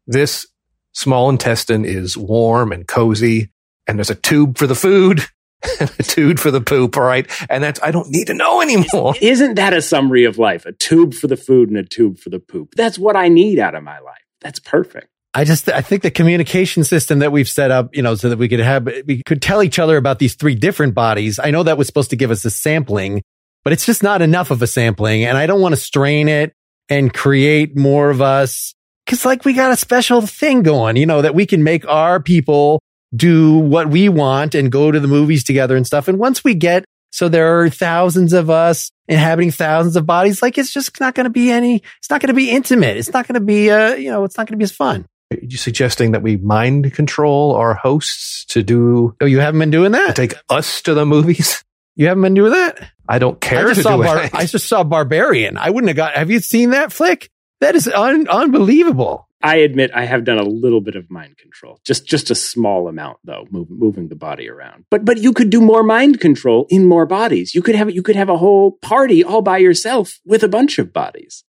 This 0.05 0.45
small 0.91 1.29
intestine 1.29 1.85
is 1.85 2.17
warm 2.17 2.71
and 2.71 2.87
cozy 2.87 3.49
and 3.87 3.97
there's 3.97 4.09
a 4.09 4.15
tube 4.15 4.57
for 4.57 4.67
the 4.67 4.75
food 4.75 5.21
and 5.79 5.91
a 5.99 6.03
tube 6.03 6.39
for 6.39 6.51
the 6.51 6.61
poop. 6.61 6.97
All 6.97 7.03
right. 7.03 7.29
And 7.49 7.63
that's, 7.63 7.79
I 7.81 7.91
don't 7.91 8.09
need 8.09 8.27
to 8.27 8.33
know 8.33 8.61
anymore. 8.61 9.15
Isn't 9.21 9.55
that 9.55 9.73
a 9.73 9.81
summary 9.81 10.25
of 10.25 10.37
life? 10.37 10.65
A 10.65 10.71
tube 10.73 11.13
for 11.13 11.27
the 11.27 11.37
food 11.37 11.69
and 11.69 11.77
a 11.77 11.83
tube 11.83 12.19
for 12.19 12.29
the 12.29 12.39
poop. 12.39 12.75
That's 12.75 12.99
what 12.99 13.15
I 13.15 13.27
need 13.29 13.59
out 13.59 13.75
of 13.75 13.83
my 13.83 13.99
life. 13.99 14.23
That's 14.41 14.59
perfect. 14.59 15.07
I 15.35 15.45
just, 15.45 15.67
I 15.67 15.81
think 15.81 16.03
the 16.03 16.11
communication 16.11 16.83
system 16.83 17.19
that 17.19 17.31
we've 17.31 17.49
set 17.49 17.71
up, 17.71 17.95
you 17.95 18.03
know, 18.03 18.13
so 18.13 18.29
that 18.29 18.37
we 18.37 18.47
could 18.47 18.59
have, 18.59 18.85
we 19.07 19.23
could 19.23 19.41
tell 19.41 19.63
each 19.63 19.79
other 19.79 19.97
about 19.97 20.19
these 20.19 20.35
three 20.35 20.53
different 20.53 20.93
bodies. 20.93 21.39
I 21.39 21.49
know 21.49 21.63
that 21.63 21.77
was 21.77 21.87
supposed 21.87 22.11
to 22.11 22.15
give 22.15 22.29
us 22.29 22.45
a 22.45 22.51
sampling, 22.51 23.23
but 23.63 23.73
it's 23.73 23.85
just 23.85 24.03
not 24.03 24.21
enough 24.21 24.51
of 24.51 24.61
a 24.61 24.67
sampling. 24.67 25.23
And 25.23 25.37
I 25.37 25.47
don't 25.47 25.61
want 25.61 25.73
to 25.73 25.81
strain 25.81 26.29
it 26.29 26.53
and 26.87 27.11
create 27.11 27.75
more 27.75 28.11
of 28.11 28.21
us. 28.21 28.75
Cause 29.07 29.25
like 29.25 29.43
we 29.43 29.53
got 29.53 29.71
a 29.71 29.75
special 29.75 30.21
thing 30.21 30.61
going, 30.61 30.97
you 30.97 31.05
know, 31.05 31.21
that 31.23 31.33
we 31.33 31.45
can 31.45 31.63
make 31.63 31.87
our 31.87 32.21
people 32.21 32.79
do 33.15 33.57
what 33.57 33.89
we 33.89 34.09
want 34.09 34.55
and 34.55 34.71
go 34.71 34.91
to 34.91 34.99
the 34.99 35.07
movies 35.07 35.43
together 35.43 35.75
and 35.75 35.85
stuff. 35.85 36.07
And 36.07 36.19
once 36.19 36.43
we 36.43 36.53
get, 36.53 36.85
so 37.11 37.27
there 37.27 37.59
are 37.59 37.69
thousands 37.69 38.33
of 38.33 38.49
us 38.49 38.91
inhabiting 39.07 39.51
thousands 39.51 39.95
of 39.95 40.05
bodies, 40.05 40.41
like 40.41 40.57
it's 40.57 40.73
just 40.73 40.99
not 40.99 41.15
going 41.15 41.25
to 41.25 41.29
be 41.29 41.51
any, 41.51 41.83
it's 41.99 42.09
not 42.09 42.21
going 42.21 42.29
to 42.29 42.33
be 42.33 42.49
intimate. 42.49 42.97
It's 42.97 43.13
not 43.13 43.27
going 43.27 43.35
to 43.35 43.45
be, 43.45 43.69
uh, 43.69 43.93
you 43.93 44.09
know, 44.09 44.23
it's 44.23 44.37
not 44.37 44.47
going 44.47 44.53
to 44.53 44.57
be 44.57 44.63
as 44.63 44.71
fun. 44.71 45.05
Are 45.33 45.39
you 45.41 45.57
suggesting 45.57 46.11
that 46.11 46.21
we 46.21 46.37
mind 46.37 46.93
control 46.93 47.53
our 47.55 47.73
hosts 47.73 48.45
to 48.45 48.63
do, 48.63 49.15
Oh, 49.21 49.25
you 49.25 49.39
haven't 49.39 49.59
been 49.59 49.71
doing 49.71 49.91
to 49.93 49.97
that? 49.97 50.15
take 50.15 50.35
us 50.49 50.81
to 50.83 50.93
the 50.93 51.05
movies? 51.05 51.63
You 51.95 52.07
haven't 52.07 52.23
been 52.23 52.33
doing 52.33 52.53
that? 52.53 52.89
I 53.07 53.19
don't 53.19 53.35
I 53.35 53.47
care 53.47 53.67
just 53.67 53.75
to 53.81 53.83
saw 53.83 53.97
do 53.97 54.03
Bar- 54.03 54.23
it. 54.23 54.33
I 54.33 54.47
just 54.47 54.67
saw 54.67 54.83
Barbarian. 54.83 55.57
I 55.57 55.69
wouldn't 55.69 55.89
have 55.89 55.95
got, 55.95 56.13
have 56.15 56.31
you 56.31 56.39
seen 56.39 56.71
that 56.71 56.91
flick? 56.91 57.29
That 57.61 57.75
is 57.75 57.87
un- 57.87 58.27
unbelievable. 58.27 59.27
I 59.43 59.57
admit 59.57 59.91
I 59.93 60.05
have 60.05 60.23
done 60.23 60.39
a 60.39 60.43
little 60.43 60.81
bit 60.81 60.95
of 60.95 61.11
mind 61.11 61.37
control, 61.37 61.79
just 61.85 62.07
just 62.07 62.31
a 62.31 62.35
small 62.35 62.87
amount 62.87 63.17
though, 63.25 63.45
move, 63.51 63.69
moving 63.69 64.07
the 64.07 64.15
body 64.15 64.49
around. 64.49 64.85
But 64.89 65.05
but 65.05 65.17
you 65.19 65.33
could 65.33 65.49
do 65.51 65.61
more 65.61 65.83
mind 65.83 66.19
control 66.19 66.65
in 66.69 66.87
more 66.87 67.05
bodies. 67.05 67.53
You 67.53 67.61
could 67.61 67.75
have 67.75 67.91
you 67.91 68.01
could 68.01 68.15
have 68.15 68.29
a 68.29 68.37
whole 68.37 68.71
party 68.81 69.23
all 69.23 69.41
by 69.43 69.57
yourself 69.59 70.19
with 70.25 70.43
a 70.43 70.47
bunch 70.49 70.79
of 70.79 70.93
bodies. 70.93 71.43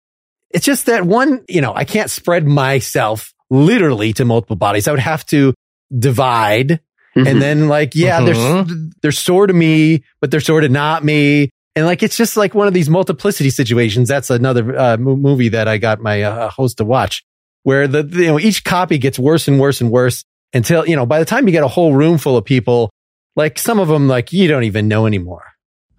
It's 0.51 0.66
just 0.66 0.87
that 0.87 1.05
one, 1.07 1.43
you 1.49 1.61
know, 1.61 1.72
I 1.74 1.85
can't 1.85 2.11
spread 2.11 2.47
myself 2.47 3.32
literally 3.55 4.12
to 4.14 4.24
multiple 4.24 4.57
bodies. 4.57 4.88
I 4.88 4.90
would 4.90 5.00
have 5.00 5.24
to 5.26 5.55
divide 5.96 6.80
Mm-hmm. 7.16 7.28
and 7.28 7.40
then 7.40 7.68
like, 7.68 7.94
yeah, 7.94 8.20
Mhm. 8.20 8.66
they're, 8.66 8.76
they're 9.02 9.12
sort 9.12 9.48
of 9.48 9.55
me, 9.55 10.02
but 10.20 10.32
they're 10.32 10.40
sort 10.40 10.64
of 10.64 10.72
not 10.72 11.05
me. 11.05 11.48
And 11.76 11.86
like, 11.86 12.02
it's 12.02 12.16
just 12.16 12.36
like 12.36 12.57
one 12.57 12.66
of 12.66 12.74
these 12.74 12.90
multiplicity 12.90 13.50
situations. 13.50 14.09
That's 14.09 14.30
another 14.30 14.76
uh, 14.76 14.96
mo- 14.96 15.14
movie 15.14 15.50
that 15.50 15.68
I 15.68 15.78
got 15.78 16.00
my 16.00 16.22
uh, 16.24 16.48
host 16.50 16.78
to 16.78 16.84
watch 16.84 17.22
where 17.62 17.86
the, 17.86 18.02
you 18.11 18.26
know, 18.26 18.40
each 18.40 18.64
copy 18.64 18.98
gets 18.98 19.16
worse 19.16 19.46
and 19.46 19.61
worse 19.61 19.80
and 19.80 19.92
worse 19.92 20.24
until, 20.52 20.84
you 20.88 20.96
know, 20.96 21.07
by 21.07 21.20
the 21.20 21.24
time 21.24 21.46
you 21.46 21.52
get 21.52 21.62
a 21.62 21.68
whole 21.68 21.94
room 21.94 22.18
full 22.18 22.36
of 22.36 22.44
people, 22.44 22.90
like 23.36 23.61
some 23.61 23.78
of 23.78 23.86
them, 23.86 24.09
like 24.09 24.32
you 24.32 24.48
don't 24.48 24.64
even 24.64 24.88
know 24.88 25.07
anymore. 25.07 25.44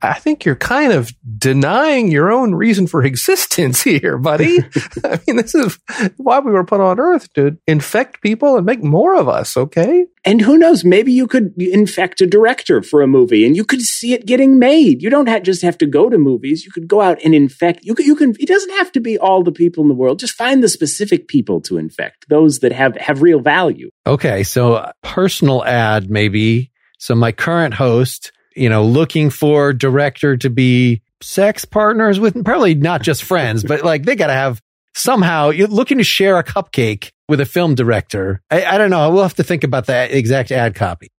I 0.05 0.19
think 0.19 0.45
you're 0.45 0.55
kind 0.55 0.93
of 0.93 1.11
denying 1.37 2.11
your 2.11 2.31
own 2.31 2.55
reason 2.55 2.87
for 2.87 3.03
existence 3.05 3.81
here, 3.81 4.17
buddy. 4.17 4.59
I 5.03 5.19
mean, 5.27 5.37
this 5.37 5.55
is 5.55 5.79
why 6.17 6.39
we 6.39 6.51
were 6.51 6.65
put 6.65 6.81
on 6.81 6.99
earth 6.99 7.31
to 7.33 7.57
infect 7.67 8.21
people 8.21 8.57
and 8.57 8.65
make 8.65 8.83
more 8.83 9.15
of 9.15 9.27
us, 9.27 9.57
okay? 9.57 10.05
And 10.23 10.41
who 10.41 10.57
knows, 10.57 10.83
maybe 10.83 11.11
you 11.11 11.27
could 11.27 11.53
infect 11.57 12.21
a 12.21 12.25
director 12.25 12.81
for 12.81 13.01
a 13.01 13.07
movie 13.07 13.45
and 13.45 13.55
you 13.55 13.63
could 13.63 13.81
see 13.81 14.13
it 14.13 14.25
getting 14.25 14.57
made. 14.57 15.01
You 15.01 15.09
don't 15.09 15.27
have, 15.27 15.43
just 15.43 15.61
have 15.61 15.77
to 15.79 15.85
go 15.85 16.09
to 16.09 16.17
movies. 16.17 16.65
You 16.65 16.71
could 16.71 16.87
go 16.87 17.01
out 17.01 17.19
and 17.23 17.35
infect. 17.35 17.83
You 17.83 17.93
could, 17.93 18.05
you 18.05 18.15
can, 18.15 18.35
it 18.39 18.47
doesn't 18.47 18.71
have 18.71 18.91
to 18.93 18.99
be 18.99 19.17
all 19.17 19.43
the 19.43 19.51
people 19.51 19.83
in 19.83 19.87
the 19.87 19.93
world. 19.93 20.19
Just 20.19 20.33
find 20.33 20.63
the 20.63 20.69
specific 20.69 21.27
people 21.27 21.61
to 21.61 21.77
infect, 21.77 22.27
those 22.29 22.59
that 22.59 22.71
have, 22.71 22.95
have 22.97 23.21
real 23.21 23.39
value. 23.39 23.91
Okay. 24.07 24.43
So 24.43 24.73
uh, 24.73 24.91
personal 25.03 25.63
ad, 25.63 26.09
maybe. 26.09 26.71
So 26.97 27.13
my 27.13 27.31
current 27.31 27.75
host, 27.75 28.31
you 28.55 28.69
know, 28.69 28.83
looking 28.85 29.29
for 29.29 29.73
director 29.73 30.37
to 30.37 30.49
be 30.49 31.01
sex 31.21 31.65
partners 31.65 32.19
with 32.19 32.43
probably 32.43 32.75
not 32.75 33.01
just 33.01 33.23
friends, 33.31 33.63
but 33.63 33.83
like 33.83 34.03
they 34.03 34.15
got 34.15 34.27
to 34.27 34.33
have 34.33 34.61
somehow 34.93 35.49
you're 35.49 35.67
looking 35.67 35.97
to 35.97 36.03
share 36.03 36.37
a 36.37 36.43
cupcake 36.43 37.11
with 37.27 37.39
a 37.39 37.45
film 37.45 37.75
director. 37.75 38.41
I, 38.49 38.65
I 38.65 38.77
don't 38.77 38.89
know. 38.89 39.11
We'll 39.11 39.23
have 39.23 39.35
to 39.35 39.43
think 39.43 39.63
about 39.63 39.87
that 39.87 40.11
exact 40.11 40.51
ad 40.51 40.75
copy. 40.75 41.11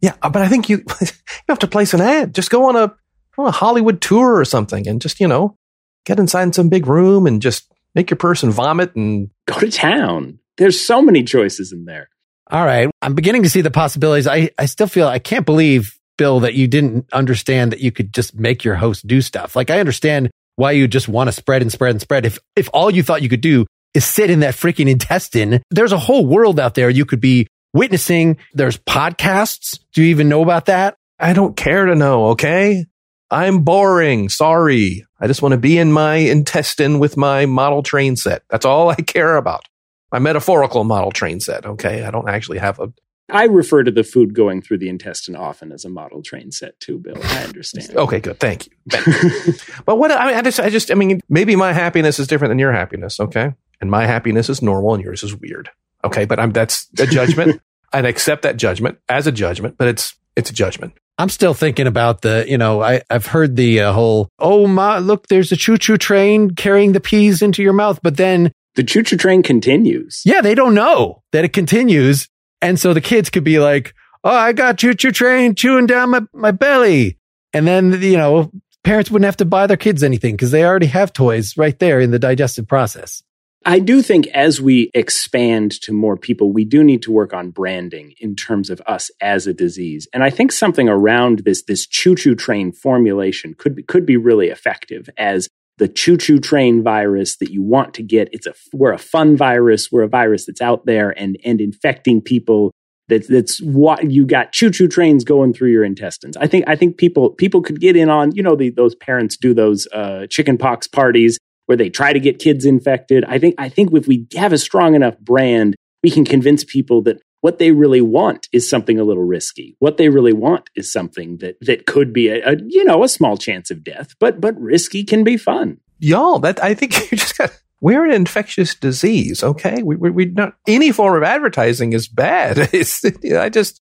Yeah, 0.00 0.14
uh, 0.22 0.30
but 0.30 0.42
I 0.42 0.48
think 0.48 0.68
you 0.68 0.78
you 1.00 1.08
have 1.48 1.58
to 1.60 1.66
place 1.66 1.94
an 1.94 2.00
ad. 2.00 2.34
Just 2.34 2.50
go 2.50 2.68
on 2.68 2.76
a 2.76 2.94
on 3.36 3.46
a 3.46 3.52
Hollywood 3.52 4.00
tour 4.00 4.36
or 4.38 4.44
something, 4.44 4.86
and 4.86 5.00
just 5.00 5.20
you 5.20 5.28
know 5.28 5.56
get 6.04 6.18
inside 6.18 6.54
some 6.54 6.68
big 6.68 6.86
room 6.86 7.26
and 7.26 7.42
just 7.42 7.70
make 7.94 8.10
your 8.10 8.16
person 8.16 8.50
vomit 8.50 8.94
and 8.96 9.30
Go 9.46 9.58
to 9.60 9.70
town. 9.70 10.38
There's 10.56 10.80
so 10.80 11.02
many 11.02 11.22
choices 11.24 11.72
in 11.72 11.84
there. 11.84 12.08
All 12.50 12.64
right. 12.64 12.90
I'm 13.02 13.14
beginning 13.14 13.42
to 13.42 13.50
see 13.50 13.60
the 13.60 13.70
possibilities. 13.70 14.26
I, 14.26 14.50
I 14.58 14.66
still 14.66 14.86
feel 14.86 15.06
I 15.06 15.18
can't 15.18 15.44
believe, 15.44 15.97
Bill, 16.18 16.40
that 16.40 16.52
you 16.54 16.68
didn't 16.68 17.06
understand 17.14 17.72
that 17.72 17.80
you 17.80 17.90
could 17.90 18.12
just 18.12 18.34
make 18.34 18.64
your 18.64 18.74
host 18.74 19.06
do 19.06 19.22
stuff. 19.22 19.56
Like 19.56 19.70
I 19.70 19.80
understand 19.80 20.30
why 20.56 20.72
you 20.72 20.86
just 20.86 21.08
want 21.08 21.28
to 21.28 21.32
spread 21.32 21.62
and 21.62 21.72
spread 21.72 21.92
and 21.92 22.00
spread. 22.00 22.26
If 22.26 22.38
if 22.56 22.68
all 22.74 22.90
you 22.90 23.02
thought 23.02 23.22
you 23.22 23.28
could 23.30 23.40
do 23.40 23.64
is 23.94 24.04
sit 24.04 24.28
in 24.28 24.40
that 24.40 24.54
freaking 24.54 24.90
intestine, 24.90 25.62
there's 25.70 25.92
a 25.92 25.98
whole 25.98 26.26
world 26.26 26.60
out 26.60 26.74
there 26.74 26.90
you 26.90 27.06
could 27.06 27.20
be 27.20 27.46
witnessing. 27.72 28.36
There's 28.52 28.76
podcasts. 28.76 29.78
Do 29.94 30.02
you 30.02 30.08
even 30.08 30.28
know 30.28 30.42
about 30.42 30.66
that? 30.66 30.96
I 31.18 31.32
don't 31.32 31.56
care 31.56 31.86
to 31.86 31.94
know. 31.94 32.28
Okay, 32.28 32.84
I'm 33.30 33.60
boring. 33.62 34.28
Sorry, 34.28 35.04
I 35.20 35.26
just 35.26 35.42
want 35.42 35.52
to 35.52 35.58
be 35.58 35.78
in 35.78 35.92
my 35.92 36.16
intestine 36.16 36.98
with 36.98 37.16
my 37.16 37.46
model 37.46 37.82
train 37.82 38.16
set. 38.16 38.42
That's 38.50 38.64
all 38.64 38.90
I 38.90 38.96
care 38.96 39.36
about. 39.36 39.64
My 40.10 40.18
metaphorical 40.18 40.84
model 40.84 41.12
train 41.12 41.38
set. 41.38 41.66
Okay, 41.66 42.04
I 42.04 42.10
don't 42.10 42.28
actually 42.28 42.58
have 42.58 42.78
a 42.80 42.92
I 43.30 43.44
refer 43.44 43.82
to 43.82 43.90
the 43.90 44.04
food 44.04 44.34
going 44.34 44.62
through 44.62 44.78
the 44.78 44.88
intestine 44.88 45.36
often 45.36 45.72
as 45.72 45.84
a 45.84 45.88
model 45.88 46.22
train 46.22 46.50
set 46.50 46.78
too, 46.80 46.98
Bill. 46.98 47.16
I 47.22 47.44
understand. 47.44 47.94
Okay, 47.94 48.20
good. 48.20 48.40
Thank 48.40 48.66
you. 48.66 48.72
Thank 48.88 49.60
but 49.84 49.98
what 49.98 50.10
I, 50.10 50.28
mean, 50.28 50.36
I 50.36 50.42
just, 50.42 50.60
I 50.60 50.70
just, 50.70 50.90
I 50.90 50.94
mean, 50.94 51.20
maybe 51.28 51.54
my 51.54 51.72
happiness 51.72 52.18
is 52.18 52.26
different 52.26 52.50
than 52.50 52.58
your 52.58 52.72
happiness. 52.72 53.20
Okay, 53.20 53.52
and 53.80 53.90
my 53.90 54.06
happiness 54.06 54.48
is 54.48 54.62
normal, 54.62 54.94
and 54.94 55.04
yours 55.04 55.22
is 55.22 55.34
weird. 55.34 55.70
Okay, 56.04 56.24
but 56.24 56.40
I'm 56.40 56.52
that's 56.52 56.88
a 56.98 57.06
judgment. 57.06 57.60
I'd 57.92 58.04
accept 58.04 58.42
that 58.42 58.56
judgment 58.56 58.98
as 59.08 59.26
a 59.26 59.32
judgment, 59.32 59.76
but 59.78 59.88
it's 59.88 60.14
it's 60.36 60.50
a 60.50 60.54
judgment. 60.54 60.94
I'm 61.18 61.28
still 61.28 61.52
thinking 61.52 61.88
about 61.88 62.22
the, 62.22 62.44
you 62.46 62.56
know, 62.56 62.80
I, 62.80 63.02
I've 63.10 63.26
heard 63.26 63.56
the 63.56 63.80
uh, 63.80 63.92
whole, 63.92 64.28
oh 64.38 64.68
my, 64.68 64.98
look, 64.98 65.26
there's 65.26 65.50
a 65.50 65.56
choo 65.56 65.76
choo 65.76 65.98
train 65.98 66.52
carrying 66.52 66.92
the 66.92 67.00
peas 67.00 67.42
into 67.42 67.60
your 67.60 67.72
mouth. 67.72 67.98
But 68.04 68.16
then, 68.16 68.52
the 68.76 68.84
choo 68.84 69.02
choo 69.02 69.16
train 69.16 69.42
continues. 69.42 70.22
yeah, 70.24 70.40
they 70.40 70.54
don't 70.54 70.74
know 70.74 71.22
that 71.32 71.44
it 71.44 71.52
continues. 71.52 72.28
And 72.60 72.78
so 72.78 72.94
the 72.94 73.00
kids 73.00 73.30
could 73.30 73.44
be 73.44 73.58
like, 73.58 73.94
oh, 74.24 74.34
I 74.34 74.52
got 74.52 74.78
choo 74.78 74.94
choo 74.94 75.12
train 75.12 75.54
chewing 75.54 75.86
down 75.86 76.10
my, 76.10 76.20
my 76.32 76.50
belly. 76.50 77.18
And 77.52 77.66
then, 77.66 78.00
you 78.02 78.16
know, 78.16 78.50
parents 78.84 79.10
wouldn't 79.10 79.26
have 79.26 79.36
to 79.38 79.44
buy 79.44 79.66
their 79.66 79.76
kids 79.76 80.02
anything 80.02 80.34
because 80.34 80.50
they 80.50 80.64
already 80.64 80.86
have 80.86 81.12
toys 81.12 81.56
right 81.56 81.78
there 81.78 82.00
in 82.00 82.10
the 82.10 82.18
digestive 82.18 82.66
process. 82.66 83.22
I 83.64 83.80
do 83.80 84.02
think 84.02 84.28
as 84.28 84.60
we 84.60 84.90
expand 84.94 85.72
to 85.82 85.92
more 85.92 86.16
people, 86.16 86.52
we 86.52 86.64
do 86.64 86.84
need 86.84 87.02
to 87.02 87.12
work 87.12 87.34
on 87.34 87.50
branding 87.50 88.14
in 88.20 88.36
terms 88.36 88.70
of 88.70 88.80
us 88.86 89.10
as 89.20 89.46
a 89.46 89.54
disease. 89.54 90.06
And 90.12 90.22
I 90.22 90.30
think 90.30 90.52
something 90.52 90.88
around 90.88 91.40
this 91.40 91.64
this 91.64 91.86
choo 91.86 92.14
choo 92.14 92.34
train 92.34 92.72
formulation 92.72 93.54
could 93.58 93.74
be, 93.74 93.82
could 93.82 94.06
be 94.06 94.16
really 94.16 94.48
effective 94.48 95.10
as 95.18 95.48
the 95.78 95.88
choo 95.88 96.16
choo 96.16 96.38
train 96.38 96.82
virus 96.82 97.36
that 97.36 97.50
you 97.50 97.62
want 97.62 97.94
to 97.94 98.02
get. 98.02 98.28
It's 98.32 98.46
a 98.46 98.54
we're 98.72 98.92
a 98.92 98.98
fun 98.98 99.36
virus. 99.36 99.90
We're 99.90 100.02
a 100.02 100.08
virus 100.08 100.46
that's 100.46 100.60
out 100.60 100.86
there 100.86 101.10
and 101.10 101.38
and 101.44 101.60
infecting 101.60 102.20
people. 102.20 102.72
That's 103.08 103.26
that's 103.28 103.62
what 103.62 104.10
you 104.10 104.26
got 104.26 104.52
choo 104.52 104.70
choo 104.70 104.88
trains 104.88 105.24
going 105.24 105.54
through 105.54 105.70
your 105.70 105.84
intestines. 105.84 106.36
I 106.36 106.46
think 106.46 106.64
I 106.68 106.76
think 106.76 106.98
people 106.98 107.30
people 107.30 107.62
could 107.62 107.80
get 107.80 107.96
in 107.96 108.10
on 108.10 108.32
you 108.34 108.42
know 108.42 108.56
the, 108.56 108.70
those 108.70 108.94
parents 108.94 109.36
do 109.36 109.54
those 109.54 109.86
uh, 109.92 110.26
chicken 110.28 110.58
pox 110.58 110.86
parties 110.86 111.38
where 111.66 111.76
they 111.76 111.90
try 111.90 112.12
to 112.12 112.20
get 112.20 112.38
kids 112.38 112.64
infected. 112.64 113.24
I 113.24 113.38
think 113.38 113.54
I 113.58 113.68
think 113.68 113.92
if 113.92 114.06
we 114.06 114.26
have 114.34 114.52
a 114.52 114.58
strong 114.58 114.94
enough 114.94 115.18
brand, 115.18 115.76
we 116.02 116.10
can 116.10 116.24
convince 116.24 116.64
people 116.64 117.02
that 117.02 117.20
what 117.40 117.58
they 117.58 117.70
really 117.70 118.00
want 118.00 118.48
is 118.52 118.68
something 118.68 118.98
a 118.98 119.04
little 119.04 119.24
risky. 119.24 119.76
What 119.78 119.96
they 119.96 120.08
really 120.08 120.32
want 120.32 120.70
is 120.74 120.92
something 120.92 121.38
that 121.38 121.56
that 121.62 121.86
could 121.86 122.12
be 122.12 122.28
a, 122.28 122.44
a 122.44 122.56
you 122.66 122.84
know 122.84 123.04
a 123.04 123.08
small 123.08 123.36
chance 123.36 123.70
of 123.70 123.84
death, 123.84 124.14
but 124.18 124.40
but 124.40 124.58
risky 124.60 125.04
can 125.04 125.24
be 125.24 125.36
fun. 125.36 125.78
Y'all, 125.98 126.38
that 126.40 126.62
I 126.62 126.74
think 126.74 126.94
you 127.12 127.18
just 127.18 127.38
got. 127.38 127.50
We're 127.80 128.04
an 128.04 128.12
infectious 128.12 128.74
disease. 128.74 129.44
Okay, 129.44 129.82
we 129.82 129.96
we, 129.96 130.10
we 130.10 130.24
not 130.26 130.54
any 130.66 130.90
form 130.90 131.16
of 131.16 131.22
advertising 131.22 131.92
is 131.92 132.08
bad. 132.08 132.58
It's 132.72 133.04
I 133.04 133.48
just 133.48 133.80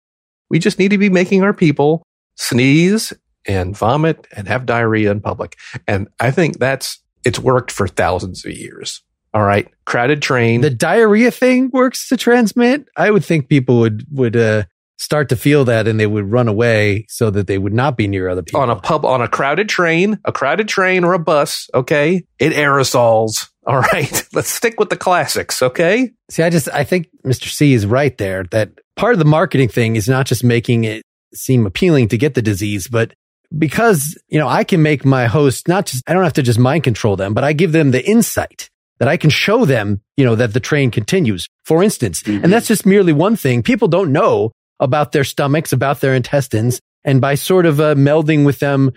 we 0.50 0.60
just 0.60 0.80
need 0.80 0.90
to 0.90 0.98
be 0.98 1.10
making 1.10 1.44
our 1.44 1.54
people 1.54 2.04
sneeze 2.36 3.12
and 3.48 3.76
vomit 3.76 4.28
and 4.36 4.48
have 4.48 4.66
diarrhea 4.66 5.10
in 5.10 5.22
public, 5.22 5.58
and 5.88 6.08
I 6.20 6.30
think 6.32 6.60
that's 6.60 7.00
it's 7.26 7.40
worked 7.40 7.72
for 7.72 7.88
thousands 7.88 8.46
of 8.46 8.52
years. 8.52 9.02
All 9.38 9.44
right, 9.44 9.68
crowded 9.86 10.24
train. 10.24 10.62
The 10.62 10.72
diarrhea 10.72 11.30
thing 11.30 11.70
works 11.72 12.10
to 12.10 12.18
transmit. 12.18 12.88
I 12.98 13.12
would 13.12 13.24
think 13.24 13.50
people 13.50 13.82
would, 13.82 14.04
would, 14.10 14.36
uh, 14.36 14.64
start 14.98 15.30
to 15.30 15.36
feel 15.36 15.64
that 15.66 15.88
and 15.88 16.00
they 16.00 16.08
would 16.08 16.32
run 16.32 16.48
away 16.48 17.06
so 17.08 17.30
that 17.30 17.46
they 17.46 17.60
would 17.60 17.72
not 17.72 17.98
be 17.98 18.08
near 18.08 18.30
other 18.30 18.42
people. 18.42 18.62
On 18.62 18.72
a 18.72 18.76
pub, 18.76 19.06
on 19.06 19.22
a 19.22 19.28
crowded 19.28 19.70
train, 19.70 20.18
a 20.26 20.32
crowded 20.32 20.68
train 20.68 21.04
or 21.04 21.14
a 21.14 21.20
bus, 21.20 21.70
okay? 21.76 22.24
It 22.40 22.54
aerosols. 22.54 23.48
All 23.68 23.78
right. 23.78 24.28
Let's 24.34 24.50
stick 24.50 24.80
with 24.80 24.90
the 24.90 24.98
classics, 24.98 25.62
okay? 25.62 26.10
See, 26.32 26.42
I 26.42 26.50
just, 26.50 26.68
I 26.74 26.84
think 26.84 27.08
Mr. 27.24 27.48
C 27.48 27.74
is 27.74 27.86
right 27.86 28.18
there 28.18 28.46
that 28.46 28.72
part 28.96 29.14
of 29.14 29.20
the 29.20 29.26
marketing 29.26 29.70
thing 29.70 29.98
is 29.98 30.10
not 30.10 30.26
just 30.26 30.44
making 30.44 30.86
it 30.86 31.04
seem 31.36 31.68
appealing 31.68 32.08
to 32.08 32.18
get 32.18 32.34
the 32.34 32.42
disease, 32.42 32.88
but 32.88 33.14
because, 33.56 34.18
you 34.30 34.40
know, 34.40 34.48
I 34.48 34.64
can 34.64 34.82
make 34.82 35.06
my 35.06 35.28
host 35.28 35.68
not 35.68 35.86
just, 35.86 36.04
I 36.10 36.14
don't 36.14 36.24
have 36.24 36.34
to 36.34 36.42
just 36.42 36.58
mind 36.58 36.84
control 36.84 37.16
them, 37.16 37.36
but 37.36 37.44
I 37.44 37.54
give 37.54 37.72
them 37.72 37.92
the 37.92 38.04
insight 38.04 38.72
that 39.00 39.08
I 39.08 39.18
can 39.18 39.30
show 39.30 39.66
them, 39.66 40.02
you 40.16 40.26
know, 40.26 40.36
that 40.36 40.54
the 40.54 40.60
train 40.60 40.92
continues, 40.92 41.48
for 41.66 41.84
instance. 41.84 42.24
Mm-hmm. 42.24 42.44
And 42.44 42.54
that's 42.54 42.68
just 42.68 42.86
merely 42.86 43.14
one 43.14 43.36
thing. 43.36 43.64
People 43.64 43.88
don't 43.88 44.12
know 44.12 44.52
about 44.80 45.12
their 45.12 45.24
stomachs, 45.24 45.72
about 45.72 46.02
their 46.02 46.14
intestines. 46.14 46.80
And 47.04 47.22
by 47.22 47.36
sort 47.36 47.66
of 47.66 47.80
uh, 47.80 47.96
melding 47.96 48.46
with 48.46 48.60
them 48.60 48.92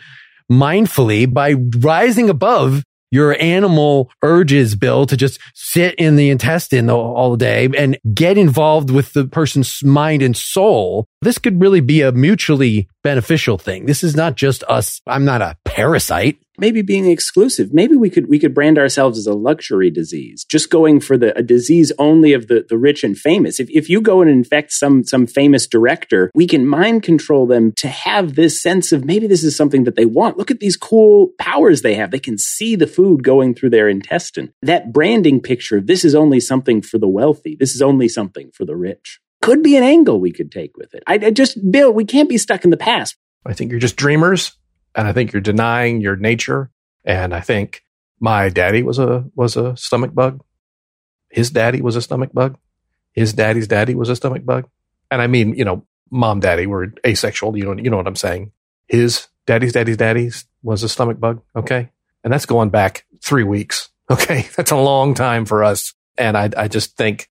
mindfully, 0.51 1.33
by 1.33 1.53
rising 1.79 2.29
above 2.29 2.83
your 3.13 3.41
animal 3.41 4.11
urges, 4.23 4.77
Bill, 4.77 5.07
to 5.07 5.17
just 5.17 5.41
sit 5.55 5.95
in 5.97 6.17
the 6.17 6.31
intestine 6.31 6.89
all, 6.91 7.15
all 7.15 7.37
day 7.37 7.69
and 7.77 7.99
get 8.15 8.39
involved 8.39 8.91
with 8.91 9.13
the 9.13 9.27
person's 9.27 9.83
mind 9.85 10.23
and 10.23 10.37
soul. 10.37 11.07
This 11.23 11.39
could 11.39 11.61
really 11.61 11.81
be 11.81 12.03
a 12.03 12.13
mutually 12.13 12.89
beneficial 13.03 13.59
thing. 13.59 13.87
This 13.87 14.05
is 14.05 14.15
not 14.15 14.37
just 14.37 14.63
us. 14.65 15.01
I'm 15.07 15.25
not 15.25 15.43
a 15.43 15.57
parasite 15.65 16.41
maybe 16.61 16.83
being 16.83 17.11
exclusive. 17.11 17.73
Maybe 17.73 17.97
we 17.97 18.11
could 18.11 18.29
we 18.29 18.39
could 18.39 18.55
brand 18.55 18.79
ourselves 18.79 19.19
as 19.19 19.27
a 19.27 19.35
luxury 19.35 19.91
disease, 19.91 20.45
just 20.45 20.71
going 20.71 21.01
for 21.01 21.17
the 21.17 21.37
a 21.37 21.43
disease 21.43 21.93
only 21.99 22.33
of 22.33 22.49
the, 22.49 22.67
the 22.69 22.79
rich 22.79 23.03
and 23.03 23.19
famous. 23.19 23.59
If 23.59 23.71
if 23.71 23.89
you 23.89 24.01
go 24.01 24.21
and 24.21 24.31
infect 24.31 24.73
some 24.73 25.05
some 25.05 25.27
famous 25.27 25.67
director, 25.67 26.31
we 26.35 26.47
can 26.47 26.67
mind 26.67 27.03
control 27.03 27.47
them 27.47 27.73
to 27.73 27.89
have 27.89 28.35
this 28.35 28.63
sense 28.63 28.93
of 28.93 29.05
maybe 29.05 29.27
this 29.27 29.45
is 29.45 29.57
something 29.57 29.85
that 29.85 29.97
they 29.97 30.07
want. 30.07 30.39
Look 30.39 30.51
at 30.51 30.61
these 30.61 30.77
cool 30.77 31.31
powers 31.39 31.83
they 31.83 31.95
have. 31.95 32.11
They 32.11 32.19
can 32.19 32.39
see 32.39 32.77
the 32.77 32.87
food 32.87 33.25
going 33.25 33.55
through 33.55 33.71
their 33.71 33.89
intestine. 33.89 34.53
That 34.63 34.93
branding 34.93 35.41
picture 35.41 35.81
this 35.81 36.05
is 36.05 36.15
only 36.15 36.41
something 36.41 36.83
for 36.83 36.99
the 36.99 37.09
wealthy. 37.09 37.57
This 37.59 37.75
is 37.75 37.83
only 37.83 38.09
something 38.09 38.51
for 38.53 38.65
the 38.65 38.77
rich. 38.77 39.21
Could 39.43 39.63
be 39.63 39.77
an 39.77 39.83
angle 39.83 40.21
we 40.21 40.33
could 40.33 40.53
take 40.53 40.77
with 40.77 40.93
it. 40.95 41.03
I, 41.07 41.15
I 41.15 41.31
just, 41.31 41.59
Bill, 41.71 41.91
we 41.91 42.05
can't 42.05 42.29
be 42.29 42.37
stuck 42.37 42.65
in 42.65 42.71
the 42.71 42.77
past. 42.77 43.17
I 43.47 43.55
think 43.55 43.71
you're 43.71 43.81
just 43.81 43.97
dreamers 43.97 44.53
and 44.95 45.07
I 45.07 45.13
think 45.13 45.33
you're 45.33 45.43
denying 45.43 46.01
your 46.01 46.17
nature. 46.17 46.71
And 47.05 47.35
I 47.35 47.41
think 47.41 47.85
my 48.19 48.49
daddy 48.49 48.83
was 48.83 48.99
a 48.99 49.25
was 49.35 49.57
a 49.57 49.77
stomach 49.77 50.15
bug. 50.15 50.43
His 51.31 51.51
daddy 51.51 51.81
was 51.81 51.97
a 51.97 52.03
stomach 52.03 52.33
bug. 52.33 52.59
His 53.13 53.33
daddy's 53.33 53.69
daddy 53.69 53.95
was 53.95 54.09
a 54.09 54.17
stomach 54.17 54.45
bug. 54.45 54.69
And 55.11 55.23
I 55.23 55.27
mean, 55.27 55.55
you 55.55 55.65
know, 55.65 55.87
mom, 56.11 56.41
daddy 56.41 56.67
were 56.67 56.93
asexual. 57.07 57.57
You 57.57 57.65
know, 57.65 57.83
you 57.83 57.91
know 57.91 57.97
what 57.97 58.07
I'm 58.07 58.17
saying. 58.17 58.53
His 58.89 59.29
daddy's 59.47 59.73
daddy's 59.73 59.97
daddy's 59.97 60.45
was 60.63 60.83
a 60.83 60.89
stomach 60.89 61.19
bug. 61.19 61.43
Okay, 61.57 61.91
and 62.23 62.33
that's 62.33 62.47
going 62.47 62.71
back 62.71 63.07
three 63.23 63.45
weeks. 63.45 63.89
Okay, 64.11 64.49
that's 64.57 64.73
a 64.73 64.77
long 64.77 65.15
time 65.15 65.45
for 65.45 65.63
us. 65.63 65.95
And 66.19 66.37
I, 66.37 66.51
I 66.57 66.67
just 66.67 66.97
think 66.97 67.31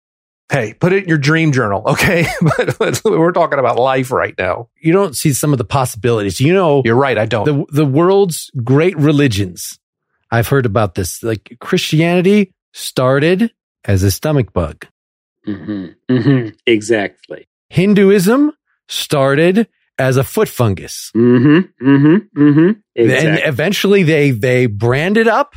hey, 0.51 0.73
put 0.73 0.93
it 0.93 1.03
in 1.03 1.09
your 1.09 1.17
dream 1.17 1.51
journal, 1.51 1.83
okay? 1.85 2.25
but 2.79 3.01
we're 3.05 3.31
talking 3.31 3.59
about 3.59 3.77
life 3.77 4.11
right 4.11 4.35
now. 4.37 4.69
You 4.81 4.93
don't 4.93 5.15
see 5.15 5.33
some 5.33 5.51
of 5.51 5.57
the 5.57 5.65
possibilities. 5.65 6.39
You 6.39 6.53
know, 6.53 6.81
you're 6.85 6.95
right. 6.95 7.17
I 7.17 7.25
don't. 7.25 7.45
The 7.45 7.65
the 7.71 7.85
world's 7.85 8.51
great 8.63 8.97
religions. 8.97 9.79
I've 10.31 10.47
heard 10.47 10.65
about 10.65 10.95
this. 10.95 11.23
Like 11.23 11.57
Christianity 11.59 12.53
started 12.73 13.51
as 13.85 14.03
a 14.03 14.11
stomach 14.11 14.53
bug. 14.53 14.85
Mm-hmm. 15.47 16.13
Mm-hmm. 16.13 16.49
Exactly. 16.65 17.47
Hinduism 17.69 18.51
started 18.87 19.67
as 19.97 20.17
a 20.17 20.23
foot 20.23 20.49
fungus. 20.49 21.11
Mm-hmm. 21.15 21.87
Mm-hmm. 21.87 22.41
Mm-hmm. 22.41 22.79
Exactly. 22.95 23.29
And 23.29 23.39
eventually 23.43 24.03
they 24.03 24.31
they 24.31 24.65
branded 24.65 25.27
up 25.27 25.53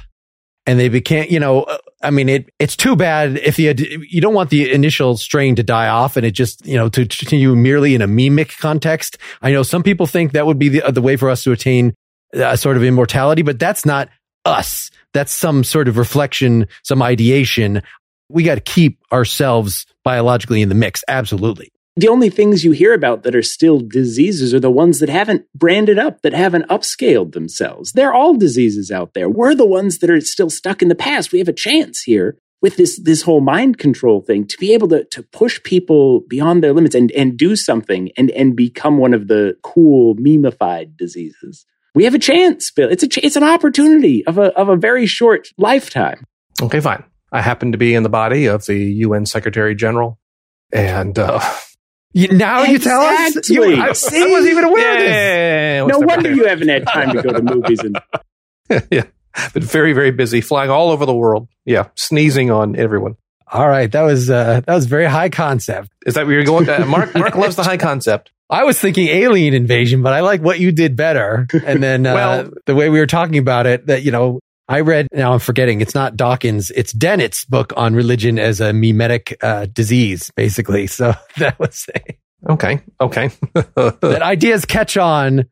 and 0.66 0.78
they 0.78 0.88
became, 0.88 1.26
you 1.30 1.40
know, 1.40 1.66
I 2.02 2.10
mean, 2.10 2.28
it, 2.28 2.50
it's 2.58 2.76
too 2.76 2.96
bad 2.96 3.38
if 3.38 3.58
you, 3.58 3.74
you 4.08 4.20
don't 4.20 4.34
want 4.34 4.50
the 4.50 4.72
initial 4.72 5.16
strain 5.16 5.56
to 5.56 5.62
die 5.62 5.88
off 5.88 6.16
and 6.16 6.26
it 6.26 6.32
just, 6.32 6.66
you 6.66 6.76
know, 6.76 6.88
to 6.88 7.06
continue 7.06 7.54
merely 7.54 7.94
in 7.94 8.02
a 8.02 8.06
mimic 8.06 8.56
context. 8.58 9.18
I 9.40 9.52
know 9.52 9.62
some 9.62 9.82
people 9.82 10.06
think 10.06 10.32
that 10.32 10.46
would 10.46 10.58
be 10.58 10.68
the, 10.68 10.92
the 10.92 11.02
way 11.02 11.16
for 11.16 11.30
us 11.30 11.44
to 11.44 11.52
attain 11.52 11.94
a 12.32 12.56
sort 12.56 12.76
of 12.76 12.84
immortality, 12.84 13.42
but 13.42 13.58
that's 13.58 13.86
not 13.86 14.08
us. 14.44 14.90
That's 15.14 15.32
some 15.32 15.64
sort 15.64 15.88
of 15.88 15.98
reflection, 15.98 16.66
some 16.82 17.02
ideation. 17.02 17.82
We 18.28 18.42
got 18.42 18.56
to 18.56 18.60
keep 18.60 18.98
ourselves 19.12 19.86
biologically 20.04 20.62
in 20.62 20.68
the 20.68 20.74
mix. 20.74 21.04
Absolutely 21.06 21.72
the 21.96 22.08
only 22.08 22.30
things 22.30 22.64
you 22.64 22.72
hear 22.72 22.94
about 22.94 23.22
that 23.22 23.34
are 23.34 23.42
still 23.42 23.80
diseases 23.80 24.54
are 24.54 24.60
the 24.60 24.70
ones 24.70 24.98
that 25.00 25.10
haven't 25.10 25.46
branded 25.54 25.98
up, 25.98 26.22
that 26.22 26.32
haven't 26.32 26.68
upscaled 26.68 27.32
themselves. 27.32 27.92
They're 27.92 28.14
all 28.14 28.34
diseases 28.34 28.90
out 28.90 29.12
there. 29.12 29.28
We're 29.28 29.54
the 29.54 29.66
ones 29.66 29.98
that 29.98 30.08
are 30.08 30.20
still 30.20 30.48
stuck 30.48 30.80
in 30.80 30.88
the 30.88 30.94
past. 30.94 31.32
We 31.32 31.38
have 31.38 31.48
a 31.48 31.52
chance 31.52 32.02
here 32.02 32.38
with 32.62 32.76
this 32.76 32.98
this 33.02 33.22
whole 33.22 33.40
mind 33.40 33.76
control 33.76 34.22
thing 34.22 34.46
to 34.46 34.56
be 34.58 34.72
able 34.72 34.88
to 34.88 35.04
to 35.04 35.22
push 35.22 35.62
people 35.64 36.20
beyond 36.28 36.62
their 36.62 36.72
limits 36.72 36.94
and 36.94 37.10
and 37.12 37.36
do 37.36 37.56
something 37.56 38.10
and 38.16 38.30
and 38.30 38.56
become 38.56 38.96
one 38.96 39.12
of 39.12 39.28
the 39.28 39.56
cool 39.62 40.16
memeified 40.16 40.96
diseases. 40.96 41.66
We 41.94 42.04
have 42.04 42.14
a 42.14 42.18
chance, 42.18 42.70
Bill. 42.70 42.88
It's 42.88 43.02
a 43.02 43.26
it's 43.26 43.36
an 43.36 43.42
opportunity 43.42 44.24
of 44.26 44.38
a 44.38 44.56
of 44.56 44.70
a 44.70 44.76
very 44.76 45.04
short 45.04 45.48
lifetime. 45.58 46.24
Okay, 46.62 46.80
fine. 46.80 47.04
I 47.32 47.42
happen 47.42 47.72
to 47.72 47.78
be 47.78 47.94
in 47.94 48.02
the 48.02 48.08
body 48.08 48.46
of 48.46 48.64
the 48.64 48.78
UN 48.78 49.26
Secretary 49.26 49.74
General, 49.74 50.18
and 50.72 51.18
uh, 51.18 51.40
you, 52.12 52.28
now 52.28 52.62
exactly. 52.62 52.72
you 52.72 52.78
tell 52.78 53.00
us? 53.00 53.50
You, 53.50 53.64
I, 53.64 53.84
I, 53.84 53.88
wasn't 53.88 54.52
even 54.52 54.64
aware 54.64 55.02
yeah, 55.02 55.82
of 55.82 55.88
this. 55.88 56.00
No 56.00 56.06
wonder 56.06 56.32
you 56.32 56.46
haven't 56.46 56.68
had 56.68 56.86
time 56.86 57.16
to 57.16 57.22
go 57.22 57.32
to 57.32 57.42
movies 57.54 57.80
and. 57.80 57.98
yeah, 58.90 59.04
been 59.52 59.62
very 59.62 59.92
very 59.92 60.10
busy, 60.10 60.40
flying 60.40 60.70
all 60.70 60.90
over 60.90 61.06
the 61.06 61.14
world. 61.14 61.48
Yeah, 61.64 61.88
sneezing 61.96 62.50
on 62.50 62.76
everyone. 62.76 63.16
All 63.52 63.68
right, 63.68 63.90
that 63.92 64.02
was 64.02 64.30
uh, 64.30 64.60
that 64.66 64.74
was 64.74 64.86
very 64.86 65.04
high 65.04 65.28
concept. 65.28 65.90
Is 66.06 66.14
that 66.14 66.26
where 66.26 66.34
you're 66.34 66.44
going? 66.44 66.68
Uh, 66.68 66.86
Mark 66.86 67.14
Mark 67.18 67.34
loves 67.34 67.56
the 67.56 67.62
high 67.62 67.76
concept. 67.76 68.30
I 68.48 68.64
was 68.64 68.78
thinking 68.78 69.08
alien 69.08 69.54
invasion, 69.54 70.02
but 70.02 70.12
I 70.12 70.20
like 70.20 70.42
what 70.42 70.60
you 70.60 70.72
did 70.72 70.96
better. 70.96 71.46
And 71.64 71.82
then 71.82 72.06
uh, 72.06 72.14
well, 72.14 72.50
the 72.66 72.74
way 72.74 72.88
we 72.88 72.98
were 72.98 73.06
talking 73.06 73.38
about 73.38 73.66
it, 73.66 73.86
that 73.86 74.02
you 74.02 74.10
know, 74.10 74.40
I 74.72 74.80
read, 74.80 75.08
now 75.12 75.32
I'm 75.32 75.38
forgetting, 75.38 75.80
it's 75.80 75.94
not 75.94 76.16
Dawkins, 76.16 76.70
it's 76.70 76.92
Dennett's 76.92 77.44
book 77.44 77.72
on 77.76 77.94
religion 77.94 78.38
as 78.38 78.60
a 78.60 78.72
memetic 78.72 79.36
uh, 79.42 79.66
disease, 79.66 80.30
basically. 80.34 80.86
So 80.86 81.12
that 81.36 81.58
was 81.58 81.86
a, 81.94 82.16
Okay. 82.48 82.80
Okay. 83.00 83.30
that 83.54 84.22
ideas 84.22 84.64
catch 84.64 84.96
on 84.96 85.44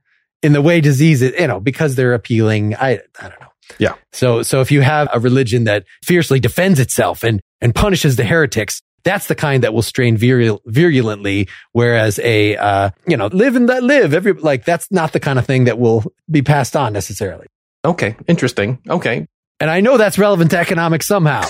in 0.42 0.52
the 0.52 0.62
way 0.62 0.80
diseases, 0.80 1.32
you 1.38 1.46
know, 1.46 1.60
because 1.60 1.94
they're 1.94 2.14
appealing. 2.14 2.74
I, 2.74 3.00
I 3.20 3.28
don't 3.28 3.40
know. 3.40 3.46
Yeah. 3.78 3.94
So, 4.12 4.42
so 4.42 4.60
if 4.60 4.72
you 4.72 4.80
have 4.80 5.08
a 5.12 5.20
religion 5.20 5.64
that 5.64 5.84
fiercely 6.02 6.40
defends 6.40 6.80
itself 6.80 7.22
and, 7.22 7.40
and 7.60 7.74
punishes 7.74 8.16
the 8.16 8.24
heretics, 8.24 8.82
that's 9.04 9.28
the 9.28 9.34
kind 9.34 9.62
that 9.62 9.72
will 9.72 9.82
strain 9.82 10.16
virul- 10.16 10.60
virulently. 10.66 11.48
Whereas 11.72 12.18
a, 12.18 12.56
uh, 12.56 12.90
you 13.06 13.16
know, 13.16 13.28
live 13.28 13.54
and 13.54 13.68
let 13.68 13.82
live 13.82 14.12
every, 14.12 14.32
like 14.32 14.64
that's 14.64 14.90
not 14.90 15.12
the 15.12 15.20
kind 15.20 15.38
of 15.38 15.46
thing 15.46 15.64
that 15.64 15.78
will 15.78 16.12
be 16.28 16.42
passed 16.42 16.74
on 16.74 16.92
necessarily. 16.92 17.46
Okay, 17.84 18.16
interesting. 18.26 18.78
Okay. 18.88 19.26
And 19.58 19.70
I 19.70 19.80
know 19.80 19.96
that's 19.96 20.18
relevant 20.18 20.50
to 20.52 20.58
economics 20.58 21.06
somehow. 21.06 21.42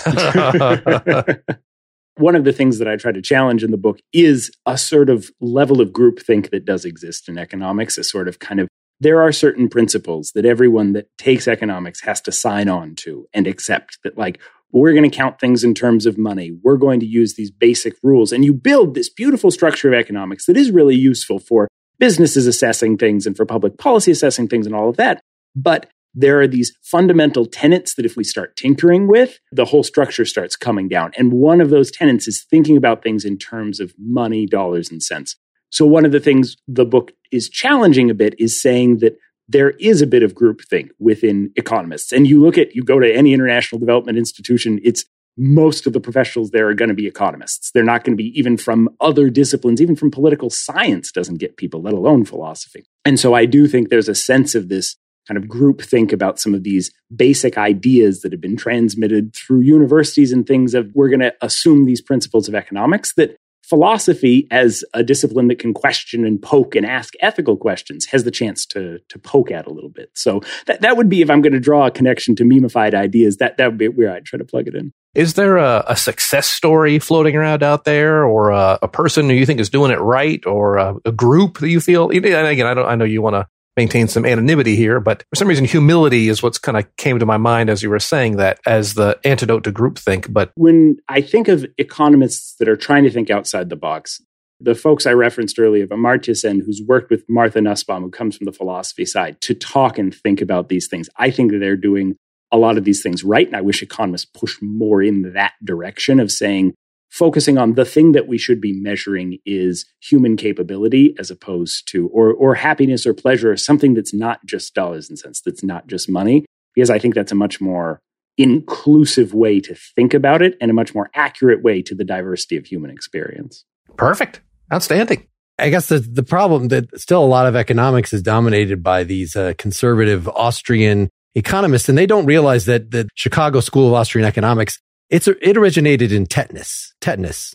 One 2.16 2.34
of 2.34 2.44
the 2.44 2.52
things 2.52 2.78
that 2.78 2.88
I 2.88 2.96
try 2.96 3.12
to 3.12 3.22
challenge 3.22 3.62
in 3.64 3.70
the 3.70 3.76
book 3.76 4.00
is 4.12 4.50
a 4.66 4.76
sort 4.76 5.08
of 5.08 5.30
level 5.40 5.80
of 5.80 5.90
groupthink 5.90 6.50
that 6.50 6.64
does 6.64 6.84
exist 6.84 7.28
in 7.28 7.38
economics, 7.38 7.96
a 7.98 8.04
sort 8.04 8.28
of 8.28 8.38
kind 8.38 8.60
of 8.60 8.68
there 9.00 9.22
are 9.22 9.32
certain 9.32 9.68
principles 9.68 10.32
that 10.34 10.44
everyone 10.44 10.92
that 10.92 11.06
takes 11.16 11.48
economics 11.48 12.02
has 12.02 12.20
to 12.20 12.32
sign 12.32 12.68
on 12.68 12.94
to 12.96 13.26
and 13.32 13.46
accept 13.46 13.98
that 14.04 14.18
like 14.18 14.38
we're 14.72 14.92
going 14.92 15.08
to 15.08 15.16
count 15.16 15.40
things 15.40 15.64
in 15.64 15.74
terms 15.74 16.06
of 16.06 16.18
money. 16.18 16.52
We're 16.62 16.76
going 16.76 17.00
to 17.00 17.06
use 17.06 17.34
these 17.34 17.50
basic 17.50 17.94
rules. 18.02 18.30
And 18.30 18.44
you 18.44 18.52
build 18.52 18.94
this 18.94 19.08
beautiful 19.08 19.50
structure 19.50 19.88
of 19.88 19.94
economics 19.94 20.46
that 20.46 20.56
is 20.56 20.70
really 20.70 20.94
useful 20.94 21.38
for 21.38 21.68
businesses 21.98 22.46
assessing 22.46 22.98
things 22.98 23.26
and 23.26 23.36
for 23.36 23.44
public 23.44 23.78
policy 23.78 24.12
assessing 24.12 24.48
things 24.48 24.66
and 24.66 24.74
all 24.74 24.88
of 24.88 24.96
that. 24.96 25.22
But 25.56 25.90
there 26.14 26.40
are 26.40 26.48
these 26.48 26.72
fundamental 26.82 27.46
tenets 27.46 27.94
that 27.94 28.04
if 28.04 28.16
we 28.16 28.24
start 28.24 28.56
tinkering 28.56 29.06
with, 29.06 29.38
the 29.52 29.64
whole 29.66 29.82
structure 29.82 30.24
starts 30.24 30.56
coming 30.56 30.88
down. 30.88 31.12
And 31.16 31.32
one 31.32 31.60
of 31.60 31.70
those 31.70 31.90
tenets 31.90 32.26
is 32.26 32.44
thinking 32.44 32.76
about 32.76 33.02
things 33.02 33.24
in 33.24 33.38
terms 33.38 33.80
of 33.80 33.94
money, 33.98 34.46
dollars, 34.46 34.90
and 34.90 35.02
cents. 35.02 35.36
So, 35.70 35.86
one 35.86 36.04
of 36.04 36.12
the 36.12 36.20
things 36.20 36.56
the 36.66 36.84
book 36.84 37.12
is 37.30 37.48
challenging 37.48 38.10
a 38.10 38.14
bit 38.14 38.34
is 38.38 38.60
saying 38.60 38.98
that 38.98 39.16
there 39.48 39.70
is 39.70 40.00
a 40.00 40.06
bit 40.06 40.22
of 40.22 40.34
groupthink 40.34 40.90
within 40.98 41.52
economists. 41.56 42.12
And 42.12 42.26
you 42.26 42.40
look 42.40 42.56
at, 42.56 42.74
you 42.74 42.82
go 42.82 43.00
to 43.00 43.12
any 43.12 43.32
international 43.32 43.80
development 43.80 44.16
institution, 44.16 44.80
it's 44.84 45.04
most 45.36 45.86
of 45.86 45.92
the 45.92 46.00
professionals 46.00 46.50
there 46.50 46.68
are 46.68 46.74
going 46.74 46.88
to 46.88 46.94
be 46.94 47.06
economists. 47.06 47.70
They're 47.72 47.82
not 47.82 48.04
going 48.04 48.16
to 48.16 48.22
be 48.22 48.38
even 48.38 48.56
from 48.56 48.88
other 49.00 49.30
disciplines, 49.30 49.80
even 49.80 49.96
from 49.96 50.10
political 50.10 50.50
science 50.50 51.10
doesn't 51.10 51.38
get 51.38 51.56
people, 51.56 51.82
let 51.82 51.94
alone 51.94 52.24
philosophy. 52.24 52.84
And 53.04 53.18
so 53.18 53.34
I 53.34 53.46
do 53.46 53.66
think 53.66 53.88
there's 53.88 54.08
a 54.08 54.14
sense 54.14 54.54
of 54.54 54.68
this 54.68 54.96
kind 55.30 55.38
of 55.38 55.48
group 55.48 55.80
think 55.80 56.12
about 56.12 56.40
some 56.40 56.54
of 56.54 56.64
these 56.64 56.90
basic 57.14 57.56
ideas 57.56 58.22
that 58.22 58.32
have 58.32 58.40
been 58.40 58.56
transmitted 58.56 59.32
through 59.32 59.60
universities 59.60 60.32
and 60.32 60.44
things 60.44 60.74
of 60.74 60.90
we're 60.92 61.08
going 61.08 61.20
to 61.20 61.32
assume 61.40 61.84
these 61.84 62.00
principles 62.00 62.48
of 62.48 62.54
economics 62.56 63.14
that 63.14 63.36
philosophy 63.62 64.48
as 64.50 64.82
a 64.92 65.04
discipline 65.04 65.46
that 65.46 65.60
can 65.60 65.72
question 65.72 66.26
and 66.26 66.42
poke 66.42 66.74
and 66.74 66.84
ask 66.84 67.14
ethical 67.20 67.56
questions 67.56 68.06
has 68.06 68.24
the 68.24 68.30
chance 68.32 68.66
to 68.66 68.98
to 69.08 69.20
poke 69.20 69.52
at 69.52 69.68
a 69.68 69.72
little 69.72 69.88
bit. 69.88 70.10
So 70.16 70.40
that 70.66 70.80
that 70.80 70.96
would 70.96 71.08
be 71.08 71.22
if 71.22 71.30
I'm 71.30 71.42
going 71.42 71.52
to 71.52 71.60
draw 71.60 71.86
a 71.86 71.92
connection 71.92 72.34
to 72.36 72.42
memeified 72.42 72.92
ideas, 72.92 73.36
that 73.36 73.56
that 73.58 73.68
would 73.68 73.78
be 73.78 73.86
where 73.86 74.10
I'd 74.10 74.24
try 74.24 74.38
to 74.38 74.44
plug 74.44 74.66
it 74.66 74.74
in. 74.74 74.92
Is 75.14 75.34
there 75.34 75.58
a, 75.58 75.84
a 75.86 75.94
success 75.94 76.48
story 76.48 76.98
floating 76.98 77.36
around 77.36 77.62
out 77.62 77.84
there, 77.84 78.24
or 78.24 78.50
a, 78.50 78.80
a, 78.82 78.88
person 78.88 79.28
who 79.28 79.34
you 79.36 79.46
think 79.46 79.60
is 79.60 79.70
doing 79.70 79.90
it 79.92 80.00
right, 80.00 80.44
or 80.46 80.76
a, 80.76 80.94
a 81.04 81.12
group 81.12 81.58
that 81.58 81.68
you 81.68 81.80
feel? 81.80 82.10
And 82.10 82.26
again, 82.26 82.66
I 82.66 82.74
don't. 82.74 82.86
I 82.86 82.96
know 82.96 83.04
you 83.04 83.22
want 83.22 83.34
to 83.34 83.46
maintain 83.76 84.08
some 84.08 84.26
anonymity 84.26 84.76
here, 84.76 85.00
but 85.00 85.22
for 85.30 85.36
some 85.36 85.48
reason, 85.48 85.64
humility 85.64 86.28
is 86.28 86.42
what's 86.42 86.58
kind 86.58 86.76
of 86.76 86.84
came 86.96 87.18
to 87.18 87.26
my 87.26 87.36
mind 87.36 87.70
as 87.70 87.82
you 87.82 87.90
were 87.90 87.98
saying 87.98 88.36
that 88.36 88.58
as 88.66 88.94
the 88.94 89.18
antidote 89.24 89.64
to 89.64 89.72
groupthink. 89.72 90.32
But 90.32 90.52
when 90.56 90.98
I 91.08 91.20
think 91.20 91.48
of 91.48 91.64
economists 91.78 92.56
that 92.58 92.68
are 92.68 92.76
trying 92.76 93.04
to 93.04 93.10
think 93.10 93.30
outside 93.30 93.70
the 93.70 93.76
box, 93.76 94.20
the 94.60 94.74
folks 94.74 95.06
I 95.06 95.12
referenced 95.12 95.58
earlier, 95.58 95.86
Amartya 95.86 96.36
Sen, 96.36 96.60
who's 96.60 96.82
worked 96.86 97.10
with 97.10 97.24
Martha 97.28 97.60
Nussbaum, 97.60 98.02
who 98.02 98.10
comes 98.10 98.36
from 98.36 98.44
the 98.44 98.52
philosophy 98.52 99.06
side, 99.06 99.40
to 99.42 99.54
talk 99.54 99.98
and 99.98 100.14
think 100.14 100.40
about 100.40 100.68
these 100.68 100.86
things, 100.86 101.08
I 101.16 101.30
think 101.30 101.52
that 101.52 101.58
they're 101.58 101.76
doing 101.76 102.16
a 102.52 102.58
lot 102.58 102.76
of 102.76 102.84
these 102.84 103.02
things 103.02 103.24
right. 103.24 103.46
And 103.46 103.56
I 103.56 103.60
wish 103.60 103.82
economists 103.82 104.26
push 104.26 104.58
more 104.60 105.02
in 105.02 105.32
that 105.32 105.52
direction 105.64 106.20
of 106.20 106.30
saying, 106.30 106.74
focusing 107.10 107.58
on 107.58 107.74
the 107.74 107.84
thing 107.84 108.12
that 108.12 108.28
we 108.28 108.38
should 108.38 108.60
be 108.60 108.72
measuring 108.72 109.38
is 109.44 109.84
human 110.00 110.36
capability 110.36 111.14
as 111.18 111.30
opposed 111.30 111.88
to, 111.88 112.08
or, 112.08 112.32
or 112.32 112.54
happiness 112.54 113.06
or 113.06 113.14
pleasure, 113.14 113.52
or 113.52 113.56
something 113.56 113.94
that's 113.94 114.14
not 114.14 114.44
just 114.46 114.74
dollars 114.74 115.08
and 115.08 115.18
cents, 115.18 115.40
that's 115.40 115.62
not 115.62 115.86
just 115.86 116.08
money. 116.08 116.44
Because 116.74 116.90
I 116.90 116.98
think 116.98 117.14
that's 117.14 117.32
a 117.32 117.36
much 117.36 117.60
more 117.60 118.00
inclusive 118.38 119.34
way 119.34 119.60
to 119.60 119.74
think 119.74 120.14
about 120.14 120.40
it 120.40 120.56
and 120.60 120.70
a 120.70 120.74
much 120.74 120.94
more 120.94 121.10
accurate 121.14 121.62
way 121.62 121.82
to 121.82 121.94
the 121.94 122.04
diversity 122.04 122.56
of 122.56 122.64
human 122.64 122.90
experience. 122.90 123.64
Perfect. 123.96 124.40
Outstanding. 124.72 125.26
I 125.58 125.68
guess 125.68 125.88
the, 125.88 125.98
the 125.98 126.22
problem 126.22 126.68
that 126.68 126.98
still 126.98 127.22
a 127.22 127.26
lot 127.26 127.46
of 127.46 127.54
economics 127.54 128.12
is 128.12 128.22
dominated 128.22 128.82
by 128.82 129.04
these 129.04 129.36
uh, 129.36 129.52
conservative 129.58 130.26
Austrian 130.28 131.10
economists, 131.34 131.88
and 131.88 131.98
they 131.98 132.06
don't 132.06 132.24
realize 132.24 132.64
that 132.64 132.90
the 132.90 133.08
Chicago 133.14 133.60
School 133.60 133.88
of 133.88 133.94
Austrian 133.94 134.26
Economics 134.26 134.78
it's 135.10 135.28
it 135.28 135.56
originated 135.56 136.12
in 136.12 136.26
tetanus. 136.26 136.94
Tetanus. 137.00 137.54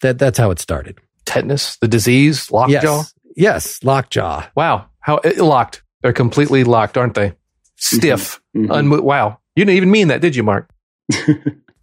That 0.00 0.18
that's 0.18 0.38
how 0.38 0.50
it 0.50 0.58
started. 0.58 0.98
Tetanus, 1.26 1.76
the 1.76 1.88
disease, 1.88 2.50
lockjaw. 2.50 2.72
Yes, 2.72 3.14
yes 3.36 3.84
lockjaw. 3.84 4.46
Wow, 4.56 4.86
how 5.00 5.16
it, 5.18 5.38
locked? 5.38 5.82
They're 6.02 6.12
completely 6.12 6.64
locked, 6.64 6.96
aren't 6.96 7.14
they? 7.14 7.34
Stiff. 7.76 8.40
Mm-hmm. 8.56 8.72
Unmo- 8.72 9.02
wow, 9.02 9.38
you 9.54 9.64
didn't 9.64 9.76
even 9.76 9.90
mean 9.90 10.08
that, 10.08 10.20
did 10.20 10.34
you, 10.34 10.42
Mark? 10.42 10.70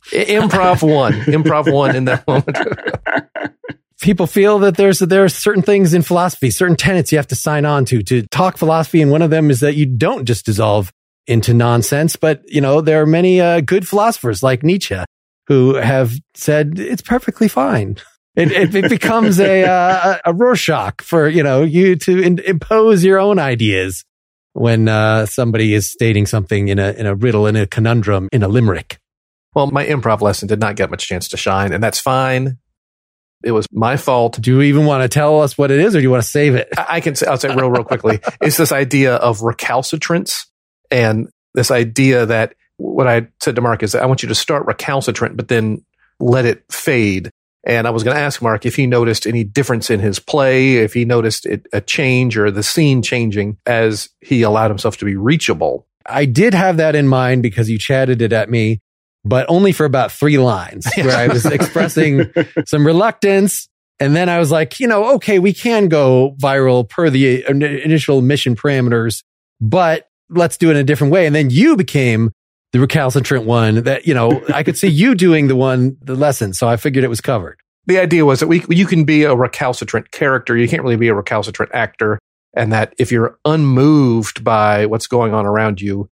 improv 0.10 0.88
one. 0.88 1.14
Improv 1.14 1.72
one 1.72 1.96
in 1.96 2.06
that 2.06 2.28
moment. 2.28 2.58
people 4.02 4.28
feel 4.28 4.60
that 4.60 4.78
there's 4.78 5.00
there 5.00 5.24
are 5.24 5.30
certain 5.30 5.64
things 5.64 5.94
in 5.94 6.02
philosophy, 6.02 6.52
certain 6.52 6.76
tenets 6.76 7.12
you 7.12 7.18
have 7.18 7.28
to 7.28 7.36
sign 7.36 7.66
on 7.66 7.86
to 7.86 8.02
to 8.04 8.26
talk 8.28 8.58
philosophy, 8.58 9.02
and 9.02 9.12
one 9.12 9.22
of 9.22 9.30
them 9.30 9.50
is 9.50 9.60
that 9.60 9.76
you 9.76 9.86
don't 9.86 10.26
just 10.26 10.46
dissolve 10.46 10.92
into 11.28 11.54
nonsense. 11.54 12.16
But, 12.16 12.42
you 12.48 12.62
know, 12.62 12.82
there 12.82 13.02
are 13.02 13.06
many 13.06 13.42
uh, 13.42 13.62
good 13.62 13.88
philosophers 13.88 14.42
like 14.42 14.64
Nietzsche 14.64 15.04
who 15.48 15.76
have 15.76 16.14
said 16.34 16.80
it's 16.80 17.02
perfectly 17.02 17.48
fine. 17.48 17.98
It, 18.36 18.52
it, 18.52 18.76
it 18.76 18.90
becomes 18.90 19.40
a, 19.40 19.64
uh, 19.68 20.18
a 20.26 20.34
Rorschach 20.34 21.02
for, 21.02 21.28
you 21.28 21.44
know, 21.44 21.64
you 21.64 21.96
to 21.98 22.22
in, 22.22 22.40
impose 22.40 23.04
your 23.04 23.20
own 23.20 23.40
ideas 23.40 24.04
when 24.54 24.88
uh, 24.88 25.26
somebody 25.26 25.74
is 25.74 25.90
stating 25.90 26.26
something 26.26 26.68
in 26.68 26.80
a, 26.80 26.92
in 26.92 27.06
a 27.06 27.16
riddle, 27.16 27.48
in 27.48 27.56
a 27.56 27.68
conundrum, 27.68 28.30
in 28.32 28.44
a 28.44 28.48
limerick. 28.48 29.00
Well, 29.54 29.68
my 29.68 29.86
improv 29.86 30.22
lesson 30.22 30.48
did 30.48 30.60
not 30.60 30.76
get 30.76 30.92
much 30.92 31.08
chance 31.08 31.30
to 31.30 31.38
shine, 31.38 31.74
and 31.74 31.84
that's 31.84 32.00
fine. 32.00 32.58
It 33.44 33.52
was 33.52 33.68
my 33.72 33.98
fault. 33.98 34.40
Do 34.42 34.52
you 34.52 34.62
even 34.64 34.86
want 34.86 35.04
to 35.04 35.10
tell 35.10 35.42
us 35.42 35.58
what 35.58 35.72
it 35.72 35.80
is, 35.80 35.96
or 35.96 36.00
do 36.00 36.04
you 36.04 36.12
want 36.12 36.24
to 36.24 36.30
save 36.30 36.56
it? 36.56 36.70
I, 36.78 36.86
I 36.90 37.02
can. 37.02 37.16
Say, 37.16 37.28
I'll 37.28 37.38
say 37.38 37.54
real, 37.54 37.70
real 37.70 37.84
quickly. 37.84 38.20
it's 38.42 38.58
this 38.58 38.72
idea 38.72 39.16
of 39.16 39.42
recalcitrance 39.42 40.48
and 40.92 41.30
this 41.54 41.72
idea 41.72 42.26
that 42.26 42.54
what 42.78 43.08
I 43.08 43.28
said 43.42 43.56
to 43.56 43.62
Mark 43.62 43.84
is 43.84 43.96
I 43.96 44.06
want 44.06 44.22
you 44.22 44.30
to 44.30 44.36
start 44.36 44.66
recalcitrant, 44.66 45.36
but 45.36 45.48
then 45.48 45.84
let 46.20 46.46
it 46.46 46.64
fade. 46.72 47.32
And 47.64 47.86
I 47.86 47.90
was 47.90 48.04
going 48.04 48.16
to 48.16 48.22
ask 48.22 48.42
Mark 48.42 48.66
if 48.66 48.76
he 48.76 48.88
noticed 48.88 49.28
any 49.28 49.44
difference 49.44 49.90
in 49.90 50.00
his 50.00 50.20
play, 50.20 50.78
if 50.78 50.94
he 50.94 51.04
noticed 51.04 51.46
it, 51.46 51.66
a 51.74 51.82
change 51.82 52.38
or 52.38 52.50
the 52.50 52.64
scene 52.64 53.02
changing 53.02 53.58
as 53.66 54.10
he 54.22 54.42
allowed 54.42 54.72
himself 54.72 54.98
to 54.98 55.06
be 55.06 55.16
reachable. 55.16 55.86
I 56.06 56.26
did 56.26 56.54
have 56.54 56.78
that 56.78 56.96
in 56.96 57.08
mind 57.08 57.44
because 57.44 57.70
you 57.70 57.78
chatted 57.78 58.22
it 58.22 58.32
at 58.32 58.50
me, 58.50 58.80
but 59.26 59.46
only 59.50 59.74
for 59.74 59.86
about 59.86 60.12
three 60.12 60.38
lines 60.38 60.88
where 60.98 61.18
I 61.18 61.28
was 61.28 61.46
expressing 61.46 62.32
some 62.66 62.86
reluctance. 62.86 63.68
And 64.00 64.16
then 64.16 64.30
I 64.30 64.38
was 64.38 64.52
like, 64.52 64.80
you 64.80 64.88
know, 64.88 65.16
okay, 65.16 65.40
we 65.40 65.54
can 65.54 65.90
go 65.90 66.36
viral 66.40 66.88
per 66.88 67.10
the 67.10 67.44
initial 67.50 68.22
mission 68.22 68.56
parameters, 68.56 69.24
but 69.60 70.08
let's 70.30 70.58
do 70.58 70.70
it 70.70 70.72
in 70.72 70.78
a 70.78 70.84
different 70.84 71.14
way. 71.14 71.26
And 71.26 71.36
then 71.36 71.50
you 71.50 71.76
became 71.76 72.32
the 72.74 72.80
recalcitrant 72.80 73.46
one 73.46 73.84
that, 73.84 74.06
you 74.06 74.14
know, 74.14 74.44
I 74.54 74.64
could 74.64 74.78
see 74.78 74.88
you 74.88 75.16
doing 75.16 75.48
the 75.48 75.56
one, 75.56 75.98
the 76.02 76.16
lesson. 76.16 76.54
So 76.54 76.68
I 76.68 76.78
figured 76.78 77.04
it 77.04 77.10
was 77.10 77.22
covered. 77.22 77.60
The 77.86 78.00
idea 78.00 78.26
was 78.26 78.42
that 78.42 78.48
we, 78.48 78.66
you 78.70 78.86
can 78.86 79.06
be 79.06 79.24
a 79.24 79.36
recalcitrant 79.36 80.12
character. 80.12 80.58
You 80.58 80.68
can't 80.68 80.84
really 80.84 80.98
be 80.98 81.08
a 81.08 81.14
recalcitrant 81.14 81.74
actor. 81.74 82.20
And 82.54 82.74
that 82.74 82.94
if 82.98 83.12
you're 83.12 83.38
unmoved 83.46 84.44
by 84.44 84.86
what's 84.86 85.08
going 85.08 85.34
on 85.34 85.46
around 85.46 85.80
you, 85.80 86.10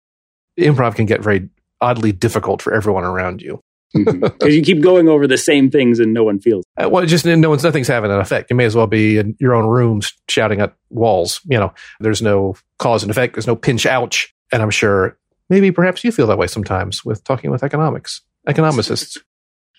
improv 0.59 0.95
can 0.95 1.05
get 1.05 1.21
very 1.21 1.49
oddly 1.79 2.11
difficult 2.11 2.61
for 2.61 2.73
everyone 2.73 3.03
around 3.03 3.41
you 3.41 3.61
because 3.93 4.13
mm-hmm. 4.15 4.47
you 4.47 4.61
keep 4.61 4.81
going 4.81 5.09
over 5.09 5.27
the 5.27 5.37
same 5.37 5.69
things 5.69 5.99
and 5.99 6.13
no 6.13 6.23
one 6.23 6.39
feels. 6.39 6.63
Uh, 6.77 6.89
well, 6.89 7.05
just 7.05 7.25
no 7.25 7.49
one's 7.49 7.63
nothing's 7.63 7.87
having 7.87 8.11
an 8.11 8.19
effect. 8.19 8.49
You 8.49 8.55
may 8.55 8.65
as 8.65 8.75
well 8.75 8.87
be 8.87 9.17
in 9.17 9.35
your 9.39 9.53
own 9.53 9.65
rooms 9.65 10.13
shouting 10.29 10.61
at 10.61 10.75
walls. 10.89 11.41
You 11.45 11.59
know, 11.59 11.73
there's 11.99 12.21
no 12.21 12.55
cause 12.79 13.03
and 13.03 13.11
effect. 13.11 13.33
There's 13.33 13.47
no 13.47 13.55
pinch 13.55 13.85
ouch. 13.85 14.33
And 14.51 14.61
I'm 14.61 14.69
sure 14.69 15.17
maybe 15.49 15.71
perhaps 15.71 16.03
you 16.03 16.11
feel 16.11 16.27
that 16.27 16.37
way 16.37 16.47
sometimes 16.47 17.03
with 17.05 17.23
talking 17.23 17.51
with 17.51 17.63
economics 17.63 18.21
economicists 18.47 19.17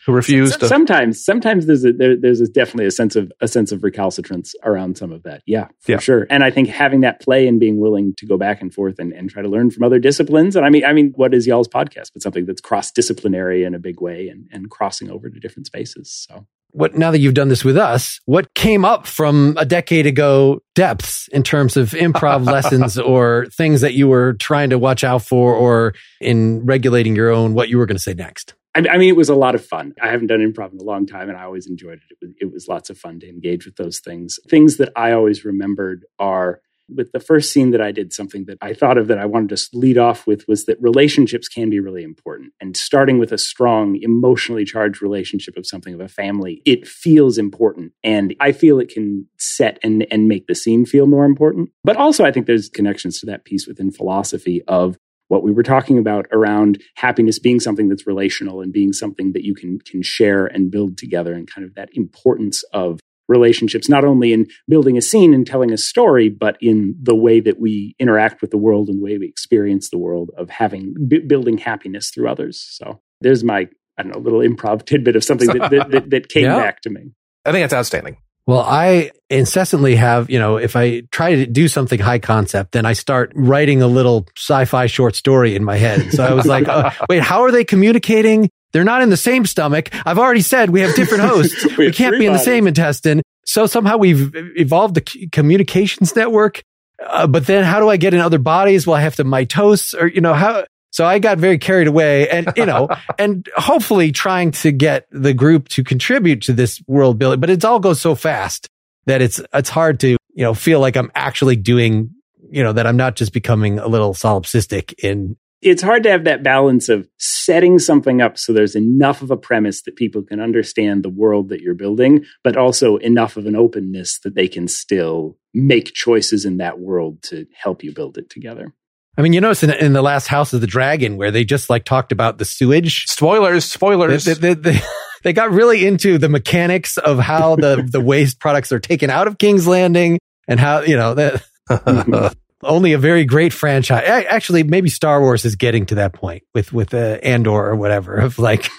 who 0.06 0.12
refused. 0.12 0.60
to- 0.60 0.66
sometimes, 0.66 1.24
sometimes 1.24 1.66
there's 1.66 1.84
a, 1.84 1.92
there, 1.92 2.16
there's 2.16 2.40
a, 2.40 2.46
definitely 2.46 2.86
a 2.86 2.90
sense 2.90 3.16
of 3.16 3.32
a 3.40 3.48
sense 3.48 3.72
of 3.72 3.82
recalcitrance 3.82 4.54
around 4.64 4.96
some 4.98 5.12
of 5.12 5.22
that. 5.22 5.42
Yeah, 5.46 5.68
for 5.80 5.92
yeah. 5.92 5.98
sure. 5.98 6.26
And 6.30 6.42
I 6.42 6.50
think 6.50 6.68
having 6.68 7.00
that 7.00 7.20
play 7.20 7.46
and 7.46 7.60
being 7.60 7.80
willing 7.80 8.14
to 8.18 8.26
go 8.26 8.36
back 8.36 8.60
and 8.60 8.72
forth 8.72 8.98
and, 8.98 9.12
and 9.12 9.30
try 9.30 9.42
to 9.42 9.48
learn 9.48 9.70
from 9.70 9.84
other 9.84 9.98
disciplines. 9.98 10.56
And 10.56 10.66
I 10.66 10.70
mean, 10.70 10.84
I 10.84 10.92
mean, 10.92 11.12
what 11.16 11.34
is 11.34 11.46
y'all's 11.46 11.68
podcast? 11.68 12.12
But 12.12 12.22
something 12.22 12.46
that's 12.46 12.60
cross 12.60 12.90
disciplinary 12.90 13.64
in 13.64 13.74
a 13.74 13.78
big 13.78 14.00
way 14.00 14.28
and, 14.28 14.48
and 14.52 14.70
crossing 14.70 15.10
over 15.10 15.28
to 15.28 15.40
different 15.40 15.66
spaces. 15.66 16.26
So 16.28 16.46
what 16.72 16.96
now 16.96 17.10
that 17.10 17.18
you've 17.18 17.34
done 17.34 17.48
this 17.48 17.64
with 17.64 17.76
us, 17.76 18.20
what 18.24 18.54
came 18.54 18.84
up 18.84 19.06
from 19.06 19.54
a 19.58 19.64
decade 19.64 20.06
ago 20.06 20.60
depths 20.74 21.28
in 21.28 21.42
terms 21.42 21.76
of 21.76 21.90
improv 21.90 22.46
lessons 22.50 22.98
or 22.98 23.46
things 23.54 23.82
that 23.82 23.94
you 23.94 24.08
were 24.08 24.32
trying 24.34 24.70
to 24.70 24.78
watch 24.78 25.04
out 25.04 25.22
for 25.22 25.54
or 25.54 25.94
in 26.20 26.64
regulating 26.64 27.14
your 27.14 27.30
own 27.30 27.54
what 27.54 27.68
you 27.68 27.78
were 27.78 27.86
going 27.86 27.96
to 27.96 28.02
say 28.02 28.14
next? 28.14 28.54
I, 28.74 28.96
mean, 28.96 29.08
it 29.08 29.16
was 29.16 29.28
a 29.28 29.34
lot 29.34 29.54
of 29.54 29.64
fun. 29.64 29.92
I 30.00 30.08
haven't 30.08 30.28
done 30.28 30.40
improv 30.40 30.72
in 30.72 30.80
a 30.80 30.84
long 30.84 31.06
time, 31.06 31.28
and 31.28 31.36
I 31.36 31.44
always 31.44 31.66
enjoyed 31.66 31.98
it. 31.98 32.10
It 32.10 32.18
was, 32.22 32.34
it 32.40 32.52
was 32.52 32.68
lots 32.68 32.90
of 32.90 32.98
fun 32.98 33.20
to 33.20 33.28
engage 33.28 33.66
with 33.66 33.76
those 33.76 34.00
things. 34.00 34.38
Things 34.48 34.78
that 34.78 34.90
I 34.96 35.12
always 35.12 35.44
remembered 35.44 36.04
are 36.18 36.60
with 36.88 37.12
the 37.12 37.20
first 37.20 37.52
scene 37.52 37.70
that 37.70 37.80
I 37.80 37.92
did, 37.92 38.12
something 38.12 38.44
that 38.46 38.58
I 38.60 38.74
thought 38.74 38.98
of 38.98 39.08
that 39.08 39.18
I 39.18 39.26
wanted 39.26 39.56
to 39.56 39.68
lead 39.72 39.98
off 39.98 40.26
with 40.26 40.46
was 40.48 40.66
that 40.66 40.80
relationships 40.80 41.48
can 41.48 41.70
be 41.70 41.80
really 41.80 42.02
important. 42.02 42.52
And 42.60 42.76
starting 42.76 43.18
with 43.18 43.32
a 43.32 43.38
strong, 43.38 43.96
emotionally 44.00 44.64
charged 44.64 45.02
relationship 45.02 45.56
of 45.56 45.66
something 45.66 45.94
of 45.94 46.00
a 46.00 46.08
family, 46.08 46.62
it 46.64 46.86
feels 46.86 47.38
important. 47.38 47.92
And 48.02 48.34
I 48.40 48.52
feel 48.52 48.78
it 48.78 48.88
can 48.88 49.26
set 49.38 49.78
and, 49.82 50.06
and 50.10 50.28
make 50.28 50.46
the 50.46 50.54
scene 50.54 50.84
feel 50.84 51.06
more 51.06 51.24
important. 51.24 51.70
But 51.84 51.96
also, 51.96 52.24
I 52.24 52.32
think 52.32 52.46
there's 52.46 52.68
connections 52.68 53.20
to 53.20 53.26
that 53.26 53.44
piece 53.44 53.66
within 53.66 53.90
philosophy 53.90 54.62
of 54.68 54.96
what 55.32 55.42
we 55.42 55.50
were 55.50 55.62
talking 55.62 55.96
about 55.96 56.26
around 56.30 56.78
happiness 56.96 57.38
being 57.38 57.58
something 57.58 57.88
that's 57.88 58.06
relational 58.06 58.60
and 58.60 58.70
being 58.70 58.92
something 58.92 59.32
that 59.32 59.42
you 59.42 59.54
can 59.54 59.78
can 59.78 60.02
share 60.02 60.44
and 60.44 60.70
build 60.70 60.98
together 60.98 61.32
and 61.32 61.50
kind 61.50 61.66
of 61.66 61.74
that 61.74 61.88
importance 61.94 62.62
of 62.74 63.00
relationships 63.28 63.88
not 63.88 64.04
only 64.04 64.34
in 64.34 64.46
building 64.68 64.98
a 64.98 65.00
scene 65.00 65.32
and 65.32 65.46
telling 65.46 65.72
a 65.72 65.78
story 65.78 66.28
but 66.28 66.58
in 66.60 66.94
the 67.02 67.14
way 67.14 67.40
that 67.40 67.58
we 67.58 67.96
interact 67.98 68.42
with 68.42 68.50
the 68.50 68.58
world 68.58 68.90
and 68.90 68.98
the 68.98 69.02
way 69.02 69.16
we 69.16 69.26
experience 69.26 69.88
the 69.88 69.96
world 69.96 70.30
of 70.36 70.50
having 70.50 70.94
b- 71.08 71.20
building 71.20 71.56
happiness 71.56 72.10
through 72.10 72.28
others. 72.28 72.62
So 72.70 73.00
there's 73.22 73.42
my 73.42 73.68
i 73.96 74.02
don't 74.02 74.12
know 74.12 74.18
little 74.18 74.40
improv 74.40 74.84
tidbit 74.84 75.16
of 75.16 75.24
something 75.24 75.48
that, 75.48 75.70
that, 75.70 75.90
that, 75.92 76.10
that 76.10 76.28
came 76.36 76.44
yeah. 76.44 76.56
back 76.56 76.82
to 76.82 76.90
me. 76.90 77.10
I 77.46 77.52
think 77.52 77.62
that's 77.62 77.72
outstanding 77.72 78.18
well, 78.46 78.60
I 78.60 79.12
incessantly 79.30 79.94
have, 79.96 80.28
you 80.28 80.38
know, 80.38 80.56
if 80.56 80.74
I 80.74 81.02
try 81.12 81.36
to 81.36 81.46
do 81.46 81.68
something 81.68 82.00
high 82.00 82.18
concept, 82.18 82.72
then 82.72 82.84
I 82.84 82.92
start 82.92 83.32
writing 83.34 83.82
a 83.82 83.86
little 83.86 84.26
sci-fi 84.36 84.86
short 84.86 85.14
story 85.14 85.54
in 85.54 85.64
my 85.64 85.76
head. 85.76 86.12
So 86.12 86.24
I 86.24 86.34
was 86.34 86.46
like, 86.46 86.66
oh, 86.68 86.90
wait, 87.08 87.22
how 87.22 87.42
are 87.42 87.52
they 87.52 87.64
communicating? 87.64 88.50
They're 88.72 88.84
not 88.84 89.02
in 89.02 89.10
the 89.10 89.16
same 89.16 89.46
stomach. 89.46 89.90
I've 90.06 90.18
already 90.18 90.40
said 90.40 90.70
we 90.70 90.80
have 90.80 90.94
different 90.96 91.22
hosts. 91.28 91.64
we, 91.76 91.86
we 91.86 91.92
can't 91.92 92.12
be 92.12 92.26
bodies. 92.26 92.26
in 92.26 92.32
the 92.32 92.38
same 92.38 92.66
intestine. 92.66 93.22
So 93.44 93.66
somehow 93.66 93.96
we've 93.96 94.32
evolved 94.34 94.94
the 94.94 95.28
communications 95.30 96.16
network. 96.16 96.62
Uh, 97.04 97.26
but 97.26 97.46
then 97.46 97.64
how 97.64 97.80
do 97.80 97.88
I 97.88 97.96
get 97.96 98.14
in 98.14 98.20
other 98.20 98.38
bodies? 98.38 98.86
Well, 98.86 98.96
I 98.96 99.00
have 99.00 99.16
to 99.16 99.24
mitose 99.24 99.94
or, 100.00 100.06
you 100.06 100.20
know, 100.20 100.34
how 100.34 100.64
So 100.92 101.06
I 101.06 101.18
got 101.18 101.38
very 101.38 101.56
carried 101.56 101.88
away 101.88 102.28
and, 102.28 102.52
you 102.54 102.66
know, 102.66 102.88
and 103.18 103.48
hopefully 103.56 104.12
trying 104.12 104.52
to 104.52 104.70
get 104.70 105.08
the 105.10 105.32
group 105.32 105.68
to 105.70 105.82
contribute 105.82 106.42
to 106.42 106.52
this 106.52 106.82
world 106.86 107.18
building, 107.18 107.40
but 107.40 107.50
it 107.50 107.64
all 107.64 107.80
goes 107.80 108.00
so 108.00 108.14
fast 108.14 108.68
that 109.06 109.22
it's, 109.22 109.40
it's 109.54 109.70
hard 109.70 109.98
to, 110.00 110.10
you 110.10 110.44
know, 110.44 110.54
feel 110.54 110.80
like 110.80 110.96
I'm 110.96 111.10
actually 111.14 111.56
doing, 111.56 112.10
you 112.50 112.62
know, 112.62 112.74
that 112.74 112.86
I'm 112.86 112.98
not 112.98 113.16
just 113.16 113.32
becoming 113.32 113.78
a 113.78 113.88
little 113.88 114.12
solipsistic 114.12 114.92
in. 115.02 115.36
It's 115.62 115.82
hard 115.82 116.02
to 116.02 116.10
have 116.10 116.24
that 116.24 116.42
balance 116.42 116.88
of 116.90 117.08
setting 117.18 117.78
something 117.78 118.20
up 118.20 118.36
so 118.36 118.52
there's 118.52 118.74
enough 118.74 119.22
of 119.22 119.30
a 119.30 119.36
premise 119.36 119.82
that 119.82 119.96
people 119.96 120.22
can 120.22 120.40
understand 120.40 121.02
the 121.02 121.08
world 121.08 121.48
that 121.48 121.60
you're 121.60 121.74
building, 121.74 122.24
but 122.44 122.56
also 122.56 122.96
enough 122.98 123.38
of 123.38 123.46
an 123.46 123.56
openness 123.56 124.18
that 124.24 124.34
they 124.34 124.48
can 124.48 124.68
still 124.68 125.38
make 125.54 125.94
choices 125.94 126.44
in 126.44 126.58
that 126.58 126.80
world 126.80 127.22
to 127.22 127.46
help 127.54 127.82
you 127.82 127.94
build 127.94 128.18
it 128.18 128.28
together. 128.28 128.74
I 129.16 129.22
mean, 129.22 129.32
you 129.32 129.40
notice 129.40 129.62
in, 129.62 129.70
in, 129.70 129.92
the 129.92 130.02
last 130.02 130.26
House 130.26 130.52
of 130.54 130.62
the 130.62 130.66
Dragon 130.66 131.16
where 131.16 131.30
they 131.30 131.44
just 131.44 131.68
like 131.68 131.84
talked 131.84 132.12
about 132.12 132.38
the 132.38 132.44
sewage. 132.44 133.06
Spoilers, 133.06 133.64
spoilers. 133.64 134.24
They, 134.24 134.34
they, 134.34 134.54
they, 134.54 134.80
they 135.22 135.32
got 135.34 135.50
really 135.50 135.86
into 135.86 136.16
the 136.16 136.30
mechanics 136.30 136.96
of 136.96 137.18
how 137.18 137.56
the, 137.56 137.86
the 137.90 138.00
waste 138.00 138.40
products 138.40 138.72
are 138.72 138.80
taken 138.80 139.10
out 139.10 139.26
of 139.26 139.38
King's 139.38 139.66
Landing 139.66 140.18
and 140.48 140.58
how, 140.58 140.80
you 140.80 140.96
know, 140.96 141.14
that 141.14 141.42
only 142.62 142.94
a 142.94 142.98
very 142.98 143.26
great 143.26 143.52
franchise. 143.52 144.02
Actually, 144.06 144.62
maybe 144.62 144.88
Star 144.88 145.20
Wars 145.20 145.44
is 145.44 145.56
getting 145.56 145.84
to 145.86 145.96
that 145.96 146.14
point 146.14 146.42
with, 146.54 146.72
with 146.72 146.94
uh, 146.94 147.18
Andor 147.22 147.66
or 147.66 147.76
whatever 147.76 148.16
of 148.16 148.38
like, 148.38 148.70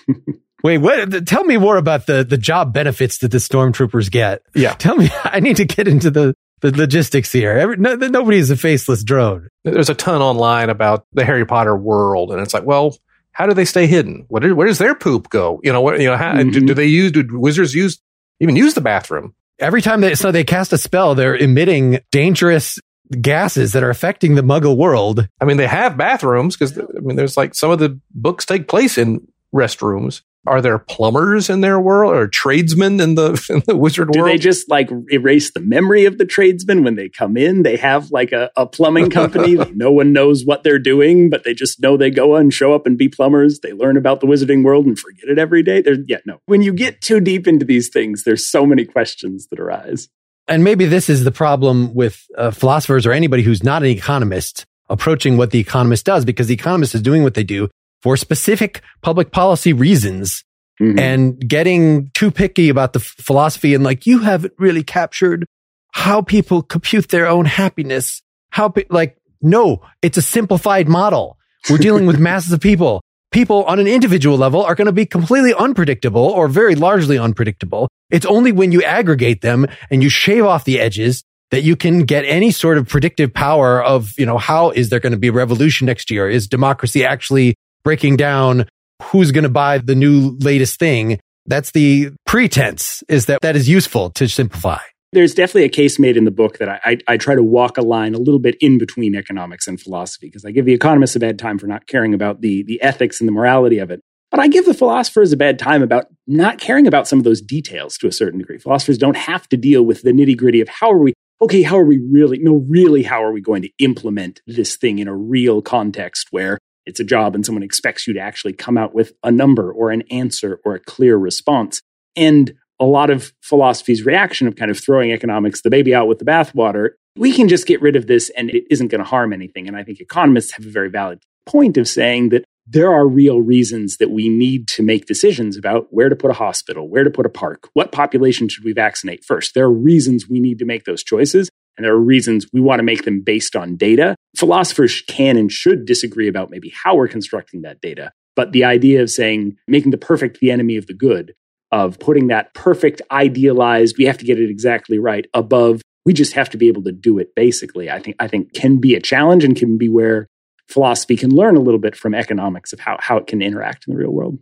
Wait, 0.64 0.78
what? 0.78 1.28
Tell 1.28 1.44
me 1.44 1.58
more 1.58 1.76
about 1.76 2.06
the 2.08 2.24
the 2.24 2.38
job 2.38 2.74
benefits 2.74 3.18
that 3.18 3.32
the 3.32 3.38
stormtroopers 3.38 4.10
get. 4.10 4.42
Yeah, 4.56 4.74
tell 4.74 4.96
me. 4.96 5.10
I 5.26 5.42
need 5.42 5.58
to 5.58 5.66
get 5.66 5.90
into 5.90 6.10
the 6.10 6.36
the 6.64 6.78
logistics 6.78 7.32
here. 7.32 7.52
Every, 7.52 7.78
no, 7.78 7.96
nobody 7.96 8.38
is 8.38 8.50
a 8.50 8.58
faceless 8.58 9.04
drone. 9.04 9.50
There's 9.64 9.90
a 9.90 9.96
ton 9.96 10.22
online 10.22 10.70
about 10.70 11.06
the 11.14 11.26
Harry 11.26 11.46
Potter 11.46 11.76
world, 11.76 12.32
and 12.32 12.42
it's 12.42 12.54
like, 12.54 12.64
well, 12.64 12.98
how 13.34 13.46
do 13.46 13.54
they 13.54 13.66
stay 13.66 13.88
hidden? 13.88 14.26
What 14.30 14.44
where 14.56 14.68
does 14.68 14.78
their 14.78 14.96
poop 14.96 15.30
go? 15.30 15.60
You 15.64 15.74
know, 15.74 15.82
what, 15.82 16.00
you 16.00 16.08
know, 16.08 16.18
how, 16.18 16.34
mm-hmm. 16.34 16.52
do, 16.52 16.62
do, 16.62 16.74
they 16.74 16.86
use? 16.86 17.12
Do 17.12 17.28
wizards 17.32 17.74
use 17.74 18.00
even 18.40 18.56
use 18.56 18.76
the 18.76 18.82
bathroom? 18.82 19.36
Every 19.60 19.82
time 19.82 20.02
they 20.02 20.16
so 20.16 20.32
they 20.32 20.44
cast 20.44 20.74
a 20.74 20.78
spell, 20.78 21.16
they're 21.16 21.36
emitting 21.36 22.00
dangerous 22.12 22.80
gases 23.22 23.74
that 23.74 23.84
are 23.84 23.90
affecting 23.90 24.36
the 24.36 24.42
Muggle 24.42 24.78
world. 24.78 25.28
I 25.42 25.46
mean, 25.46 25.58
they 25.58 25.68
have 25.68 25.98
bathrooms 25.98 26.56
because 26.56 26.78
I 26.78 27.00
mean, 27.02 27.16
there's 27.16 27.38
like 27.38 27.56
some 27.56 27.72
of 27.72 27.80
the 27.80 28.00
books 28.12 28.46
take 28.46 28.68
place 28.68 28.98
in 28.98 29.28
restrooms. 29.54 30.22
Are 30.46 30.62
there 30.62 30.78
plumbers 30.78 31.50
in 31.50 31.62
their 31.62 31.80
world 31.80 32.14
or 32.14 32.28
tradesmen 32.28 33.00
in 33.00 33.16
the 33.16 33.46
in 33.50 33.64
the 33.66 33.78
wizard 33.78 34.12
Do 34.12 34.20
world? 34.20 34.30
Do 34.30 34.34
they 34.34 34.38
just 34.38 34.70
like 34.70 34.90
erase 35.10 35.52
the 35.52 35.62
memory 35.62 36.06
of 36.06 36.18
the 36.18 36.26
tradesmen 36.26 36.84
when 36.84 36.96
they 36.96 37.08
come 37.08 37.38
in? 37.38 37.64
They 37.64 37.78
have 37.78 38.12
like 38.12 38.32
a, 38.32 38.52
a 38.58 38.66
plumbing 38.66 39.10
company. 39.10 39.56
no 39.74 39.92
one 39.92 40.12
knows 40.12 40.44
what 40.46 40.64
they're 40.64 40.80
doing, 40.80 41.30
but 41.30 41.44
they 41.44 41.54
just 41.54 41.82
know 41.82 41.96
they 41.96 42.12
go 42.12 42.36
and 42.36 42.54
show 42.54 42.74
up 42.74 42.86
and 42.86 42.98
be 42.98 43.08
plumbers. 43.08 43.62
They 43.62 43.72
learn 43.72 43.96
about 43.96 44.20
the 44.20 44.28
wizarding 44.28 44.64
world 44.64 44.86
and 44.86 45.00
forget 45.00 45.30
it 45.30 45.40
every 45.40 45.64
day. 45.64 45.82
There's, 45.82 46.00
yeah, 46.08 46.20
no. 46.26 46.40
When 46.46 46.62
you 46.62 46.74
get 46.74 47.02
too 47.02 47.22
deep 47.22 47.48
into 47.48 47.66
these 47.66 47.90
things, 47.90 48.24
there's 48.24 48.50
so 48.50 48.66
many 48.66 48.84
questions 48.84 49.48
that 49.50 49.60
arise. 49.60 50.10
And 50.50 50.64
maybe 50.66 50.86
this 50.86 51.10
is 51.10 51.24
the 51.24 51.32
problem 51.32 51.94
with 51.94 52.22
uh, 52.38 52.52
philosophers 52.52 53.06
or 53.06 53.14
anybody 53.14 53.44
who's 53.44 53.64
not 53.64 53.82
an 53.82 53.90
economist 53.90 54.66
approaching 54.90 55.38
what 55.38 55.52
the 55.52 55.60
economist 55.60 56.06
does, 56.06 56.26
because 56.26 56.48
the 56.48 56.54
economist 56.54 56.94
is 56.94 57.02
doing 57.02 57.24
what 57.24 57.34
they 57.34 57.46
do 57.46 57.70
for 58.04 58.18
specific 58.18 58.82
public 59.02 59.32
policy 59.32 59.72
reasons 59.72 60.44
mm-hmm. 60.80 61.00
and 61.00 61.40
getting 61.48 62.12
too 62.14 62.30
picky 62.30 62.68
about 62.68 62.92
the 62.92 63.00
philosophy 63.00 63.74
and 63.74 63.84
like, 63.84 64.06
you 64.06 64.20
haven't 64.20 64.54
really 64.60 64.84
captured 64.84 65.46
how 65.94 66.22
people 66.22 66.62
compute 66.62 67.10
their 67.10 67.26
own 67.28 67.46
happiness. 67.46 68.22
How, 68.52 68.74
like, 68.90 69.18
no, 69.42 69.82
it's 70.02 70.18
a 70.18 70.22
simplified 70.22 70.90
model. 70.90 71.38
We're 71.70 71.78
dealing 71.78 72.06
with 72.06 72.20
masses 72.30 72.52
of 72.52 72.60
people. 72.60 73.02
People 73.32 73.64
on 73.64 73.80
an 73.80 73.88
individual 73.88 74.38
level 74.38 74.64
are 74.64 74.76
going 74.76 74.86
to 74.86 74.92
be 74.92 75.06
completely 75.06 75.54
unpredictable 75.54 76.26
or 76.26 76.48
very 76.48 76.76
largely 76.76 77.18
unpredictable. 77.18 77.88
It's 78.12 78.26
only 78.26 78.52
when 78.52 78.72
you 78.72 78.84
aggregate 78.84 79.42
them 79.42 79.66
and 79.90 80.04
you 80.04 80.10
shave 80.10 80.46
off 80.46 80.66
the 80.66 80.80
edges 80.80 81.24
that 81.52 81.64
you 81.64 81.76
can 81.76 82.00
get 82.00 82.26
any 82.26 82.52
sort 82.52 82.78
of 82.78 82.88
predictive 82.88 83.34
power 83.34 83.82
of, 83.82 84.14
you 84.18 84.26
know, 84.26 84.38
how 84.38 84.72
is 84.72 84.90
there 84.90 85.00
going 85.00 85.14
to 85.14 85.20
be 85.20 85.30
a 85.30 85.32
revolution 85.32 85.86
next 85.86 86.12
year? 86.12 86.30
Is 86.30 86.48
democracy 86.48 87.06
actually 87.06 87.56
breaking 87.84 88.18
down 88.18 88.68
who's 89.02 89.32
going 89.32 89.44
to 89.44 89.50
buy 89.50 89.78
the 89.78 89.96
new 89.96 90.38
latest 90.40 90.80
thing. 90.80 91.20
That's 91.46 91.72
the 91.72 92.12
pretense 92.26 93.04
is 93.10 93.26
that 93.26 93.42
that 93.42 93.56
is 93.56 93.68
useful 93.68 94.10
to 94.12 94.28
simplify. 94.28 94.80
There's 95.12 95.36
definitely 95.36 95.66
a 95.66 95.70
case 95.70 96.00
made 96.00 96.18
in 96.18 96.24
the 96.24 96.32
book 96.32 96.58
that 96.58 96.70
I, 96.70 96.80
I, 96.84 96.98
I 97.08 97.18
try 97.18 97.36
to 97.36 97.44
walk 97.44 97.78
a 97.78 97.84
line 97.84 98.16
a 98.16 98.18
little 98.18 98.40
bit 98.40 98.56
in 98.60 98.80
between 98.80 99.14
economics 99.14 99.68
and 99.68 99.80
philosophy 99.80 100.28
because 100.28 100.44
I 100.44 100.52
give 100.52 100.66
the 100.66 100.74
economists 100.74 101.16
a 101.16 101.20
bad 101.20 101.38
time 101.38 101.60
for 101.60 101.68
not 101.68 101.86
caring 101.86 102.16
about 102.16 102.42
the, 102.42 102.64
the 102.64 102.82
ethics 102.82 103.20
and 103.20 103.28
the 103.28 103.32
morality 103.32 103.78
of 103.78 103.92
it. 103.92 104.02
But 104.32 104.40
I 104.40 104.48
give 104.48 104.66
the 104.66 104.74
philosophers 104.74 105.32
a 105.32 105.38
bad 105.38 105.60
time 105.60 105.84
about 105.84 106.06
not 106.26 106.58
caring 106.58 106.88
about 106.88 107.08
some 107.08 107.20
of 107.20 107.26
those 107.26 107.42
details 107.42 107.98
to 108.00 108.08
a 108.08 108.12
certain 108.12 108.40
degree. 108.40 108.58
Philosophers 108.58 108.98
don't 108.98 109.16
have 109.18 109.48
to 109.50 109.58
deal 109.58 109.84
with 109.84 110.02
the 110.02 110.12
nitty 110.12 110.36
gritty 110.36 110.60
of 110.60 110.70
how 110.70 110.92
are 110.92 110.98
we, 110.98 111.14
okay, 111.40 111.62
how 111.62 111.78
are 111.78 111.86
we 111.86 112.00
really, 112.00 112.40
no, 112.40 112.66
really, 112.68 113.04
how 113.04 113.24
are 113.24 113.32
we 113.32 113.42
going 113.42 113.62
to 113.62 113.70
implement 113.78 114.42
this 114.48 114.76
thing 114.76 114.98
in 114.98 115.08
a 115.08 115.16
real 115.16 115.62
context 115.62 116.30
where 116.32 116.58
it's 116.86 117.00
a 117.00 117.04
job 117.04 117.36
and 117.36 117.46
someone 117.46 117.64
expects 117.64 118.08
you 118.08 118.14
to 118.14 118.20
actually 118.20 118.54
come 118.54 118.78
out 118.78 118.94
with 118.94 119.14
a 119.24 119.32
number 119.32 119.72
or 119.72 119.92
an 119.92 120.04
answer 120.12 120.60
or 120.66 120.76
a 120.76 120.80
clear 120.80 121.18
response. 121.18 121.82
And 122.16 122.54
a 122.80 122.86
lot 122.86 123.10
of 123.10 123.32
philosophy's 123.42 124.06
reaction 124.06 124.48
of 124.48 124.56
kind 124.56 124.72
of 124.72 124.80
throwing 124.80 125.12
economics, 125.12 125.62
the 125.62 125.70
baby 125.70 125.96
out 125.96 126.08
with 126.08 126.20
the 126.20 126.26
bathwater, 126.26 126.90
we 127.16 127.32
can 127.32 127.48
just 127.48 127.68
get 127.68 127.82
rid 127.82 127.96
of 127.96 128.08
this 128.08 128.30
and 128.32 128.50
it 128.50 128.64
isn't 128.70 128.88
going 128.88 129.00
to 129.00 129.10
harm 129.10 129.34
anything. 129.34 129.68
And 129.68 129.78
I 129.78 129.84
think 129.84 130.00
economists 130.00 130.54
have 130.54 130.66
a 130.66 130.70
very 130.70 130.90
valid 130.90 131.20
point 131.46 131.78
of 131.78 131.88
saying 131.88 132.30
that 132.30 132.44
there 132.66 132.92
are 132.92 133.08
real 133.08 133.42
reasons 133.42 133.98
that 133.98 134.10
we 134.10 134.30
need 134.30 134.68
to 134.70 134.84
make 134.84 135.06
decisions 135.06 135.58
about 135.58 135.88
where 135.92 136.10
to 136.10 136.16
put 136.16 136.32
a 136.32 136.36
hospital, 136.36 136.88
where 136.88 137.04
to 137.04 137.12
put 137.12 137.26
a 137.26 137.30
park, 137.30 137.70
what 137.74 137.92
population 137.92 138.48
should 138.48 138.64
we 138.64 138.72
vaccinate 138.72 139.24
first. 139.26 139.54
There 139.54 139.66
are 139.66 139.72
reasons 139.72 140.30
we 140.30 140.40
need 140.40 140.60
to 140.60 140.66
make 140.66 140.86
those 140.86 141.04
choices. 141.04 141.50
And 141.78 141.86
there 141.86 141.94
are 141.94 142.00
reasons 142.00 142.46
we 142.54 142.62
want 142.62 142.80
to 142.80 142.84
make 142.84 143.04
them 143.04 143.22
based 143.22 143.56
on 143.56 143.76
data. 143.76 144.16
Philosophers 144.38 145.02
can 145.08 145.38
and 145.38 145.52
should 145.52 145.86
disagree 145.86 146.28
about 146.28 146.50
maybe 146.50 146.72
how 146.84 146.96
we're 146.96 147.08
constructing 147.08 147.62
that 147.64 147.82
data. 147.82 148.12
But 148.36 148.52
the 148.52 148.64
idea 148.64 149.02
of 149.02 149.10
saying 149.10 149.58
making 149.68 149.92
the 149.92 149.98
perfect 149.98 150.40
the 150.40 150.52
enemy 150.52 150.78
of 150.78 150.88
the 150.88 150.94
good, 150.94 151.34
of 151.72 152.00
putting 152.00 152.28
that 152.28 152.54
perfect 152.54 153.02
idealized, 153.12 153.96
we 153.98 154.06
have 154.06 154.18
to 154.20 154.26
get 154.26 154.40
it 154.40 154.50
exactly 154.50 155.00
right 155.00 155.26
above, 155.34 155.82
we 156.06 156.14
just 156.14 156.34
have 156.34 156.50
to 156.52 156.58
be 156.58 156.68
able 156.68 156.84
to 156.84 156.92
do 156.92 157.18
it 157.18 157.36
basically, 157.36 157.90
I 157.90 158.00
think, 158.00 158.16
I 158.20 158.28
think 158.28 158.54
can 158.54 158.78
be 158.78 158.96
a 158.96 159.02
challenge 159.02 159.44
and 159.44 159.56
can 159.56 159.78
be 159.78 159.90
where 159.90 160.28
philosophy 160.68 161.16
can 161.16 161.32
learn 161.32 161.56
a 161.56 161.62
little 161.62 161.80
bit 161.80 161.96
from 161.96 162.14
economics 162.14 162.74
of 162.74 162.80
how, 162.80 162.98
how 163.00 163.18
it 163.18 163.28
can 163.28 163.42
interact 163.42 163.88
in 163.88 163.94
the 163.94 164.00
real 164.00 164.12
world. 164.12 164.38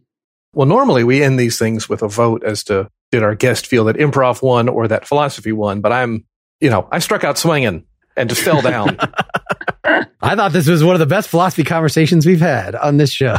Well, 0.54 0.68
normally 0.68 1.04
we 1.04 1.24
end 1.24 1.40
these 1.40 1.58
things 1.58 1.88
with 1.88 2.02
a 2.02 2.08
vote 2.08 2.44
as 2.44 2.64
to 2.66 2.90
did 3.12 3.24
our 3.24 3.36
guest 3.36 3.68
feel 3.68 3.86
that 3.86 3.98
improv 3.98 4.42
won 4.42 4.70
or 4.70 4.88
that 4.88 5.08
philosophy 5.08 5.52
won, 5.52 5.82
but 5.82 5.92
I'm 5.92 6.26
you 6.62 6.70
know, 6.70 6.88
I 6.92 7.00
struck 7.00 7.24
out 7.24 7.38
swinging 7.38 7.84
and 8.16 8.30
just 8.30 8.42
fell 8.42 8.62
down. 8.62 8.98
I 10.22 10.36
thought 10.36 10.54
this 10.54 10.68
was 10.68 10.84
one 10.84 10.96
of 10.96 11.00
the 11.00 11.06
best 11.06 11.30
philosophy 11.30 11.64
conversations 11.64 12.26
we've 12.26 12.40
had 12.40 12.76
on 12.76 12.98
this 12.98 13.12
show. 13.12 13.38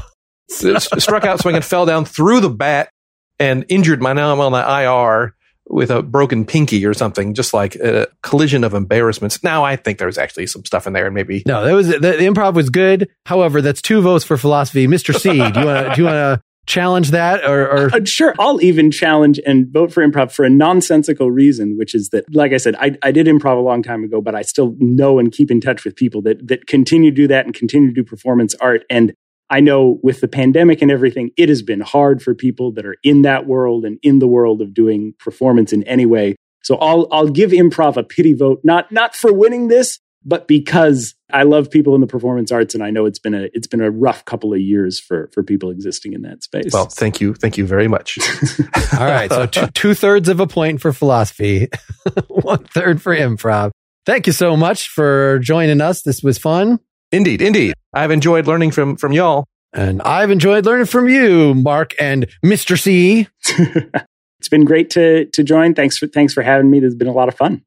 struck 0.48 1.24
out 1.24 1.40
swinging, 1.40 1.62
fell 1.62 1.86
down 1.86 2.04
through 2.04 2.40
the 2.40 2.50
bat 2.50 2.90
and 3.38 3.64
injured 3.68 4.02
my 4.02 4.12
now 4.12 4.32
I'm 4.32 4.40
on 4.40 4.52
the 4.52 4.82
IR 4.82 5.34
with 5.68 5.90
a 5.90 6.02
broken 6.02 6.44
pinky 6.44 6.84
or 6.84 6.92
something, 6.92 7.34
just 7.34 7.54
like 7.54 7.76
a 7.76 8.08
collision 8.22 8.64
of 8.64 8.74
embarrassments. 8.74 9.42
Now 9.42 9.64
I 9.64 9.76
think 9.76 9.98
there's 9.98 10.18
actually 10.18 10.46
some 10.46 10.64
stuff 10.64 10.86
in 10.86 10.92
there, 10.92 11.06
and 11.06 11.14
maybe 11.14 11.42
no. 11.46 11.64
That 11.64 11.72
was 11.72 11.88
the, 11.88 11.98
the 11.98 12.18
improv 12.18 12.54
was 12.54 12.68
good. 12.68 13.08
However, 13.26 13.62
that's 13.62 13.80
two 13.80 14.02
votes 14.02 14.24
for 14.24 14.36
philosophy. 14.36 14.86
Mister 14.86 15.12
C, 15.12 15.30
do 15.30 15.36
you 15.36 15.66
want 15.66 15.88
to 15.88 15.92
do 15.94 16.02
you 16.02 16.06
want 16.06 16.16
to 16.16 16.42
challenge 16.66 17.10
that 17.10 17.44
or, 17.44 17.68
or? 17.68 17.94
Uh, 17.94 18.04
sure 18.04 18.34
i'll 18.38 18.62
even 18.62 18.90
challenge 18.90 19.40
and 19.44 19.66
vote 19.72 19.92
for 19.92 20.06
improv 20.06 20.30
for 20.30 20.44
a 20.44 20.50
nonsensical 20.50 21.30
reason 21.30 21.76
which 21.76 21.92
is 21.92 22.10
that 22.10 22.24
like 22.32 22.52
i 22.52 22.56
said 22.56 22.76
I, 22.76 22.96
I 23.02 23.10
did 23.10 23.26
improv 23.26 23.56
a 23.58 23.62
long 23.62 23.82
time 23.82 24.04
ago 24.04 24.20
but 24.20 24.36
i 24.36 24.42
still 24.42 24.76
know 24.78 25.18
and 25.18 25.32
keep 25.32 25.50
in 25.50 25.60
touch 25.60 25.84
with 25.84 25.96
people 25.96 26.22
that 26.22 26.46
that 26.46 26.68
continue 26.68 27.10
to 27.10 27.14
do 27.16 27.26
that 27.28 27.46
and 27.46 27.54
continue 27.54 27.88
to 27.88 27.94
do 27.94 28.04
performance 28.04 28.54
art 28.60 28.84
and 28.88 29.12
i 29.50 29.58
know 29.58 29.98
with 30.04 30.20
the 30.20 30.28
pandemic 30.28 30.80
and 30.80 30.90
everything 30.90 31.30
it 31.36 31.48
has 31.48 31.62
been 31.62 31.80
hard 31.80 32.22
for 32.22 32.32
people 32.32 32.70
that 32.72 32.86
are 32.86 32.96
in 33.02 33.22
that 33.22 33.46
world 33.46 33.84
and 33.84 33.98
in 34.02 34.20
the 34.20 34.28
world 34.28 34.62
of 34.62 34.72
doing 34.72 35.14
performance 35.18 35.72
in 35.72 35.82
any 35.84 36.06
way 36.06 36.36
so 36.62 36.76
i'll 36.76 37.08
i'll 37.10 37.28
give 37.28 37.50
improv 37.50 37.96
a 37.96 38.04
pity 38.04 38.34
vote 38.34 38.60
not 38.62 38.90
not 38.92 39.16
for 39.16 39.32
winning 39.32 39.66
this 39.66 39.98
but 40.24 40.46
because 40.46 41.16
I 41.32 41.44
love 41.44 41.70
people 41.70 41.94
in 41.94 42.00
the 42.00 42.06
performance 42.06 42.52
arts, 42.52 42.74
and 42.74 42.82
I 42.82 42.90
know 42.90 43.06
it's 43.06 43.18
been 43.18 43.34
a 43.34 43.48
it's 43.52 43.66
been 43.66 43.80
a 43.80 43.90
rough 43.90 44.24
couple 44.24 44.52
of 44.52 44.60
years 44.60 45.00
for 45.00 45.30
for 45.32 45.42
people 45.42 45.70
existing 45.70 46.12
in 46.12 46.22
that 46.22 46.42
space. 46.42 46.72
Well, 46.72 46.86
thank 46.86 47.20
you, 47.20 47.34
thank 47.34 47.56
you 47.56 47.66
very 47.66 47.88
much. 47.88 48.18
All 48.98 49.06
right, 49.06 49.30
so 49.30 49.46
two, 49.46 49.66
two 49.68 49.94
thirds 49.94 50.28
of 50.28 50.40
a 50.40 50.46
point 50.46 50.80
for 50.80 50.92
philosophy, 50.92 51.68
one 52.28 52.64
third 52.64 53.00
for 53.00 53.16
improv. 53.16 53.70
Thank 54.04 54.26
you 54.26 54.32
so 54.32 54.56
much 54.56 54.88
for 54.88 55.38
joining 55.38 55.80
us. 55.80 56.02
This 56.02 56.22
was 56.22 56.38
fun. 56.38 56.80
Indeed, 57.12 57.42
indeed. 57.42 57.74
I've 57.94 58.10
enjoyed 58.10 58.46
learning 58.46 58.72
from 58.72 58.96
from 58.96 59.12
y'all, 59.12 59.44
and 59.72 60.02
I've 60.02 60.30
enjoyed 60.30 60.66
learning 60.66 60.86
from 60.86 61.08
you, 61.08 61.54
Mark 61.54 61.94
and 62.00 62.26
Mister 62.42 62.76
C. 62.76 63.28
it's 63.48 64.48
been 64.50 64.64
great 64.64 64.90
to 64.90 65.26
to 65.26 65.42
join. 65.42 65.74
Thanks 65.74 65.98
for 65.98 66.06
thanks 66.06 66.34
for 66.34 66.42
having 66.42 66.70
me. 66.70 66.80
This 66.80 66.88
has 66.88 66.94
been 66.94 67.08
a 67.08 67.12
lot 67.12 67.28
of 67.28 67.34
fun 67.34 67.62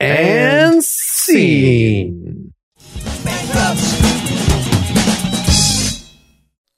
and 0.00 0.84
scene. 0.84 2.45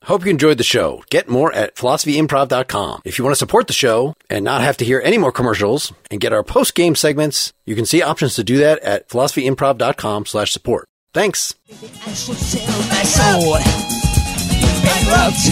Hope 0.09 0.24
you 0.24 0.30
enjoyed 0.30 0.56
the 0.56 0.64
show. 0.64 1.04
Get 1.11 1.28
more 1.28 1.52
at 1.52 1.74
philosophyimprov.com. 1.74 3.02
If 3.04 3.18
you 3.18 3.24
want 3.24 3.34
to 3.34 3.38
support 3.38 3.66
the 3.66 3.74
show 3.74 4.14
and 4.30 4.42
not 4.42 4.62
have 4.62 4.78
to 4.78 4.84
hear 4.86 5.02
any 5.04 5.18
more 5.18 5.30
commercials 5.30 5.92
and 6.11 6.18
get 6.18 6.32
our 6.32 6.42
post-game 6.42 6.94
segments, 6.94 7.52
you 7.66 7.76
can 7.76 7.84
see 7.84 8.00
options 8.00 8.34
to 8.36 8.42
do 8.42 8.56
that 8.56 8.78
at 8.78 9.11
philosophyimprov.com 9.11 10.24
slash 10.24 10.50
support. 10.50 10.88
Thanks. 11.12 11.52
Bankrupt. 14.82 15.44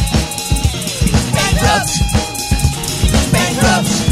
Bankrupt. 1.35 1.91
Bankrupt. 3.33 4.06